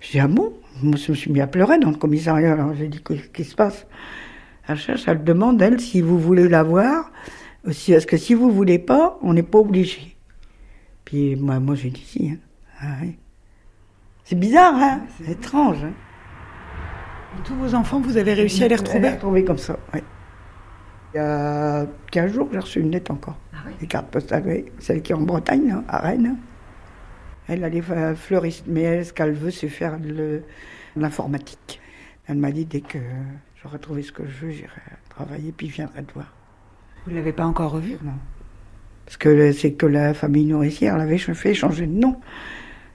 Je 0.01 0.11
dis 0.13 0.19
ah 0.21 0.27
bon? 0.29 0.53
Moi 0.83 0.97
je 0.97 1.13
me 1.13 1.17
suis 1.17 1.31
mis 1.31 1.41
à 1.41 1.47
pleurer 1.47 1.79
dans 1.79 1.91
le 1.91 1.97
commissariat. 1.97 2.53
Alors 2.55 2.75
j'ai 2.75 2.89
dit 2.89 3.01
qu'est-ce 3.03 3.29
qui 3.29 3.45
se 3.45 3.55
passe? 3.55 3.87
Elle 4.69 4.77
cherche, 4.77 5.05
elle 5.07 5.23
demande 5.25 5.61
elle 5.63 5.81
si 5.81 6.01
vous 6.01 6.19
voulez 6.19 6.49
la 6.49 6.63
voir, 6.63 7.11
parce 7.65 8.07
que 8.07 8.17
si 8.17 8.35
vous 8.35 8.51
voulez 8.51 8.79
pas, 8.79 9.19
on 9.23 9.33
n'est 9.35 9.43
pas 9.43 9.59
obligé. 9.59 10.17
Puis 11.05 11.37
moi, 11.37 11.61
moi 11.61 11.75
j'ai 11.75 11.91
dit 11.91 12.03
si. 12.05 12.31
hein. 12.31 12.37
Ah. 12.81 13.05
C'est 14.25 14.39
bizarre, 14.39 14.75
hein 14.77 15.03
C'est 15.19 15.33
étrange. 15.33 15.85
Hein 15.85 15.93
Tous 17.45 17.55
vos 17.55 17.75
enfants, 17.75 18.01
vous 18.01 18.17
avez 18.17 18.35
réussi 18.35 18.65
à 18.65 18.69
les 18.69 18.77
retrouver? 18.77 19.11
retrouver 19.11 19.45
comme 19.45 19.59
ça, 19.59 19.79
oui. 19.95 20.01
Il 21.15 21.19
y 21.19 21.21
a 21.21 21.87
15 22.11 22.33
jours, 22.33 22.49
j'ai 22.53 22.59
reçu 22.59 22.81
une 22.81 22.91
lettre 22.91 23.11
encore. 23.11 23.39
Des 23.81 23.87
cartes 23.87 24.09
postales. 24.11 24.65
Celle 24.79 25.03
qui 25.03 25.13
est 25.13 25.15
en 25.15 25.21
Bretagne, 25.21 25.69
là, 25.69 25.85
à 25.89 25.99
Rennes. 25.99 26.37
Elle, 27.49 27.65
elle 27.65 27.77
est 27.77 28.15
fleuriste, 28.15 28.65
mais 28.67 28.83
elle, 28.83 29.05
ce 29.07 29.13
qu'elle 29.13 29.33
veut, 29.33 29.51
c'est 29.51 29.69
faire 29.69 29.99
de 29.99 30.43
l'informatique. 30.97 31.81
Elle 32.27 32.39
m'a 32.39 32.51
dit, 32.51 32.65
dès 32.65 32.81
que 32.81 32.99
j'aurai 33.63 33.79
trouvé 33.79 34.03
ce 34.03 34.13
que 34.13 34.27
je 34.27 34.47
veux, 34.47 34.53
j'irai 34.53 34.71
travailler, 35.11 35.53
puis 35.53 35.69
je 35.69 35.75
viendrai 35.75 36.03
te 36.05 36.15
voir. 36.15 36.33
Vous 37.07 37.15
l'avez 37.15 37.33
pas 37.33 37.45
encore 37.45 37.73
revu? 37.73 37.97
Non. 38.05 38.13
Parce 39.05 39.17
que 39.17 39.53
c'est 39.53 39.73
que 39.73 39.87
la 39.87 40.15
famille 40.15 40.47
nourricière 40.47 40.97
l'avait 40.97 41.19
fait 41.19 41.55
changer 41.55 41.87
de 41.87 41.99
nom. 41.99 42.17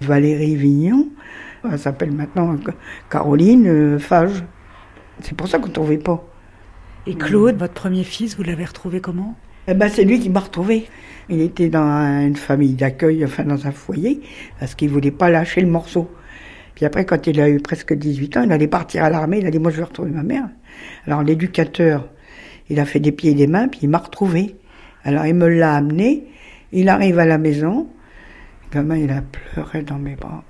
Valérie 0.01 0.55
Vignon, 0.55 1.09
elle 1.69 1.79
s'appelle 1.79 2.11
maintenant 2.11 2.53
euh, 2.53 2.71
Caroline 3.09 3.67
euh, 3.67 3.99
Fage. 3.99 4.43
C'est 5.21 5.35
pour 5.35 5.47
ça 5.47 5.59
qu'on 5.59 5.67
ne 5.67 5.73
trouvait 5.73 5.97
pas. 5.97 6.23
Et 7.07 7.15
Claude, 7.15 7.57
votre 7.57 7.73
premier 7.73 8.03
fils, 8.03 8.37
vous 8.37 8.43
l'avez 8.43 8.65
retrouvé 8.65 9.01
comment? 9.01 9.35
Eh 9.67 9.73
ben, 9.73 9.89
c'est 9.89 10.03
lui 10.03 10.19
qui 10.19 10.29
m'a 10.29 10.39
retrouvé. 10.39 10.87
Il 11.29 11.41
était 11.41 11.69
dans 11.69 12.21
une 12.25 12.35
famille 12.35 12.73
d'accueil, 12.73 13.25
enfin 13.25 13.43
dans 13.43 13.67
un 13.67 13.71
foyer, 13.71 14.21
parce 14.59 14.75
qu'il 14.75 14.89
voulait 14.89 15.11
pas 15.11 15.29
lâcher 15.29 15.61
le 15.61 15.67
morceau. 15.67 16.09
Puis 16.75 16.85
après, 16.85 17.05
quand 17.05 17.27
il 17.27 17.41
a 17.41 17.49
eu 17.49 17.59
presque 17.59 17.93
18 17.93 18.37
ans, 18.37 18.43
il 18.43 18.51
allait 18.51 18.67
partir 18.67 19.03
à 19.03 19.09
l'armée. 19.09 19.39
Il 19.39 19.47
a 19.47 19.51
dit, 19.51 19.59
moi, 19.59 19.71
je 19.71 19.77
vais 19.77 19.83
retrouver 19.83 20.11
ma 20.11 20.23
mère. 20.23 20.47
Alors, 21.05 21.23
l'éducateur, 21.23 22.07
il 22.69 22.79
a 22.79 22.85
fait 22.85 22.99
des 22.99 23.11
pieds 23.11 23.31
et 23.31 23.35
des 23.35 23.47
mains, 23.47 23.67
puis 23.67 23.81
il 23.83 23.89
m'a 23.89 23.97
retrouvé. 23.99 24.55
Alors, 25.03 25.25
il 25.25 25.35
me 25.35 25.47
l'a 25.47 25.75
amené. 25.75 26.27
Il 26.71 26.89
arrive 26.89 27.19
à 27.19 27.25
la 27.25 27.37
maison. 27.37 27.87
Le 28.65 28.75
gamin, 28.75 28.97
il 28.97 29.11
a 29.11 29.21
pleuré 29.21 29.83
dans 29.83 29.99
mes 29.99 30.15
bras. 30.15 30.43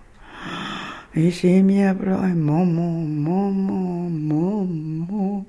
Il 1.15 1.33
s'est 1.33 1.61
mis 1.61 1.83
à 1.83 1.93
pleurer. 1.93 2.33
Maman, 2.33 2.65
maman, 3.01 4.65
maman. 4.65 5.45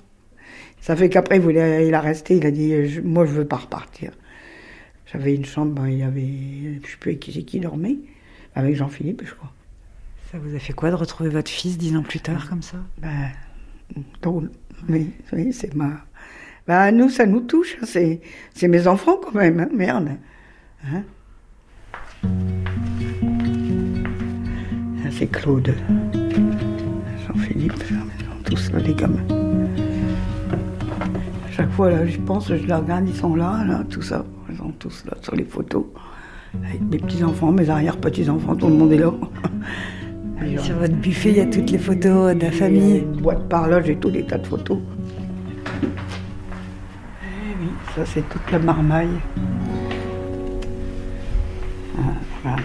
Ça 0.80 0.96
fait 0.96 1.08
qu'après, 1.08 1.38
il, 1.38 1.94
a 1.94 2.00
resté, 2.00 2.36
il 2.36 2.46
a 2.46 2.50
dit, 2.50 3.00
moi, 3.02 3.26
je 3.26 3.32
veux 3.32 3.46
pas 3.46 3.56
repartir. 3.56 4.12
J'avais 5.12 5.34
une 5.34 5.44
chambre, 5.44 5.86
il 5.86 5.98
y 5.98 6.02
avait, 6.02 6.80
je 6.84 6.90
sais 6.90 6.96
plus 6.98 7.16
qui 7.18 7.32
c'est 7.32 7.42
qui 7.42 7.60
dormait. 7.60 7.96
avec 8.54 8.76
Jean-Philippe, 8.76 9.22
je 9.24 9.34
crois. 9.34 9.52
Ça 10.30 10.38
vous 10.38 10.54
a 10.54 10.58
fait 10.58 10.74
quoi 10.74 10.90
de 10.90 10.94
retrouver 10.94 11.30
votre 11.30 11.50
fils 11.50 11.78
dix 11.78 11.96
ans 11.96 12.02
plus 12.02 12.20
tard 12.20 12.48
comme 12.50 12.60
ça? 12.60 12.76
Ben, 12.98 13.30
drôle. 14.20 14.50
Oui, 14.88 15.10
oui 15.32 15.52
c'est 15.52 15.74
ma. 15.74 16.04
Ben, 16.68 16.92
nous, 16.92 17.08
ça 17.08 17.24
nous 17.24 17.40
touche. 17.40 17.76
hein. 17.80 17.86
C'est, 17.86 18.20
c'est 18.54 18.68
mes 18.68 18.86
enfants 18.86 19.16
quand 19.22 19.34
même, 19.34 19.58
hein, 19.58 19.68
merde. 19.74 20.10
Hein? 20.84 21.02
Ça, 25.02 25.08
c'est 25.10 25.26
Claude. 25.28 25.74
Jean-Philippe, 27.26 27.72
ils 27.90 27.96
sont 28.24 28.42
tous 28.44 28.70
là, 28.72 28.78
les 28.80 28.94
gamins. 28.94 29.24
À 31.46 31.50
chaque 31.50 31.70
fois, 31.70 31.90
là, 31.90 32.06
je 32.06 32.18
pense, 32.18 32.48
je 32.48 32.54
les 32.66 32.74
regarde, 32.74 33.08
ils 33.08 33.14
sont 33.16 33.34
là, 33.34 33.64
là, 33.66 33.82
tout 33.88 34.02
ça. 34.02 34.24
Ils 34.50 34.56
sont 34.58 34.72
tous 34.78 35.04
là 35.06 35.14
sur 35.22 35.34
les 35.36 35.44
photos. 35.44 35.86
Avec 36.68 36.82
mes 36.82 36.98
petits-enfants, 36.98 37.50
mes 37.50 37.68
arrière-petits-enfants, 37.70 38.56
tout 38.56 38.68
le 38.68 38.74
monde 38.74 38.92
est 38.92 38.98
là. 38.98 39.12
Et 40.44 40.56
Sur 40.58 40.76
votre 40.76 40.94
buffet, 40.94 41.30
il 41.30 41.36
y 41.36 41.40
a 41.40 41.46
toutes 41.46 41.70
les 41.70 41.78
photos 41.78 42.34
de 42.36 42.42
la 42.42 42.50
famille. 42.52 43.00
Boîte 43.22 43.48
par 43.48 43.68
là, 43.68 43.82
j'ai 43.82 43.96
tous 43.96 44.10
les 44.10 44.24
tas 44.24 44.38
de 44.38 44.46
photos. 44.46 44.78
Ça 47.98 48.06
c'est 48.06 48.28
toute 48.28 48.48
la 48.52 48.60
marmaille. 48.60 49.08
Ah, 51.98 52.12
voilà. 52.44 52.62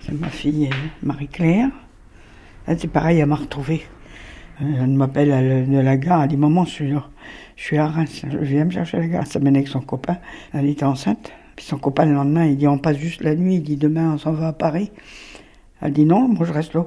C'est 0.00 0.18
ma 0.18 0.28
fille 0.28 0.70
Marie-Claire. 1.02 1.68
Elle, 2.66 2.78
c'est 2.78 2.88
pareil, 2.88 3.18
elle 3.18 3.26
m'a 3.26 3.34
retrouvée. 3.34 3.82
Euh, 4.62 4.64
Elle 4.80 4.88
m'appelle 4.88 5.30
elle, 5.30 5.68
de 5.68 5.78
la 5.78 5.98
gare, 5.98 6.22
elle 6.22 6.30
dit 6.30 6.38
Maman, 6.38 6.64
je 6.64 6.94
suis 7.56 7.76
à 7.76 7.86
Reims, 7.86 8.22
je 8.30 8.38
viens 8.38 8.64
me 8.64 8.70
chercher 8.70 8.96
à 8.96 9.00
la 9.00 9.08
gare. 9.08 9.22
Elle 9.22 9.28
s'amène 9.30 9.56
avec 9.56 9.68
son 9.68 9.82
copain. 9.82 10.16
Elle 10.54 10.66
était 10.70 10.84
enceinte. 10.84 11.30
Puis 11.54 11.66
son 11.66 11.76
copain, 11.76 12.06
le 12.06 12.14
lendemain, 12.14 12.46
il 12.46 12.56
dit 12.56 12.66
On 12.66 12.78
passe 12.78 12.96
juste 12.96 13.22
la 13.22 13.34
nuit. 13.34 13.56
Il 13.56 13.62
dit 13.64 13.76
Demain, 13.76 14.14
on 14.14 14.18
s'en 14.18 14.32
va 14.32 14.48
à 14.48 14.52
Paris. 14.54 14.92
Elle 15.82 15.92
dit 15.92 16.06
Non, 16.06 16.26
moi 16.26 16.46
je 16.46 16.54
reste 16.54 16.72
là. 16.72 16.86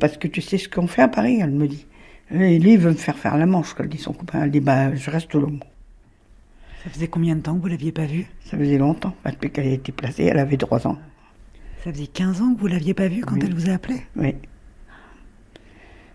Parce 0.00 0.16
que 0.16 0.26
tu 0.26 0.40
sais 0.40 0.56
ce 0.56 0.70
qu'on 0.70 0.86
fait 0.86 1.02
à 1.02 1.08
Paris, 1.08 1.40
elle 1.42 1.50
me 1.50 1.68
dit. 1.68 1.84
Et 2.30 2.58
lui, 2.58 2.72
il 2.72 2.78
veut 2.78 2.92
me 2.92 2.96
faire 2.96 3.18
faire 3.18 3.36
la 3.36 3.44
manche, 3.44 3.74
qu'elle 3.74 3.90
dit 3.90 3.98
son 3.98 4.14
copain. 4.14 4.40
Elle 4.44 4.50
dit 4.50 4.60
Bah, 4.60 4.94
je 4.94 5.10
reste 5.10 5.34
là. 5.34 5.48
Ça 6.84 6.90
faisait 6.90 7.08
combien 7.08 7.36
de 7.36 7.40
temps 7.40 7.54
que 7.54 7.62
vous 7.62 7.68
l'aviez 7.68 7.92
pas 7.92 8.06
vue 8.06 8.26
Ça 8.44 8.56
faisait 8.58 8.78
longtemps. 8.78 9.14
Depuis 9.24 9.50
qu'elle 9.50 9.68
a 9.68 9.70
été 9.70 9.92
placée, 9.92 10.24
elle 10.24 10.38
avait 10.38 10.56
trois 10.56 10.86
ans. 10.86 10.98
Ça 11.84 11.92
faisait 11.92 12.06
15 12.06 12.42
ans 12.42 12.54
que 12.54 12.60
vous 12.60 12.66
l'aviez 12.66 12.94
pas 12.94 13.08
vue 13.08 13.22
quand 13.22 13.34
Oui. 13.34 13.42
elle 13.44 13.54
vous 13.54 13.70
a 13.70 13.74
appelé? 13.74 14.02
Oui. 14.16 14.34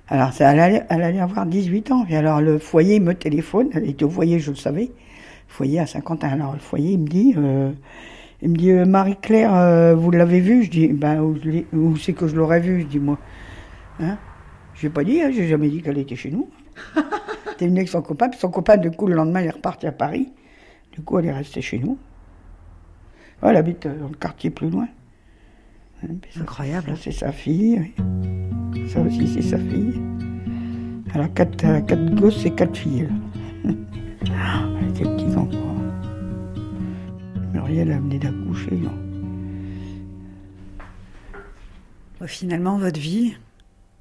Alors, 0.10 0.32
ça, 0.34 0.52
elle, 0.52 0.60
allait, 0.60 0.84
elle 0.90 1.04
allait 1.04 1.20
avoir 1.20 1.46
18 1.46 1.92
ans. 1.92 2.06
Et 2.10 2.16
alors, 2.16 2.42
le 2.42 2.60
foyer, 2.60 3.00
me 3.00 3.14
téléphone. 3.14 3.70
Elle 3.74 3.90
était 3.90 4.06
au 4.06 4.10
foyer, 4.10 4.40
je 4.40 4.52
le 4.52 4.56
savais. 4.56 4.92
Foyer 5.48 5.80
à 5.80 5.86
Saint-Quentin. 5.86 6.30
Alors, 6.30 6.54
le 6.54 6.60
foyer, 6.60 6.92
il 6.94 7.00
me 7.00 7.08
dit, 7.08 7.34
euh, 7.38 7.72
il 8.42 8.50
me 8.50 8.56
dit, 8.56 8.72
euh, 8.72 8.86
Marie-Claire, 8.86 9.54
euh, 9.54 9.96
vous 9.96 10.12
l'avez 10.12 10.40
vue 10.40 10.64
Je 10.64 10.70
dis, 10.70 10.88
ben, 10.88 11.22
où, 11.22 11.98
c'est 11.98 12.14
que 12.14 12.28
je 12.28 12.36
l'aurais 12.36 12.60
vue 12.62 12.82
Je 12.82 12.88
dis, 12.88 13.00
moi. 13.00 13.18
Hein? 14.00 14.18
J'ai 14.76 14.90
pas 14.90 15.04
dit, 15.04 15.22
hein, 15.22 15.32
j'ai 15.34 15.48
jamais 15.48 15.70
dit 15.70 15.82
qu'elle 15.82 15.98
était 15.98 16.16
chez 16.16 16.32
nous. 16.32 16.50
T'es 17.58 17.66
venue 17.68 17.80
avec 17.80 17.90
son 17.90 18.02
copain, 18.02 18.30
puis 18.30 18.40
son 18.40 18.50
copain, 18.50 18.78
du 18.78 18.92
coup, 18.92 19.08
le 19.08 19.16
lendemain, 19.16 19.42
il 19.42 19.48
est 19.48 19.52
reparti 19.52 19.88
à 19.88 19.92
Paris. 19.92 20.32
Du 20.98 21.04
coup, 21.04 21.20
elle 21.20 21.26
est 21.28 21.32
restée 21.32 21.62
chez 21.62 21.78
nous. 21.78 22.00
Ouais, 23.44 23.52
elle 23.52 23.58
habite 23.58 23.86
euh, 23.86 24.00
dans 24.00 24.08
le 24.08 24.16
quartier 24.16 24.50
plus 24.50 24.68
loin. 24.72 24.88
Hein, 26.04 26.08
ça, 26.34 26.42
Incroyable. 26.42 26.88
ça, 26.90 26.96
c'est 27.04 27.12
sa 27.12 27.32
fille, 27.32 27.80
oui. 27.80 28.90
Ça 28.90 29.02
aussi, 29.02 29.28
c'est 29.28 29.44
sa 29.44 29.60
fille. 29.60 30.02
Elle 31.14 31.22
a 31.22 31.28
quatre, 31.30 31.64
elle 31.64 31.76
a 31.76 31.82
quatre 31.82 32.16
gosses 32.16 32.44
et 32.48 32.52
quatre 32.52 32.76
filles. 32.76 33.08
Elle 33.64 34.90
était 34.90 35.04
petits 35.04 35.36
enfants. 35.36 35.76
Muriel, 37.54 37.92
elle 37.92 38.00
venait 38.02 38.18
d'accoucher. 38.18 38.82
Bon, 42.20 42.28
Finalement, 42.28 42.80
votre 42.80 43.00
vie, 43.00 43.38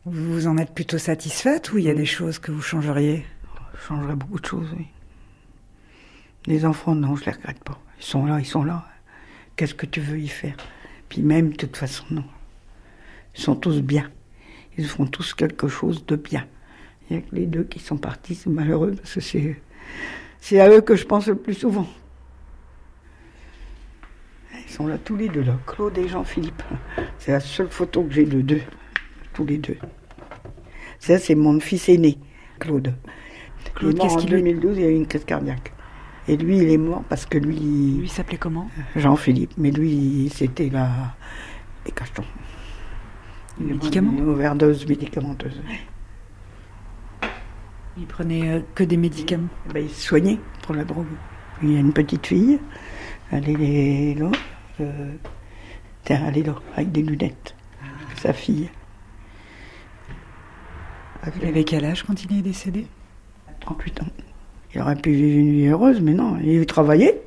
vous 0.07 0.33
vous 0.33 0.47
en 0.47 0.57
êtes 0.57 0.73
plutôt 0.73 0.97
satisfaite 0.99 1.73
ou 1.75 1.79
il 1.79 1.85
y 1.85 1.91
a 1.91 1.95
des 1.95 2.07
choses 2.07 2.39
que 2.39 2.53
vous 2.53 2.63
changeriez? 2.63 3.27
Je 3.75 3.81
changerais 3.83 4.17
beaucoup 4.17 4.41
de 4.41 4.47
choses, 4.47 4.69
oui. 4.79 4.87
Les 6.47 6.65
enfants, 6.65 6.95
non, 6.95 7.17
je 7.17 7.25
les 7.25 7.33
regrette 7.33 7.63
pas. 7.65 7.79
Ils 7.99 8.05
sont 8.05 8.25
là, 8.27 8.39
ils 8.39 8.47
sont 8.47 8.65
là. 8.65 8.85
Qu'est-ce 9.57 9.75
que 9.75 9.87
tu 9.87 10.01
veux 10.01 10.19
y 10.19 10.29
faire? 10.29 10.57
Puis 11.09 11.23
même, 11.23 11.51
de 11.51 11.57
toute 11.57 11.77
façon, 11.77 12.05
non. 12.11 12.25
Ils 13.37 13.41
sont 13.43 13.57
tous 13.57 13.81
bien. 13.83 14.11
Ils 14.79 14.87
font 14.87 15.07
tous 15.07 15.35
quelque 15.35 15.69
chose 15.69 16.05
de 16.07 16.17
bien. 16.17 16.47
Il 17.09 17.17
n'y 17.17 17.23
a 17.23 17.27
que 17.27 17.35
les 17.35 17.47
deux 17.47 17.65
qui 17.65 17.79
sont 17.79 17.97
partis, 17.97 18.35
c'est 18.35 18.51
malheureux, 18.51 18.93
parce 18.97 19.15
que 19.15 19.21
c'est, 19.21 19.61
c'est 20.41 20.61
à 20.61 20.69
eux 20.71 20.81
que 20.81 20.97
je 20.97 21.05
pense 21.07 21.27
le 21.27 21.37
plus 21.37 21.55
souvent. 21.55 21.87
Ils 24.67 24.73
sont 24.73 24.87
là 24.87 24.99
tous 24.99 25.17
les 25.17 25.29
deux, 25.29 25.43
là. 25.43 25.59
Claude 25.67 25.97
et 25.99 26.09
Jean-Philippe. 26.09 26.63
C'est 27.19 27.33
la 27.33 27.41
seule 27.41 27.71
photo 27.71 28.03
que 28.05 28.13
j'ai 28.13 28.25
de 28.25 28.41
deux. 28.41 28.63
Tous 29.33 29.45
les 29.47 29.59
deux. 29.59 29.79
Ça, 30.99 31.19
c'est 31.19 31.35
mon 31.35 31.61
fils 31.61 31.89
aîné, 31.89 32.19
Claude. 32.59 32.95
Claude, 33.75 33.99
qu'est-ce 33.99 34.15
en 34.15 34.19
qu'il 34.19 34.31
lui- 34.31 34.43
2012, 34.43 34.79
il 34.79 34.85
a 34.85 34.89
eu 34.89 34.95
une 34.95 35.07
crise 35.07 35.25
cardiaque. 35.25 35.73
Et 36.29 36.37
lui, 36.37 36.59
il 36.59 36.71
est 36.71 36.79
mort 36.79 37.05
parce 37.09 37.25
que 37.25 37.39
lui, 37.39 37.99
Lui 38.01 38.09
s'appelait 38.09 38.39
comment? 38.39 38.69
Jean-Philippe, 38.97 39.53
mais 39.59 39.71
lui, 39.71 40.31
c'était 40.35 40.69
la... 40.69 41.15
les 41.85 41.93
cachetons. 41.93 42.25
Les 43.61 43.67
médicaments? 43.73 44.13
Une 44.13 44.29
overdose 44.29 44.87
médicamenteuse. 44.87 45.61
Il 47.97 48.07
prenait 48.07 48.49
euh, 48.51 48.61
que 48.75 48.85
des 48.85 48.97
médicaments? 48.97 49.49
Eh 49.71 49.73
ben, 49.73 49.85
il 49.85 49.91
se 49.91 50.03
soignait 50.09 50.39
pour 50.63 50.75
la 50.75 50.85
drogue. 50.85 51.07
Il 51.63 51.73
y 51.73 51.77
a 51.77 51.81
une 51.81 51.93
petite 51.93 52.27
fille, 52.27 52.59
elle 53.31 53.49
est 53.49 54.15
là, 54.19 54.31
euh, 54.81 55.15
tiens, 56.05 56.25
elle 56.27 56.39
est 56.39 56.43
là, 56.43 56.57
avec 56.75 56.93
des 56.93 57.03
lunettes. 57.03 57.55
Sa 58.17 58.33
fille. 58.33 58.69
Il 61.41 61.49
avait 61.49 61.65
quel 61.65 61.85
âge 61.85 62.03
quand 62.03 62.23
il 62.25 62.39
est 62.39 62.43
décédé? 62.43 62.87
38 63.61 64.03
ans. 64.03 64.07
Il 64.75 64.81
aurait 64.81 64.97
pu 64.97 65.13
vivre 65.13 65.39
une 65.39 65.53
vie 65.53 65.67
heureuse, 65.67 66.01
mais 66.01 66.13
non, 66.15 66.37
il 66.43 66.65
travaillait. 66.67 67.21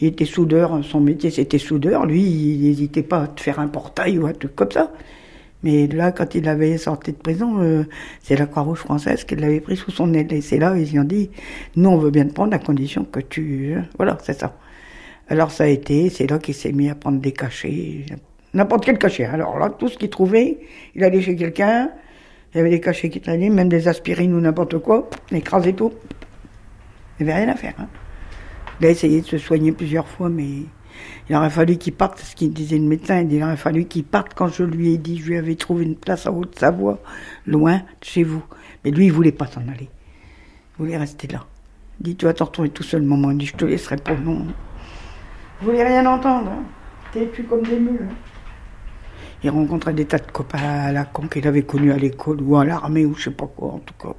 Il 0.00 0.08
était 0.08 0.24
soudeur, 0.26 0.84
son 0.84 1.00
métier 1.00 1.30
c'était 1.30 1.58
soudeur. 1.58 2.06
Lui, 2.06 2.22
il 2.22 2.62
n'hésitait 2.62 3.02
pas 3.02 3.22
à 3.22 3.28
te 3.28 3.40
faire 3.40 3.60
un 3.60 3.68
portail 3.68 4.18
ou 4.18 4.26
un 4.26 4.32
truc 4.32 4.54
comme 4.54 4.70
ça. 4.70 4.92
Mais 5.62 5.86
là, 5.86 6.12
quand 6.12 6.34
il 6.34 6.48
avait 6.48 6.76
sorti 6.76 7.12
de 7.12 7.16
prison, 7.16 7.60
euh, 7.60 7.84
c'est 8.22 8.36
la 8.36 8.46
Croix-Rouge 8.46 8.80
française 8.80 9.24
qui 9.24 9.36
l'avait 9.36 9.60
pris 9.60 9.76
sous 9.76 9.90
son 9.90 10.12
aile. 10.14 10.32
Et 10.32 10.42
c'est 10.42 10.58
là, 10.58 10.76
ils 10.76 10.90
lui 10.90 10.98
ont 10.98 11.04
dit, 11.04 11.30
nous, 11.76 11.88
on 11.88 11.96
veut 11.96 12.10
bien 12.10 12.26
te 12.26 12.32
prendre 12.34 12.54
à 12.54 12.58
condition 12.58 13.04
que 13.04 13.20
tu... 13.20 13.74
euh, 13.74 13.80
Voilà, 13.96 14.18
c'est 14.22 14.38
ça. 14.38 14.56
Alors 15.28 15.50
ça 15.50 15.64
a 15.64 15.66
été, 15.66 16.08
c'est 16.08 16.30
là 16.30 16.38
qu'il 16.38 16.54
s'est 16.54 16.70
mis 16.70 16.88
à 16.88 16.94
prendre 16.94 17.20
des 17.20 17.32
cachets, 17.32 18.06
n'importe 18.54 18.84
quel 18.84 18.96
cachet. 18.96 19.24
Alors 19.24 19.58
là, 19.58 19.70
tout 19.70 19.88
ce 19.88 19.98
qu'il 19.98 20.08
trouvait, 20.08 20.58
il 20.94 21.02
allait 21.02 21.20
chez 21.20 21.34
quelqu'un, 21.34 21.90
il 22.54 22.58
y 22.58 22.60
avait 22.60 22.70
des 22.70 22.80
cachets 22.80 23.10
qui 23.10 23.20
traînaient, 23.20 23.50
même 23.50 23.68
des 23.68 23.88
aspirines 23.88 24.32
ou 24.34 24.40
n'importe 24.40 24.78
quoi, 24.78 25.10
il 25.32 25.38
écrasait 25.38 25.72
tout. 25.72 25.92
Il 27.18 27.26
n'y 27.26 27.32
avait 27.32 27.44
rien 27.44 27.52
à 27.52 27.56
faire. 27.56 27.74
hein. 27.78 27.88
Il 28.80 28.86
a 28.86 28.90
essayé 28.90 29.20
de 29.22 29.26
se 29.26 29.38
soigner 29.38 29.72
plusieurs 29.72 30.06
fois, 30.06 30.28
mais 30.28 30.48
il 31.28 31.36
aurait 31.36 31.50
fallu 31.50 31.76
qu'il 31.78 31.94
parte, 31.94 32.18
ce 32.20 32.34
qu'il 32.36 32.52
disait 32.52 32.78
le 32.78 32.84
médecin, 32.84 33.20
il 33.22 33.32
il 33.32 33.42
aurait 33.42 33.56
fallu 33.56 33.86
qu'il 33.86 34.04
parte 34.04 34.34
quand 34.34 34.48
je 34.48 34.62
lui 34.64 34.92
ai 34.94 34.98
dit, 34.98 35.18
je 35.18 35.28
lui 35.28 35.36
avais 35.38 35.54
trouvé 35.54 35.84
une 35.84 35.96
place 35.96 36.26
en 36.26 36.34
Haute-Savoie, 36.34 36.98
loin 37.46 37.76
de 37.78 37.82
chez 38.04 38.22
vous. 38.22 38.42
Mais 38.84 38.90
lui, 38.90 39.06
il 39.06 39.12
voulait 39.12 39.32
pas 39.32 39.46
s'en 39.46 39.62
aller. 39.62 39.88
Il 40.78 40.84
voulait 40.84 40.96
rester 40.98 41.26
là. 41.28 41.44
Il 42.00 42.04
dit, 42.04 42.16
tu 42.16 42.26
vas 42.26 42.34
te 42.34 42.42
retrouver 42.42 42.68
tout 42.68 42.82
seul, 42.82 43.02
maman. 43.02 43.30
Il 43.30 43.38
dit, 43.38 43.46
je 43.46 43.56
te 43.56 43.64
laisserai 43.64 43.96
pas, 43.96 44.14
non. 44.14 44.46
Vous 45.60 45.66
voulez 45.70 45.82
rien 45.82 46.04
entendre. 46.06 46.50
Hein. 46.50 46.64
T'es-tu 47.12 47.44
comme 47.44 47.62
des 47.62 47.78
mules. 47.78 48.08
hein. 48.10 48.14
Il 49.42 49.50
rencontrait 49.50 49.94
des 49.94 50.04
tas 50.06 50.18
de 50.18 50.30
copains 50.30 50.58
à 50.58 50.92
la 50.92 51.04
con 51.04 51.28
qu'il 51.28 51.46
avait 51.46 51.62
connus 51.62 51.92
à 51.92 51.96
l'école 51.96 52.40
ou 52.42 52.56
à 52.56 52.64
l'armée 52.64 53.06
ou 53.06 53.14
je 53.14 53.24
sais 53.24 53.30
pas 53.30 53.46
quoi, 53.46 53.68
en 53.72 53.78
tout 53.78 53.94
cas. 53.94 54.14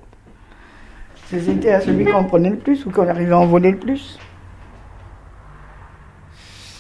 C'était 1.29 1.71
à 1.71 1.81
celui 1.81 2.05
qu'on 2.05 2.23
prenait 2.23 2.49
le 2.49 2.57
plus 2.57 2.85
ou 2.85 2.89
qu'on 2.89 3.07
arrivait 3.07 3.33
à 3.33 3.39
en 3.39 3.45
voler 3.45 3.71
le 3.71 3.77
plus. 3.77 4.17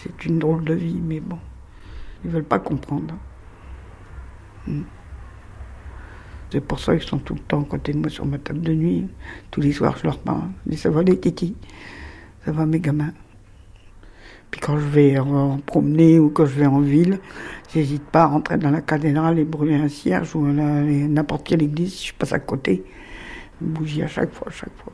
C'est 0.01 0.25
une 0.25 0.39
drôle 0.39 0.63
de 0.63 0.73
vie, 0.73 1.01
mais 1.03 1.19
bon. 1.19 1.37
Ils 2.23 2.31
veulent 2.31 2.43
pas 2.45 2.59
comprendre. 2.59 3.15
Hmm. 4.65 4.83
C'est 6.49 6.61
pour 6.61 6.79
ça 6.79 6.95
qu'ils 6.95 7.07
sont 7.07 7.17
tout 7.17 7.33
le 7.33 7.41
temps 7.41 7.61
à 7.61 7.65
côté 7.65 7.91
de 7.91 7.97
moi 7.97 8.09
sur 8.09 8.25
ma 8.25 8.37
table 8.37 8.61
de 8.61 8.73
nuit. 8.73 9.07
Tous 9.51 9.59
les 9.59 9.73
soirs, 9.73 9.97
je 9.97 10.05
leur 10.05 10.17
parle. 10.17 10.49
Ça 10.77 10.89
va 10.89 11.03
les 11.03 11.19
titis 11.19 11.55
Ça 12.45 12.53
va 12.53 12.65
mes 12.65 12.79
gamins 12.79 13.11
Puis 14.49 14.61
quand 14.61 14.77
je 14.77 14.85
vais 14.85 15.19
en, 15.19 15.27
en 15.27 15.57
promener 15.57 16.19
ou 16.19 16.29
quand 16.29 16.45
je 16.45 16.57
vais 16.57 16.67
en 16.67 16.79
ville, 16.79 17.19
j'hésite 17.73 18.05
pas 18.05 18.23
à 18.23 18.27
rentrer 18.27 18.57
dans 18.57 18.71
la 18.71 18.79
cathédrale 18.79 19.39
et 19.39 19.43
brûler 19.43 19.75
un 19.75 19.89
cierge 19.89 20.33
ou 20.37 20.47
n'importe 20.47 21.45
quelle 21.45 21.63
église 21.63 21.95
si 21.95 22.07
je 22.07 22.13
passe 22.13 22.31
à 22.31 22.39
côté. 22.39 22.85
Une 23.61 23.69
bougie 23.69 24.03
à 24.03 24.07
chaque 24.07 24.31
fois, 24.31 24.47
à 24.47 24.51
chaque 24.51 24.75
fois. 24.77 24.93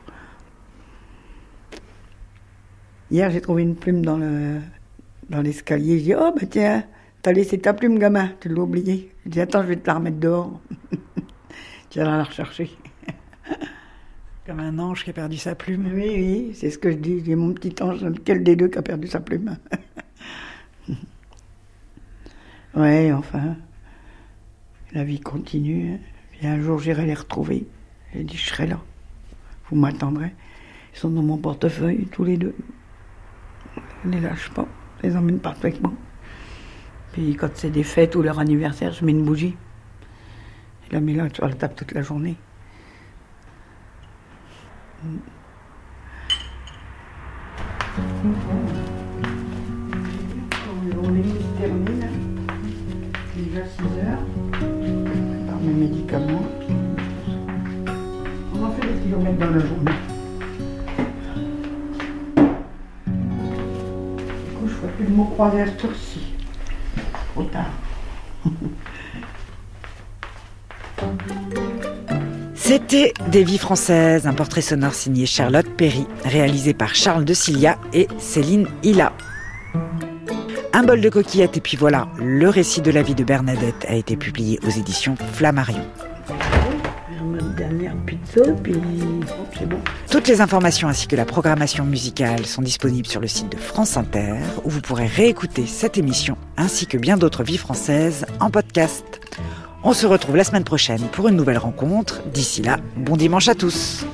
Hier, 3.10 3.30
j'ai 3.30 3.40
trouvé 3.40 3.62
une 3.62 3.76
plume 3.76 4.04
dans 4.04 4.16
le 4.16 4.60
dans 5.28 5.42
l'escalier. 5.42 5.98
Je 5.98 6.04
dis, 6.04 6.14
oh, 6.14 6.32
bah 6.34 6.46
tiens, 6.48 6.84
t'as 7.22 7.32
laissé 7.32 7.58
ta 7.58 7.74
plume, 7.74 7.98
gamin, 7.98 8.30
tu 8.40 8.48
l'as 8.48 8.62
oubliée. 8.62 9.10
Je 9.24 9.30
dis, 9.30 9.40
attends, 9.40 9.62
je 9.62 9.68
vais 9.68 9.76
te 9.76 9.86
la 9.86 9.94
remettre 9.94 10.18
dehors. 10.18 10.60
tu 11.90 11.98
vas 11.98 12.04
la 12.04 12.24
rechercher. 12.24 12.70
Comme 14.46 14.60
un 14.60 14.78
ange 14.78 15.04
qui 15.04 15.10
a 15.10 15.12
perdu 15.12 15.36
sa 15.36 15.54
plume. 15.54 15.90
Oui, 15.94 16.08
oui, 16.08 16.50
c'est 16.54 16.70
ce 16.70 16.78
que 16.78 16.90
je 16.90 16.96
dis. 16.96 17.22
Dis, 17.22 17.34
mon 17.34 17.52
petit 17.52 17.74
ange, 17.82 18.04
lequel 18.04 18.42
des 18.42 18.56
deux 18.56 18.68
qui 18.68 18.78
a 18.78 18.82
perdu 18.82 19.06
sa 19.06 19.20
plume 19.20 19.56
Ouais, 22.74 23.12
enfin, 23.12 23.56
la 24.92 25.04
vie 25.04 25.20
continue. 25.20 26.00
Et 26.42 26.46
un 26.46 26.60
jour, 26.60 26.80
j'irai 26.80 27.06
les 27.06 27.14
retrouver. 27.14 27.66
J'ai 28.14 28.22
dit, 28.22 28.36
je 28.36 28.46
serai 28.48 28.66
là. 28.66 28.80
Vous 29.68 29.76
m'attendrez. 29.76 30.32
Ils 30.92 30.98
sont 30.98 31.10
dans 31.10 31.22
mon 31.22 31.36
portefeuille, 31.36 32.06
tous 32.12 32.22
les 32.22 32.36
deux. 32.36 32.54
Je 33.76 34.08
ne 34.08 34.14
les 34.14 34.20
lâche 34.20 34.50
pas. 34.50 34.66
Je 35.02 35.08
les 35.08 35.16
emmène 35.16 35.40
partout 35.40 35.66
avec 35.66 35.82
moi. 35.82 35.92
Puis 37.12 37.34
quand 37.34 37.48
c'est 37.54 37.70
des 37.70 37.82
fêtes 37.82 38.14
ou 38.14 38.22
leur 38.22 38.38
anniversaire, 38.38 38.92
je 38.92 39.04
mets 39.04 39.12
une 39.12 39.24
bougie. 39.24 39.56
Je 40.88 40.94
la 40.94 41.00
mets 41.00 41.14
là 41.14 41.28
sur 41.32 41.48
la 41.48 41.54
table 41.54 41.74
toute 41.74 41.92
la 41.92 42.02
journée. 42.02 42.36
On 51.02 51.16
est 51.16 51.22
tous 51.22 51.58
terminés. 51.58 52.06
Déjà 53.36 53.66
6 53.66 53.82
heures. 53.82 54.24
Par 55.48 55.58
mes 55.60 55.74
médicaments. 55.74 56.63
Dans 59.06 59.18
la 59.50 59.58
journée. 59.58 59.92
Du 63.06 63.12
coup, 64.54 64.62
je 64.62 64.62
ne 64.62 64.68
ferai 64.68 64.88
plus 64.96 65.04
de 65.04 65.10
mots 65.10 65.24
croisés 65.26 65.60
à 65.60 65.66
cette 65.66 65.84
heure-ci. 65.84 66.20
Trop 67.34 67.42
tard. 67.44 67.66
C'était 72.54 73.12
Des 73.28 73.44
vies 73.44 73.58
françaises, 73.58 74.26
un 74.26 74.32
portrait 74.32 74.62
sonore 74.62 74.94
signé 74.94 75.26
Charlotte 75.26 75.68
Perry, 75.76 76.06
réalisé 76.24 76.72
par 76.72 76.94
Charles 76.94 77.26
de 77.26 77.34
Cilia 77.34 77.76
et 77.92 78.08
Céline 78.18 78.66
Hilla. 78.82 79.12
Un 80.72 80.82
bol 80.82 81.02
de 81.02 81.10
coquillettes 81.10 81.58
et 81.58 81.60
puis 81.60 81.76
voilà, 81.76 82.08
le 82.18 82.48
récit 82.48 82.80
de 82.80 82.90
la 82.90 83.02
vie 83.02 83.14
de 83.14 83.22
Bernadette 83.22 83.84
a 83.86 83.94
été 83.94 84.16
publié 84.16 84.58
aux 84.66 84.70
éditions 84.70 85.14
Flammarion. 85.34 85.84
Dernière 87.56 87.96
pizza, 88.06 88.42
puis 88.62 88.74
c'est 89.58 89.68
bon. 89.68 89.78
Toutes 90.10 90.28
les 90.28 90.40
informations 90.40 90.88
ainsi 90.88 91.08
que 91.08 91.16
la 91.16 91.24
programmation 91.24 91.84
musicale 91.84 92.46
sont 92.46 92.62
disponibles 92.62 93.08
sur 93.08 93.20
le 93.20 93.26
site 93.26 93.50
de 93.52 93.56
France 93.56 93.96
Inter, 93.96 94.36
où 94.64 94.70
vous 94.70 94.80
pourrez 94.80 95.06
réécouter 95.06 95.66
cette 95.66 95.98
émission 95.98 96.36
ainsi 96.56 96.86
que 96.86 96.96
bien 96.96 97.16
d'autres 97.16 97.42
vies 97.42 97.58
françaises 97.58 98.26
en 98.40 98.50
podcast. 98.50 99.20
On 99.82 99.92
se 99.92 100.06
retrouve 100.06 100.36
la 100.36 100.44
semaine 100.44 100.64
prochaine 100.64 101.02
pour 101.12 101.28
une 101.28 101.36
nouvelle 101.36 101.58
rencontre. 101.58 102.22
D'ici 102.32 102.62
là, 102.62 102.78
bon 102.96 103.16
dimanche 103.16 103.48
à 103.48 103.54
tous. 103.54 104.06